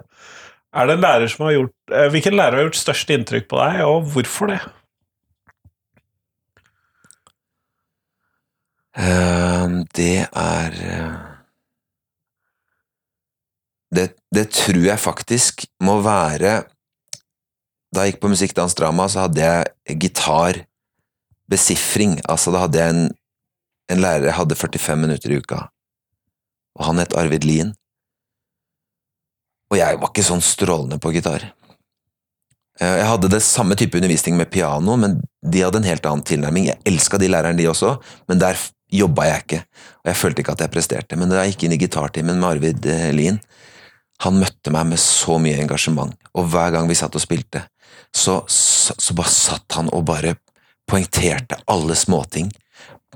Er 0.75 0.89
det 0.89 0.97
en 0.97 1.05
lærer 1.05 1.29
som 1.31 1.45
har 1.47 1.53
gjort 1.55 1.93
eh, 1.95 2.09
Hvilken 2.11 2.35
lærer 2.35 2.57
har 2.59 2.65
gjort 2.67 2.81
størst 2.81 3.13
inntrykk 3.15 3.45
på 3.51 3.59
deg, 3.61 3.75
og 3.87 4.09
hvorfor 4.11 4.45
det? 4.51 4.59
Eh, 8.99 9.67
det 9.95 10.17
er 10.27 10.71
eh, 10.89 11.15
det, 13.95 14.07
det 14.35 14.45
tror 14.51 14.83
jeg 14.83 14.99
faktisk 14.99 15.63
må 15.83 16.01
være 16.03 16.63
Da 17.95 18.03
jeg 18.03 18.11
gikk 18.13 18.23
på 18.25 18.33
musikk, 18.33 18.53
dans, 18.57 18.75
drama, 18.75 19.07
så 19.07 19.19
hadde 19.23 19.39
jeg 19.39 19.63
gitarbesifring. 20.01 22.13
Altså, 22.27 22.51
da 22.51 22.59
hadde 22.65 22.79
jeg 22.81 22.89
en, 22.91 23.07
en 23.93 24.01
lærer 24.03 24.25
jeg 24.27 24.39
hadde 24.41 24.59
45 24.59 24.99
minutter 24.99 25.29
i 25.31 25.39
uka, 25.39 25.59
og 26.75 26.81
han 26.89 26.99
het 26.99 27.15
Arvid 27.15 27.43
Lien. 27.47 27.71
Og 29.71 29.79
jeg 29.79 29.99
var 30.01 30.11
ikke 30.11 30.25
sånn 30.25 30.43
strålende 30.45 30.99
på 31.01 31.13
gitar. 31.15 31.47
Eh, 32.79 32.97
Jeg 33.01 33.07
hadde 33.09 33.31
det 33.31 33.41
samme 33.43 33.75
type 33.75 33.97
undervisning 33.97 34.37
med 34.37 34.51
piano, 34.51 34.97
men 34.97 35.21
de 35.41 35.63
hadde 35.63 35.81
en 35.81 35.89
helt 35.89 36.05
annen 36.05 36.25
tilnærming. 36.25 36.69
Jeg 36.69 36.81
elska 36.85 37.17
de 37.17 37.29
lærerne, 37.31 37.57
de 37.57 37.69
også, 37.71 37.95
men 38.27 38.39
der 38.39 38.59
jobba 38.91 39.25
jeg 39.25 39.43
ikke, 39.43 39.61
og 40.03 40.09
jeg 40.11 40.19
følte 40.19 40.41
ikke 40.41 40.53
at 40.53 40.65
jeg 40.65 40.73
presterte. 40.73 41.17
Men 41.17 41.29
da 41.29 41.41
jeg 41.41 41.55
gikk 41.55 41.65
inn 41.65 41.75
i 41.75 41.81
gitartimen 41.81 42.39
med 42.39 42.49
Arvid 42.49 42.85
eh, 42.85 43.11
Lien, 43.15 43.39
han 44.23 44.37
møtte 44.39 44.71
meg 44.71 44.85
med 44.93 45.01
så 45.01 45.39
mye 45.41 45.59
engasjement, 45.59 46.13
og 46.35 46.51
hver 46.51 46.71
gang 46.75 46.87
vi 46.87 46.95
satt 46.95 47.15
og 47.17 47.23
spilte, 47.23 47.65
så, 48.15 48.43
så, 48.47 48.95
så 48.95 49.15
bare 49.17 49.33
satt 49.33 49.75
han 49.75 49.89
og 49.91 50.05
bare 50.07 50.37
poengterte 50.87 51.57
alle 51.67 51.97
småting, 51.97 52.51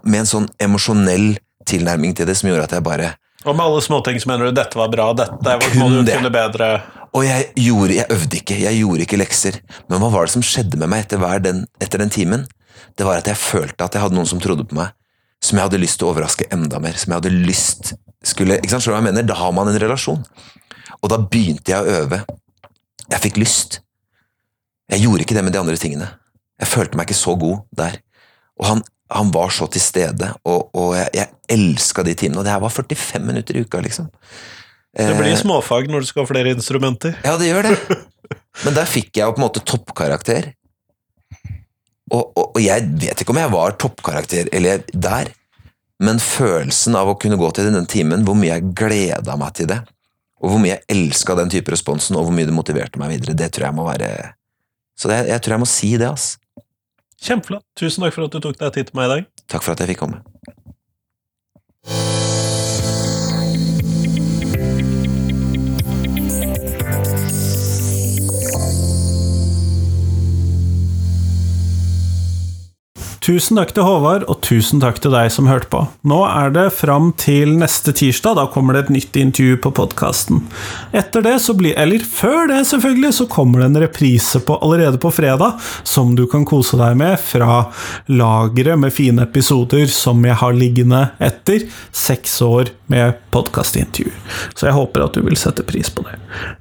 med 0.03 0.23
en 0.23 0.29
sånn 0.29 0.49
emosjonell 0.63 1.37
tilnærming 1.67 2.15
til 2.15 2.27
det 2.27 2.35
som 2.39 2.49
gjorde 2.49 2.67
at 2.69 2.75
jeg 2.77 2.85
bare 2.87 3.13
Og 3.47 3.55
med 3.55 3.63
alle 3.63 3.81
småting 3.81 4.19
så 4.19 4.27
mener 4.27 4.49
du 4.49 4.55
dette 4.57 4.75
var 4.75 4.89
bra, 4.91 5.11
dette 5.15 5.53
må 5.79 5.87
Kun 5.87 6.03
du 6.03 6.11
kunne 6.11 6.31
bedre 6.33 6.69
Og 7.15 7.23
jeg 7.23 7.45
gjorde, 7.55 7.95
jeg 7.95 8.11
øvde 8.11 8.39
ikke, 8.41 8.57
jeg 8.65 8.79
gjorde 8.81 9.05
ikke 9.05 9.19
lekser. 9.21 9.59
Men 9.87 10.03
hva 10.03 10.09
var 10.13 10.27
det 10.27 10.33
som 10.35 10.43
skjedde 10.45 10.79
med 10.81 10.91
meg 10.91 11.05
etter, 11.05 11.23
den, 11.43 11.63
etter 11.79 12.03
den 12.03 12.11
timen? 12.13 12.43
Det 12.99 13.07
var 13.07 13.21
at 13.21 13.29
jeg 13.31 13.39
følte 13.39 13.85
at 13.85 13.95
jeg 13.95 14.03
hadde 14.03 14.17
noen 14.17 14.27
som 14.29 14.41
trodde 14.43 14.67
på 14.67 14.75
meg, 14.77 14.91
som 15.43 15.57
jeg 15.57 15.69
hadde 15.69 15.79
lyst 15.79 16.01
til 16.01 16.09
å 16.09 16.11
overraske 16.11 16.49
enda 16.51 16.81
mer. 16.83 16.99
Som 16.99 17.13
jeg 17.13 17.21
hadde 17.21 17.47
lyst 17.47 17.93
skulle, 18.27 18.59
ikke 18.59 18.73
sant, 18.73 18.83
skjønner 18.83 18.99
du 18.99 18.99
hva 18.99 19.01
jeg 19.01 19.09
mener? 19.13 19.29
Da 19.31 19.39
har 19.39 19.55
man 19.55 19.71
en 19.71 19.79
relasjon. 19.81 20.21
Og 20.99 21.11
da 21.13 21.19
begynte 21.23 21.71
jeg 21.71 21.79
å 21.79 22.01
øve. 22.03 22.21
Jeg 23.07 23.23
fikk 23.23 23.39
lyst. 23.39 23.79
Jeg 24.91 25.05
gjorde 25.05 25.23
ikke 25.23 25.37
det 25.37 25.45
med 25.47 25.55
de 25.55 25.61
andre 25.61 25.79
tingene. 25.79 26.11
Jeg 26.59 26.69
følte 26.69 26.99
meg 26.99 27.07
ikke 27.07 27.21
så 27.21 27.35
god 27.39 27.63
der. 27.79 28.01
Og 28.59 28.67
han, 28.67 28.83
han 29.09 29.31
var 29.33 29.49
så 29.53 29.65
til 29.73 29.81
stede, 29.81 30.29
og, 30.45 30.69
og 30.77 30.93
jeg, 30.97 31.09
jeg 31.17 31.29
elska 31.55 32.03
de 32.05 32.13
timene. 32.17 32.41
Og 32.41 32.45
det 32.45 32.53
her 32.53 32.61
var 32.61 32.73
45 32.73 33.25
minutter 33.25 33.57
i 33.57 33.63
uka, 33.65 33.81
liksom. 33.81 34.09
Det 34.93 35.09
blir 35.17 35.31
Eh, 35.33 35.37
småfag 35.37 35.89
når 35.89 36.05
du 36.05 36.09
skal 36.09 36.23
ha 36.23 36.29
flere 36.29 36.53
instrumenter. 36.53 37.17
ja, 37.25 37.35
det 37.37 37.49
gjør 37.49 37.69
det. 37.69 37.97
Men 38.65 38.75
der 38.77 38.89
fikk 38.89 39.11
jeg 39.17 39.25
jo 39.25 39.33
på 39.35 39.41
en 39.41 39.47
måte 39.47 39.63
toppkarakter. 39.65 40.51
Og, 42.09 42.23
og, 42.33 42.45
og 42.55 42.61
jeg 42.61 42.87
vet 43.01 43.21
ikke 43.21 43.33
om 43.35 43.37
jeg 43.41 43.53
var 43.53 43.75
toppkarakter 43.77 44.49
eller 44.57 44.81
der, 44.93 45.29
men 46.01 46.17
følelsen 46.23 46.95
av 46.97 47.11
å 47.11 47.17
kunne 47.21 47.37
gå 47.37 47.49
til 47.53 47.67
den 47.69 47.85
timen, 47.89 48.23
hvor 48.25 48.37
mye 48.39 48.55
jeg 48.55 48.71
gleda 48.77 49.35
meg 49.37 49.53
til 49.59 49.67
det, 49.69 49.77
og 50.39 50.53
hvor 50.53 50.61
mye 50.63 50.71
jeg 50.77 50.85
elska 50.95 51.35
den 51.37 51.51
type 51.53 51.69
responsen, 51.73 52.17
og 52.17 52.25
hvor 52.25 52.33
mye 52.33 52.47
det 52.49 52.55
motiverte 52.55 53.01
meg 53.01 53.11
videre, 53.13 53.35
det 53.37 53.51
tror 53.53 53.67
jeg 53.67 53.77
må 53.77 53.85
være 53.85 54.09
Så 54.99 55.11
det, 55.11 55.19
jeg 55.29 55.43
tror 55.43 55.53
jeg 55.53 55.61
må 55.61 55.69
si 55.69 55.91
det, 55.99 56.09
ass. 56.09 56.31
Kjempeflott. 57.23 57.65
Tusen 57.79 58.05
takk 58.05 58.15
for 58.15 58.27
at 58.27 58.35
du 58.35 58.39
tok 58.43 58.59
deg 58.59 58.75
tid 58.77 58.91
til 58.91 58.99
meg 58.99 59.09
i 59.09 59.13
dag. 59.15 59.27
Takk 59.51 59.65
for 59.65 59.75
at 59.75 59.83
jeg 59.83 59.93
fikk 59.93 60.05
komme. 60.05 60.23
Tusen 73.19 73.57
takk 73.59 73.73
til 73.75 73.83
Håvard, 73.83 74.23
og 74.31 74.39
tusen 74.47 74.79
takk 74.79 75.01
til 75.03 75.11
deg 75.11 75.27
som 75.33 75.49
hørte 75.49 75.67
på. 75.71 75.81
Nå 76.07 76.21
er 76.23 76.53
det 76.55 76.69
fram 76.71 77.09
til 77.19 77.51
neste 77.59 77.91
tirsdag, 77.91 78.37
da 78.39 78.45
kommer 78.51 78.77
det 78.77 78.85
et 78.85 78.93
nytt 78.95 79.17
intervju 79.19 79.57
på 79.65 79.73
podkasten. 79.75 80.39
Etter 80.95 81.25
det 81.25 81.35
så 81.43 81.55
blir 81.57 81.75
Eller 81.79 81.99
før 81.99 82.47
det, 82.47 82.61
selvfølgelig, 82.71 83.11
så 83.19 83.27
kommer 83.27 83.59
det 83.59 83.67
en 83.69 83.81
reprise 83.83 84.39
på, 84.39 84.55
allerede 84.63 84.97
på 84.97 85.11
fredag, 85.11 85.59
som 85.83 86.15
du 86.15 86.25
kan 86.31 86.45
kose 86.47 86.79
deg 86.79 86.95
med 86.99 87.19
fra 87.19 87.65
lageret 88.07 88.79
med 88.79 88.95
fine 88.95 89.27
episoder 89.27 89.91
som 89.91 90.23
jeg 90.23 90.39
har 90.39 90.55
liggende 90.55 91.09
etter 91.19 91.67
seks 91.91 92.39
år 92.41 92.71
med 92.87 93.19
podkastintervju. 93.35 94.15
Så 94.55 94.69
jeg 94.69 94.77
håper 94.77 95.05
at 95.05 95.19
du 95.19 95.25
vil 95.27 95.37
sette 95.37 95.65
pris 95.67 95.91
på 95.91 96.07
det. 96.07 96.15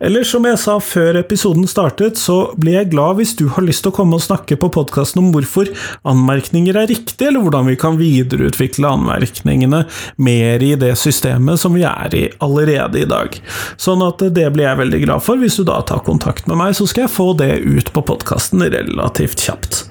Eller 0.05 0.27
som 0.27 0.45
jeg 0.45 0.59
sa 0.59 0.77
før 0.83 1.23
episoden 1.23 1.71
startet, 1.71 2.19
så 2.19 2.51
blir 2.59 2.81
jeg 2.81 2.91
glad 2.93 3.23
hvis 3.23 3.37
du 3.39 3.47
har 3.55 3.65
lyst 3.65 3.87
til 3.87 3.95
å 3.95 3.99
komme 4.01 4.19
og 4.19 4.27
snakke 4.27 4.59
på 4.59 4.73
podkasten 4.75 5.23
om 5.23 5.33
hvorfor 5.33 5.71
anmerkninger 6.03 6.48
er 6.53 6.87
riktig, 6.89 7.27
eller 7.29 7.41
hvordan 7.45 7.67
vi 7.67 7.77
kan 7.77 7.99
videreutvikle 7.99 8.89
anmerkningene 8.89 9.85
mer 10.17 10.63
i 10.63 10.75
det 10.81 10.95
systemet 10.99 11.61
som 11.61 11.75
vi 11.75 11.83
er 11.85 12.15
i 12.15 12.25
allerede 12.41 13.03
i 13.03 13.05
dag. 13.09 13.39
Sånn 13.77 14.03
at 14.07 14.19
det 14.19 14.49
blir 14.55 14.67
jeg 14.69 14.79
veldig 14.79 15.03
glad 15.05 15.23
for. 15.23 15.37
Hvis 15.37 15.57
du 15.61 15.65
da 15.69 15.81
tar 15.83 16.05
kontakt 16.07 16.47
med 16.49 16.59
meg, 16.59 16.75
så 16.75 16.87
skal 16.89 17.07
jeg 17.07 17.15
få 17.15 17.33
det 17.39 17.53
ut 17.65 17.93
på 17.93 18.03
podkasten 18.03 18.63
relativt 18.63 19.41
kjapt. 19.45 19.85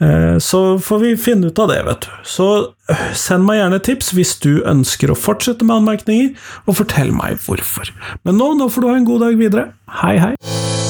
Eh, 0.00 0.38
Så 0.38 0.78
får 0.78 0.98
vi 1.02 1.16
finne 1.16 1.50
ut 1.50 1.58
av 1.58 1.68
det, 1.68 1.82
vet 1.84 2.00
du. 2.06 2.10
Så 2.24 2.48
øh, 2.90 3.06
send 3.14 3.44
meg 3.44 3.58
gjerne 3.58 3.80
tips 3.82 4.12
hvis 4.14 4.36
du 4.44 4.62
ønsker 4.62 5.10
å 5.10 5.18
fortsette 5.18 5.66
med 5.66 5.80
anmerkninger, 5.82 6.34
og 6.66 6.78
fortell 6.78 7.10
meg 7.12 7.40
hvorfor. 7.44 7.90
Men 8.24 8.38
nå, 8.38 8.52
nå 8.58 8.70
får 8.70 8.84
du 8.84 8.88
ha 8.92 8.96
en 8.96 9.08
god 9.08 9.26
dag 9.26 9.40
videre. 9.40 9.70
Hei, 10.02 10.16
hei. 10.22 10.87